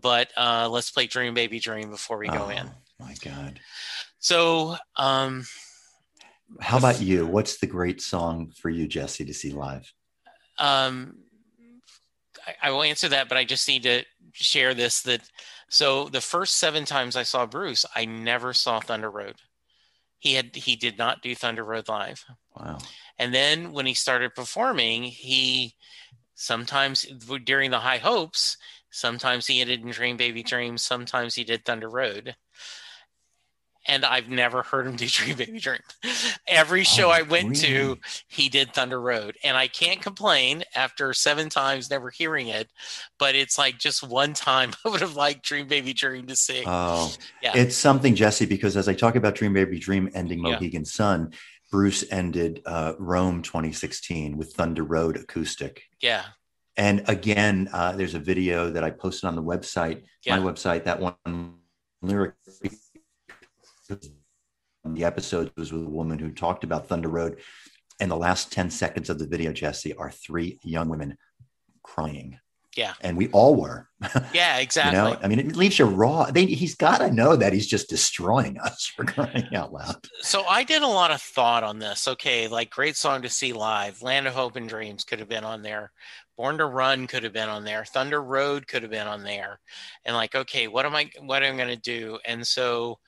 But 0.00 0.30
uh, 0.36 0.68
let's 0.70 0.90
play 0.90 1.06
Dream 1.06 1.34
Baby 1.34 1.60
Dream 1.60 1.90
before 1.90 2.18
we 2.18 2.26
go 2.26 2.46
oh, 2.46 2.48
in. 2.48 2.68
My 2.98 3.14
God. 3.22 3.60
So, 4.18 4.76
um, 4.96 5.44
how 6.60 6.78
about 6.78 7.00
you? 7.00 7.26
What's 7.26 7.58
the 7.58 7.66
great 7.66 8.00
song 8.00 8.52
for 8.56 8.70
you, 8.70 8.88
Jesse, 8.88 9.24
to 9.24 9.34
see 9.34 9.52
live? 9.52 9.92
Um, 10.58 11.18
I, 12.46 12.68
I 12.68 12.70
will 12.70 12.82
answer 12.82 13.08
that, 13.08 13.28
but 13.28 13.38
I 13.38 13.44
just 13.44 13.68
need 13.68 13.84
to 13.84 14.04
share 14.32 14.74
this 14.74 15.02
that 15.02 15.20
so 15.72 16.10
the 16.10 16.20
first 16.20 16.58
seven 16.58 16.84
times 16.84 17.16
I 17.16 17.22
saw 17.22 17.46
Bruce, 17.46 17.86
I 17.96 18.04
never 18.04 18.52
saw 18.52 18.78
Thunder 18.78 19.10
Road. 19.10 19.36
He 20.18 20.34
had 20.34 20.54
he 20.54 20.76
did 20.76 20.98
not 20.98 21.22
do 21.22 21.34
Thunder 21.34 21.64
Road 21.64 21.88
live. 21.88 22.26
Wow. 22.54 22.76
And 23.18 23.32
then 23.32 23.72
when 23.72 23.86
he 23.86 23.94
started 23.94 24.34
performing, 24.34 25.02
he 25.02 25.74
sometimes 26.34 27.06
during 27.44 27.70
the 27.70 27.78
High 27.78 27.96
Hopes, 27.96 28.58
sometimes 28.90 29.46
he 29.46 29.62
ended 29.62 29.80
in 29.80 29.90
Dream 29.90 30.18
Baby 30.18 30.42
Dream, 30.42 30.76
sometimes 30.76 31.34
he 31.34 31.42
did 31.42 31.64
Thunder 31.64 31.88
Road 31.88 32.36
and 33.86 34.04
I've 34.04 34.28
never 34.28 34.62
heard 34.62 34.86
him 34.86 34.96
do 34.96 35.06
Dream 35.06 35.36
Baby 35.36 35.60
Dream. 35.60 35.80
Every 36.46 36.84
show 36.84 37.08
oh, 37.08 37.12
I 37.12 37.22
went 37.22 37.62
really? 37.62 37.94
to, 37.94 37.98
he 38.28 38.48
did 38.48 38.74
Thunder 38.74 39.00
Road, 39.00 39.36
and 39.42 39.56
I 39.56 39.68
can't 39.68 40.00
complain 40.00 40.64
after 40.74 41.12
seven 41.12 41.48
times 41.48 41.90
never 41.90 42.10
hearing 42.10 42.48
it. 42.48 42.68
But 43.18 43.34
it's 43.34 43.58
like 43.58 43.78
just 43.78 44.02
one 44.02 44.34
time 44.34 44.72
I 44.84 44.88
would 44.88 45.00
have 45.00 45.16
liked 45.16 45.44
Dream 45.44 45.66
Baby 45.66 45.92
Dream 45.92 46.26
to 46.26 46.36
sing. 46.36 46.64
Oh, 46.66 47.12
yeah, 47.42 47.52
it's 47.54 47.76
something, 47.76 48.14
Jesse. 48.14 48.46
Because 48.46 48.76
as 48.76 48.88
I 48.88 48.94
talk 48.94 49.16
about 49.16 49.34
Dream 49.34 49.52
Baby 49.52 49.78
Dream 49.78 50.10
ending 50.14 50.40
Mohegan 50.40 50.82
yeah. 50.82 50.90
Sun, 50.90 51.32
Bruce 51.70 52.04
ended 52.10 52.62
uh, 52.66 52.92
Rome 52.98 53.42
2016 53.42 54.36
with 54.36 54.52
Thunder 54.52 54.84
Road 54.84 55.16
acoustic. 55.16 55.82
Yeah. 56.00 56.24
And 56.76 57.04
again, 57.08 57.68
uh, 57.72 57.92
there's 57.92 58.14
a 58.14 58.18
video 58.18 58.70
that 58.70 58.84
I 58.84 58.90
posted 58.90 59.28
on 59.28 59.36
the 59.36 59.42
website, 59.42 60.04
yeah. 60.24 60.38
my 60.38 60.52
website, 60.52 60.84
that 60.84 61.00
one 61.00 61.54
lyric 62.00 62.34
the 64.84 65.04
episode 65.04 65.52
was 65.56 65.72
with 65.72 65.84
a 65.84 65.90
woman 65.90 66.18
who 66.18 66.30
talked 66.30 66.64
about 66.64 66.88
Thunder 66.88 67.08
Road. 67.08 67.40
And 68.00 68.10
the 68.10 68.16
last 68.16 68.52
10 68.52 68.70
seconds 68.70 69.10
of 69.10 69.18
the 69.18 69.26
video, 69.26 69.52
Jesse, 69.52 69.94
are 69.94 70.10
three 70.10 70.58
young 70.64 70.88
women 70.88 71.16
crying. 71.82 72.38
Yeah. 72.76 72.94
And 73.02 73.16
we 73.16 73.28
all 73.28 73.54
were. 73.54 73.88
Yeah, 74.34 74.58
exactly. 74.58 74.98
you 74.98 75.04
know, 75.04 75.18
I 75.22 75.28
mean, 75.28 75.38
it 75.38 75.56
leaves 75.56 75.78
you 75.78 75.84
raw. 75.84 76.24
They, 76.24 76.46
he's 76.46 76.74
got 76.74 76.98
to 76.98 77.12
know 77.12 77.36
that 77.36 77.52
he's 77.52 77.66
just 77.66 77.88
destroying 77.88 78.58
us 78.58 78.86
for 78.96 79.04
crying 79.04 79.54
out 79.54 79.72
loud. 79.72 79.96
So 80.22 80.44
I 80.44 80.64
did 80.64 80.82
a 80.82 80.86
lot 80.86 81.10
of 81.10 81.20
thought 81.20 81.62
on 81.62 81.78
this. 81.78 82.08
Okay, 82.08 82.48
like 82.48 82.70
great 82.70 82.96
song 82.96 83.22
to 83.22 83.28
see 83.28 83.52
live. 83.52 84.02
Land 84.02 84.26
of 84.26 84.34
Hope 84.34 84.56
and 84.56 84.68
Dreams 84.68 85.04
could 85.04 85.18
have 85.18 85.28
been 85.28 85.44
on 85.44 85.62
there. 85.62 85.92
Born 86.36 86.58
to 86.58 86.66
Run 86.66 87.06
could 87.06 87.24
have 87.24 87.32
been 87.32 87.48
on 87.48 87.64
there. 87.64 87.84
Thunder 87.84 88.22
Road 88.22 88.66
could 88.66 88.82
have 88.82 88.90
been 88.90 89.06
on 89.06 89.22
there. 89.22 89.60
And 90.04 90.16
like, 90.16 90.34
okay, 90.34 90.66
what 90.66 90.86
am 90.86 90.94
I 90.94 91.10
what 91.20 91.42
am 91.42 91.54
I 91.54 91.64
going 91.64 91.76
to 91.76 91.82
do? 91.82 92.18
And 92.24 92.46
so 92.46 92.98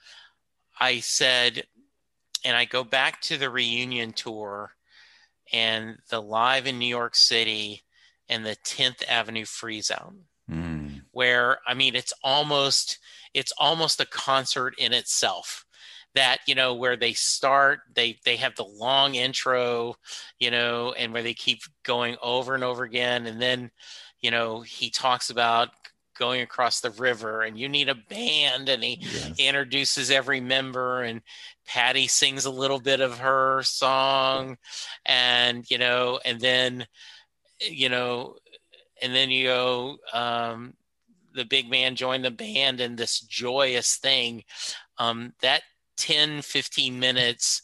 I 0.79 1.01
said, 1.01 1.65
and 2.45 2.57
I 2.57 2.65
go 2.65 2.85
back 2.85 3.21
to 3.23 3.37
the 3.37 3.51
reunion 3.51 4.13
tour 4.13 4.73
and 5.53 5.99
the 6.11 6.21
live 6.21 6.67
in 6.67 6.79
New 6.79 6.87
York 6.87 7.15
City 7.15 7.83
and 8.29 8.45
the 8.45 8.57
10th 8.65 9.03
Avenue 9.09 9.45
Freeze 9.45 9.91
Out, 9.91 10.15
Mm. 10.51 11.03
Where 11.13 11.59
I 11.67 11.75
mean 11.75 11.95
it's 11.95 12.13
almost 12.23 12.99
it's 13.33 13.53
almost 13.57 14.01
a 14.01 14.07
concert 14.07 14.75
in 14.79 14.93
itself. 14.93 15.65
That 16.15 16.39
you 16.47 16.55
know 16.55 16.75
where 16.75 16.97
they 16.97 17.15
start 17.15 17.81
they 17.95 18.19
they 18.25 18.37
have 18.37 18.55
the 18.55 18.65
long 18.65 19.15
intro 19.15 19.95
you 20.39 20.51
know 20.51 20.93
and 20.93 21.13
where 21.13 21.23
they 21.23 21.35
keep 21.35 21.61
going 21.83 22.17
over 22.23 22.55
and 22.55 22.63
over 22.63 22.85
again. 22.85 23.27
And 23.27 23.41
then 23.41 23.71
you 24.21 24.31
know 24.31 24.61
he 24.61 24.91
talks 24.91 25.31
about 25.31 25.71
going 26.15 26.41
across 26.41 26.81
the 26.81 26.91
river 26.91 27.43
and 27.43 27.59
you 27.59 27.69
need 27.69 27.89
a 27.89 27.95
band 27.95 28.69
and 28.69 28.83
he 28.83 28.99
yes. 29.01 29.33
introduces 29.39 30.11
every 30.11 30.41
member 30.41 31.03
and 31.03 31.23
patty 31.67 32.07
sings 32.07 32.45
a 32.45 32.51
little 32.51 32.81
bit 32.81 33.01
of 33.01 33.19
her 33.19 33.63
song 33.63 34.57
and 35.05 35.71
you 35.71 35.79
know 35.79 36.21
and 36.25 36.41
then 36.41 36.87
you 37.61 37.89
know 37.89 38.37
and 39.03 39.15
then 39.15 39.31
you 39.31 39.47
go 39.47 39.97
um, 40.13 40.75
the 41.35 41.45
big 41.45 41.69
man 41.69 41.97
joined 41.97 42.25
the 42.25 42.31
band 42.31 42.81
and 42.81 42.97
this 42.97 43.21
joyous 43.21 43.97
thing 43.97 44.45
um, 44.99 45.33
that 45.41 45.63
10 45.97 46.43
15 46.43 46.99
minutes 46.99 47.63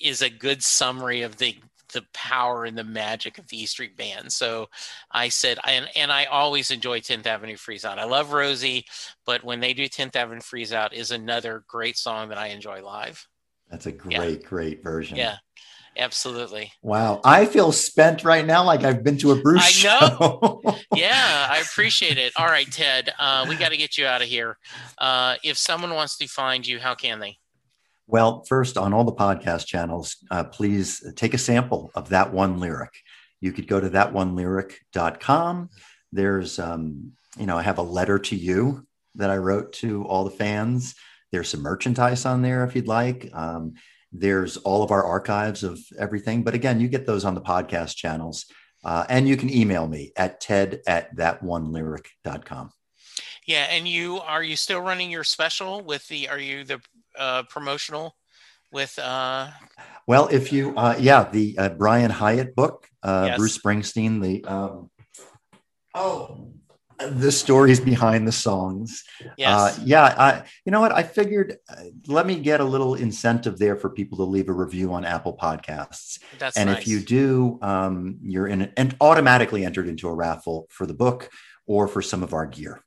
is 0.00 0.22
a 0.22 0.30
good 0.30 0.62
summary 0.62 1.22
of 1.22 1.36
the 1.38 1.56
the 1.92 2.04
power 2.12 2.64
and 2.64 2.76
the 2.76 2.84
magic 2.84 3.38
of 3.38 3.48
the 3.48 3.62
E 3.62 3.66
Street 3.66 3.96
Band. 3.96 4.32
So 4.32 4.68
I 5.10 5.28
said, 5.28 5.58
and, 5.64 5.88
and 5.96 6.12
I 6.12 6.24
always 6.26 6.70
enjoy 6.70 7.00
10th 7.00 7.26
Avenue 7.26 7.56
Freeze 7.56 7.84
Out. 7.84 7.98
I 7.98 8.04
love 8.04 8.32
Rosie, 8.32 8.86
but 9.26 9.44
when 9.44 9.60
they 9.60 9.74
do 9.74 9.88
10th 9.88 10.16
Avenue 10.16 10.40
Freeze 10.40 10.72
Out 10.72 10.94
is 10.94 11.10
another 11.10 11.64
great 11.66 11.96
song 11.96 12.28
that 12.28 12.38
I 12.38 12.48
enjoy 12.48 12.82
live. 12.82 13.26
That's 13.70 13.86
a 13.86 13.92
great, 13.92 14.12
yeah. 14.40 14.48
great 14.48 14.82
version. 14.82 15.16
Yeah. 15.16 15.36
Absolutely. 15.98 16.72
Wow. 16.80 17.20
I 17.24 17.44
feel 17.46 17.72
spent 17.72 18.22
right 18.22 18.46
now 18.46 18.62
like 18.64 18.84
I've 18.84 19.02
been 19.02 19.18
to 19.18 19.32
a 19.32 19.42
Bruce 19.42 19.84
I 19.84 20.00
know. 20.00 20.60
Show. 20.64 20.76
yeah, 20.94 21.48
I 21.50 21.58
appreciate 21.62 22.18
it. 22.18 22.32
All 22.36 22.46
right, 22.46 22.70
Ted, 22.70 23.12
uh, 23.18 23.46
we 23.48 23.56
got 23.56 23.70
to 23.70 23.76
get 23.76 23.98
you 23.98 24.06
out 24.06 24.22
of 24.22 24.28
here. 24.28 24.58
Uh, 24.96 25.36
if 25.42 25.58
someone 25.58 25.92
wants 25.92 26.16
to 26.18 26.28
find 26.28 26.64
you, 26.64 26.78
how 26.78 26.94
can 26.94 27.18
they? 27.18 27.38
Well, 28.10 28.42
first, 28.44 28.78
on 28.78 28.94
all 28.94 29.04
the 29.04 29.12
podcast 29.12 29.66
channels, 29.66 30.16
uh, 30.30 30.44
please 30.44 31.04
take 31.14 31.34
a 31.34 31.38
sample 31.38 31.90
of 31.94 32.08
that 32.08 32.32
one 32.32 32.58
lyric. 32.58 32.94
You 33.42 33.52
could 33.52 33.68
go 33.68 33.78
to 33.78 33.90
thatonelyric.com. 33.90 35.68
There's, 36.10 36.58
um, 36.58 37.12
you 37.38 37.44
know, 37.44 37.58
I 37.58 37.62
have 37.62 37.76
a 37.76 37.82
letter 37.82 38.18
to 38.18 38.34
you 38.34 38.86
that 39.16 39.28
I 39.28 39.36
wrote 39.36 39.74
to 39.74 40.06
all 40.06 40.24
the 40.24 40.30
fans. 40.30 40.94
There's 41.32 41.50
some 41.50 41.60
merchandise 41.60 42.24
on 42.24 42.40
there 42.40 42.64
if 42.64 42.74
you'd 42.74 42.88
like. 42.88 43.28
Um, 43.34 43.74
there's 44.10 44.56
all 44.56 44.82
of 44.82 44.90
our 44.90 45.04
archives 45.04 45.62
of 45.62 45.78
everything. 45.98 46.42
But 46.42 46.54
again, 46.54 46.80
you 46.80 46.88
get 46.88 47.04
those 47.04 47.26
on 47.26 47.34
the 47.34 47.42
podcast 47.42 47.94
channels. 47.96 48.46
Uh, 48.82 49.04
and 49.10 49.28
you 49.28 49.36
can 49.36 49.52
email 49.52 49.86
me 49.86 50.12
at 50.16 50.40
ted 50.40 50.80
at 50.86 51.14
thatonelyric.com. 51.14 52.70
Yeah, 53.46 53.66
and 53.70 53.86
you 53.86 54.20
are 54.20 54.42
you 54.42 54.56
still 54.56 54.80
running 54.80 55.10
your 55.10 55.24
special 55.24 55.82
with 55.82 56.06
the? 56.08 56.28
Are 56.28 56.38
you 56.38 56.64
the 56.64 56.80
uh, 57.18 57.42
promotional 57.44 58.16
with? 58.72 58.98
uh 58.98 59.50
Well, 60.06 60.28
if 60.28 60.52
you, 60.52 60.76
uh 60.76 60.96
yeah, 60.98 61.28
the 61.30 61.58
uh, 61.58 61.68
Brian 61.70 62.10
Hiatt 62.10 62.54
book, 62.54 62.88
uh 63.02 63.24
yes. 63.28 63.38
Bruce 63.38 63.58
Springsteen, 63.58 64.22
the 64.22 64.44
um, 64.44 64.90
oh, 65.94 66.52
the 66.98 67.30
stories 67.30 67.80
behind 67.80 68.26
the 68.26 68.32
songs. 68.32 69.04
Yes. 69.36 69.78
Uh, 69.78 69.82
yeah, 69.84 70.02
I, 70.02 70.44
you 70.64 70.72
know 70.72 70.80
what? 70.80 70.92
I 70.92 71.02
figured 71.02 71.56
uh, 71.68 71.84
let 72.06 72.26
me 72.26 72.40
get 72.40 72.60
a 72.60 72.64
little 72.64 72.94
incentive 72.94 73.58
there 73.58 73.76
for 73.76 73.90
people 73.90 74.18
to 74.18 74.24
leave 74.24 74.48
a 74.48 74.52
review 74.52 74.92
on 74.92 75.04
Apple 75.04 75.36
Podcasts. 75.36 76.18
That's 76.38 76.56
and 76.56 76.68
nice. 76.68 76.80
if 76.80 76.88
you 76.88 77.00
do, 77.00 77.58
um, 77.62 78.18
you're 78.22 78.48
in 78.48 78.72
and 78.76 78.96
automatically 79.00 79.64
entered 79.64 79.88
into 79.88 80.08
a 80.08 80.14
raffle 80.14 80.66
for 80.70 80.86
the 80.86 80.94
book 80.94 81.30
or 81.66 81.86
for 81.86 82.02
some 82.02 82.22
of 82.22 82.32
our 82.34 82.46
gear. 82.46 82.82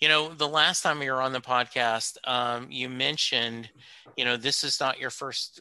You 0.00 0.08
know, 0.08 0.32
the 0.32 0.48
last 0.48 0.82
time 0.82 1.02
you 1.02 1.12
were 1.12 1.20
on 1.20 1.32
the 1.32 1.40
podcast, 1.40 2.16
um, 2.24 2.68
you 2.70 2.88
mentioned, 2.88 3.70
you 4.16 4.24
know, 4.24 4.36
this 4.36 4.64
is 4.64 4.80
not 4.80 4.98
your 4.98 5.10
first 5.10 5.60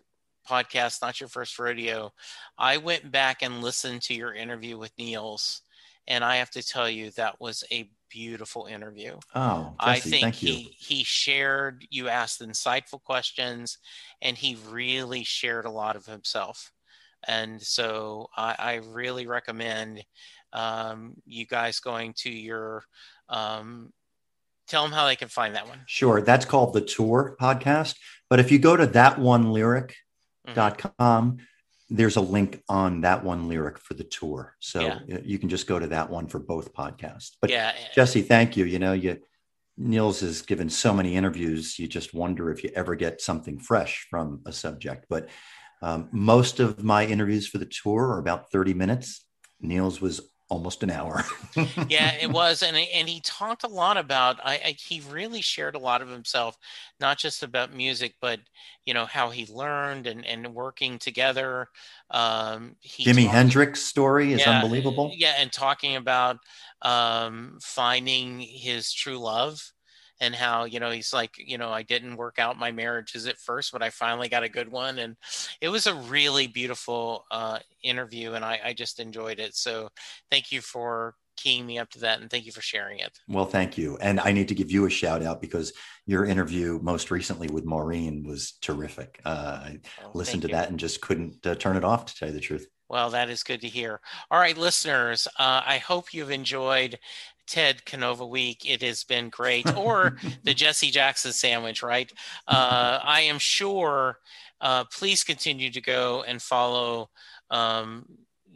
podcast, 0.50 1.02
not 1.02 1.20
your 1.20 1.30
first 1.30 1.60
rodeo. 1.60 2.14
I 2.58 2.78
went 2.78 3.12
back 3.12 3.42
and 3.42 3.62
listened 3.62 4.02
to 4.04 4.14
your 4.14 4.34
interview 4.34 4.78
with 4.78 4.92
Nils 4.98 5.62
and 6.10 6.24
I 6.24 6.38
have 6.38 6.50
to 6.52 6.64
tell 6.64 6.90
you 6.90 7.12
that 7.12 7.40
was 7.40 7.64
a 7.72 7.90
beautiful 8.10 8.66
interview. 8.66 9.18
Oh, 9.36 9.76
Jesse, 9.80 9.80
I 9.80 10.00
think 10.00 10.36
he 10.36 10.76
he 10.78 11.04
shared. 11.04 11.86
You 11.92 12.10
asked 12.10 12.42
insightful 12.42 13.02
questions, 13.04 13.78
and 14.22 14.36
he 14.36 14.58
really 14.70 15.24
shared 15.24 15.66
a 15.66 15.72
lot 15.72 15.96
of 15.96 16.08
himself. 16.08 16.74
And 17.28 17.62
so 17.62 18.30
I, 18.36 18.56
I 18.58 18.74
really 18.76 19.28
recommend 19.28 20.04
um, 20.52 21.14
you 21.26 21.46
guys 21.46 21.80
going 21.80 22.14
to 22.18 22.32
your. 22.32 22.84
Um, 23.30 23.94
tell 24.70 24.84
them 24.84 24.92
how 24.92 25.06
they 25.06 25.16
can 25.16 25.28
find 25.28 25.56
that 25.56 25.68
one. 25.68 25.82
Sure, 25.88 26.22
that's 26.22 26.46
called 26.46 26.74
the 26.74 26.82
Tour 26.82 27.36
podcast. 27.42 27.96
But 28.30 28.40
if 28.40 28.52
you 28.52 28.60
go 28.60 28.76
to 28.76 28.88
that 28.88 29.20
one 29.20 29.52
lyric.com, 29.52 31.32
mm-hmm 31.32 31.44
there's 31.90 32.16
a 32.16 32.22
link 32.22 32.62
on 32.70 33.02
that 33.02 33.24
one 33.24 33.48
lyric 33.48 33.78
for 33.78 33.96
the 33.96 34.04
tour 34.04 34.56
so 34.60 34.80
yeah. 34.80 35.18
you 35.24 35.40
can 35.40 35.50
just 35.50 35.68
go 35.68 35.80
to 35.80 35.88
that 35.88 36.10
one 36.10 36.28
for 36.28 36.40
both 36.40 36.74
podcasts 36.74 37.32
but 37.42 37.50
yeah 37.50 37.74
jesse 37.96 38.22
thank 38.22 38.56
you 38.56 38.66
you 38.66 38.80
know 38.80 38.94
you 38.94 39.18
nils 39.78 40.20
has 40.20 40.42
given 40.42 40.70
so 40.70 40.94
many 40.94 41.16
interviews 41.16 41.80
you 41.80 41.88
just 41.88 42.14
wonder 42.14 42.52
if 42.52 42.64
you 42.64 42.70
ever 42.76 42.96
get 42.96 43.22
something 43.22 43.60
fresh 43.60 44.06
from 44.10 44.42
a 44.46 44.52
subject 44.52 45.06
but 45.10 45.30
um, 45.82 46.10
most 46.12 46.60
of 46.60 46.84
my 46.84 47.06
interviews 47.06 47.48
for 47.48 47.58
the 47.58 47.66
tour 47.66 48.10
are 48.10 48.20
about 48.20 48.52
30 48.52 48.74
minutes 48.74 49.26
nils 49.62 50.02
was 50.02 50.30
almost 50.50 50.84
an 50.84 50.92
hour. 50.92 51.24
yeah, 51.90 52.14
it 52.20 52.30
was, 52.30 52.62
and 52.64 52.76
and 52.76 53.08
he 53.08 53.22
talked 53.22 53.64
a 53.64 53.68
lot 53.68 53.98
about. 53.98 54.40
I, 54.44 54.54
I, 54.54 54.76
he 54.78 55.02
really 55.10 55.42
shared 55.42 55.76
a 55.76 55.80
lot 55.80 56.02
of 56.02 56.10
himself, 56.10 56.58
not 57.00 57.18
just 57.18 57.44
about 57.44 57.74
music, 57.74 58.16
but 58.20 58.40
you 58.86 58.94
know 58.94 59.06
how 59.06 59.30
he 59.30 59.46
learned 59.52 60.08
and 60.08 60.26
and 60.26 60.54
working 60.54 61.00
together. 61.00 61.70
Um, 62.12 62.76
Jimi 62.86 63.24
talked, 63.24 63.36
Hendrix 63.36 63.82
story 63.82 64.34
is 64.34 64.42
yeah, 64.42 64.60
unbelievable. 64.60 65.12
Yeah, 65.16 65.36
and 65.38 65.52
talking 65.52 65.96
about 65.96 66.38
um, 66.82 67.60
finding 67.62 68.40
his 68.40 68.92
true 68.92 69.18
love 69.18 69.72
and 70.20 70.36
how 70.36 70.66
you 70.66 70.80
know 70.80 70.92
he's 70.92 71.14
like 71.14 71.36
you 71.38 71.58
know 71.58 71.70
i 71.70 71.84
didn't 71.84 72.18
work 72.18 72.40
out 72.40 72.58
my 72.58 72.72
marriages 72.72 73.28
at 73.28 73.38
first 73.38 73.72
but 73.72 73.82
i 73.82 73.90
finally 73.90 74.30
got 74.30 74.44
a 74.44 74.50
good 74.50 74.70
one 74.72 75.00
and 75.00 75.16
it 75.62 75.70
was 75.70 75.88
a 75.88 75.94
really 75.94 76.48
beautiful 76.48 77.26
uh, 77.32 77.60
interview 77.84 78.34
and 78.34 78.44
I, 78.44 78.60
I 78.66 78.74
just 78.74 79.00
enjoyed 79.00 79.40
it 79.40 79.56
so 79.56 79.90
thank 80.30 80.52
you 80.52 80.62
for 80.62 81.16
keying 81.38 81.66
me 81.66 81.80
up 81.80 81.90
to 81.92 82.00
that 82.00 82.20
and 82.20 82.30
thank 82.30 82.46
you 82.46 82.52
for 82.52 82.62
sharing 82.62 83.00
it 83.00 83.18
well 83.28 83.46
thank 83.46 83.78
you 83.78 83.98
and 84.02 84.20
i 84.20 84.32
need 84.32 84.50
to 84.50 84.56
give 84.56 84.72
you 84.72 84.86
a 84.86 84.90
shout 84.90 85.24
out 85.24 85.42
because 85.42 85.72
your 86.06 86.26
interview 86.26 86.80
most 86.82 87.12
recently 87.12 87.48
with 87.48 87.66
maureen 87.66 88.24
was 88.28 88.54
terrific 88.62 89.22
uh, 89.26 89.62
i 89.64 89.80
oh, 90.04 90.12
listened 90.14 90.42
to 90.42 90.50
you. 90.50 90.54
that 90.54 90.70
and 90.70 90.80
just 90.80 91.02
couldn't 91.02 91.46
uh, 91.48 91.56
turn 91.56 91.78
it 91.78 91.86
off 91.86 92.06
to 92.06 92.16
tell 92.16 92.28
you 92.28 92.34
the 92.34 92.42
truth 92.42 92.68
well, 92.90 93.12
that 93.12 93.30
is 93.30 93.44
good 93.44 93.62
to 93.62 93.68
hear. 93.68 94.02
All 94.32 94.40
right, 94.40 94.58
listeners, 94.58 95.28
uh, 95.38 95.62
I 95.64 95.78
hope 95.78 96.12
you've 96.12 96.32
enjoyed 96.32 96.98
Ted 97.50 97.84
Canova 97.84 98.26
Week. 98.26 98.64
It 98.70 98.82
has 98.84 99.04
been 99.04 99.30
great. 99.30 99.66
Or 99.80 100.18
the 100.44 100.54
Jesse 100.54 100.92
Jackson 100.92 101.32
sandwich, 101.32 101.82
right? 101.82 102.12
Uh, 102.48 103.00
I 103.02 103.22
am 103.22 103.40
sure. 103.40 104.20
Uh, 104.60 104.84
please 104.86 105.24
continue 105.24 105.72
to 105.72 105.82
go 105.82 106.24
and 106.24 106.42
follow 106.42 107.10
um, 107.50 108.06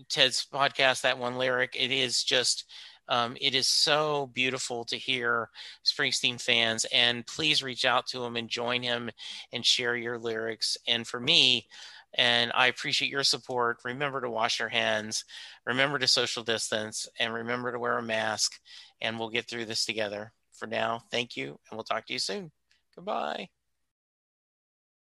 Ted's 0.09 0.45
podcast, 0.53 1.01
That 1.01 1.17
One 1.17 1.37
Lyric. 1.37 1.75
It 1.79 1.91
is 1.91 2.23
just. 2.23 2.65
Um, 3.09 3.35
it 3.41 3.53
is 3.53 3.67
so 3.67 4.31
beautiful 4.33 4.85
to 4.85 4.95
hear 4.95 5.49
Springsteen 5.83 6.41
fans, 6.41 6.85
and 6.93 7.27
please 7.27 7.61
reach 7.61 7.83
out 7.83 8.07
to 8.07 8.23
him 8.23 8.37
and 8.37 8.47
join 8.47 8.81
him 8.81 9.09
and 9.51 9.65
share 9.65 9.97
your 9.97 10.17
lyrics. 10.17 10.77
And 10.87 11.05
for 11.05 11.19
me, 11.19 11.67
and 12.15 12.51
I 12.53 12.67
appreciate 12.67 13.11
your 13.11 13.23
support. 13.23 13.79
Remember 13.83 14.21
to 14.21 14.29
wash 14.29 14.59
your 14.59 14.69
hands, 14.69 15.25
remember 15.65 15.99
to 15.99 16.07
social 16.07 16.43
distance, 16.43 17.07
and 17.19 17.33
remember 17.33 17.71
to 17.71 17.79
wear 17.79 17.97
a 17.97 18.03
mask. 18.03 18.59
And 19.01 19.19
we'll 19.19 19.29
get 19.29 19.49
through 19.49 19.65
this 19.65 19.85
together. 19.85 20.31
For 20.53 20.67
now, 20.67 21.03
thank 21.11 21.35
you, 21.35 21.59
and 21.69 21.77
we'll 21.77 21.83
talk 21.83 22.05
to 22.07 22.13
you 22.13 22.19
soon. 22.19 22.51
Goodbye. 22.95 23.49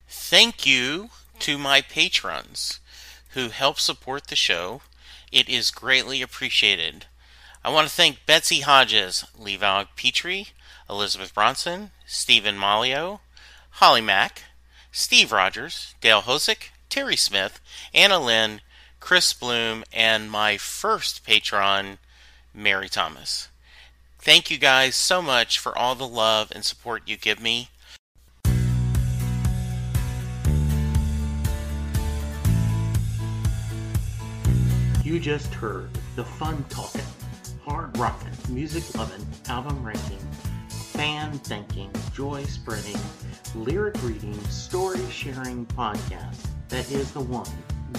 Thank 0.08 0.64
you 0.64 1.10
to 1.40 1.58
my 1.58 1.82
patrons 1.82 2.80
who 3.30 3.48
help 3.48 3.78
support 3.78 4.26
the 4.26 4.36
show. 4.36 4.82
It 5.30 5.48
is 5.48 5.70
greatly 5.70 6.22
appreciated. 6.22 7.06
I 7.64 7.70
want 7.70 7.88
to 7.88 7.94
thank 7.94 8.26
Betsy 8.26 8.60
Hodges, 8.60 9.24
Levi 9.38 9.84
Petrie, 9.96 10.48
Elizabeth 10.88 11.34
Bronson, 11.34 11.90
Stephen 12.06 12.56
Malio, 12.56 13.20
Holly 13.72 14.00
Mack, 14.00 14.42
Steve 14.90 15.30
Rogers, 15.30 15.94
Dale 16.00 16.22
Hosick, 16.22 16.70
Terry 16.90 17.16
Smith, 17.16 17.60
Anna 17.94 18.18
Lynn, 18.18 18.60
Chris 18.98 19.32
Bloom, 19.32 19.84
and 19.92 20.28
my 20.28 20.56
first 20.58 21.24
patron, 21.24 21.98
Mary 22.52 22.88
Thomas. 22.88 23.48
Thank 24.18 24.50
you 24.50 24.58
guys 24.58 24.96
so 24.96 25.22
much 25.22 25.58
for 25.58 25.76
all 25.78 25.94
the 25.94 26.06
love 26.06 26.50
and 26.52 26.64
support 26.64 27.04
you 27.06 27.16
give 27.16 27.40
me. 27.40 27.68
You 35.04 35.18
just 35.18 35.54
heard 35.54 35.90
the 36.16 36.24
fun 36.24 36.64
talking, 36.68 37.00
hard 37.64 37.96
rocking, 37.98 38.28
music 38.48 38.82
loving, 38.96 39.26
album 39.48 39.82
ranking, 39.84 40.18
fan 40.68 41.32
thinking, 41.38 41.90
joy 42.12 42.44
spreading, 42.44 42.98
lyric 43.54 43.94
reading, 44.02 44.38
story 44.44 45.00
sharing 45.10 45.66
podcast 45.66 46.46
that 46.70 46.88
is 46.92 47.10
the 47.10 47.20
one, 47.20 47.50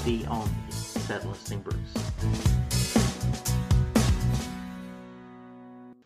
the 0.05 0.25
only, 0.27 0.49
Set 0.69 1.27
Listing 1.27 1.59
Bruce. 1.59 1.77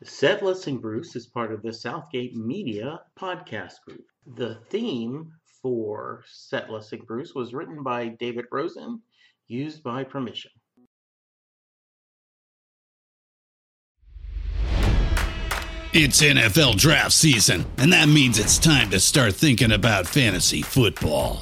Set 0.04 0.44
Listing 0.44 0.80
Bruce 0.80 1.16
is 1.16 1.28
part 1.28 1.54
of 1.54 1.62
the 1.62 1.72
Southgate 1.72 2.36
Media 2.36 3.02
podcast 3.20 3.74
group. 3.88 4.06
The 4.36 4.56
theme 4.72 5.32
for 5.62 6.24
Set 6.28 6.72
Listing 6.72 7.04
Bruce 7.06 7.36
was 7.36 7.54
written 7.54 7.84
by 7.84 8.08
David 8.08 8.46
Rosen, 8.52 9.00
used 9.48 9.84
by 9.84 10.04
permission. 10.04 10.52
It's 15.94 16.22
NFL 16.22 16.78
draft 16.78 17.14
season, 17.14 17.66
and 17.78 17.94
that 17.94 18.10
means 18.10 18.40
it's 18.40 18.58
time 18.58 18.90
to 18.90 19.00
start 19.00 19.36
thinking 19.36 19.72
about 19.72 20.08
fantasy 20.08 20.62
football. 20.62 21.42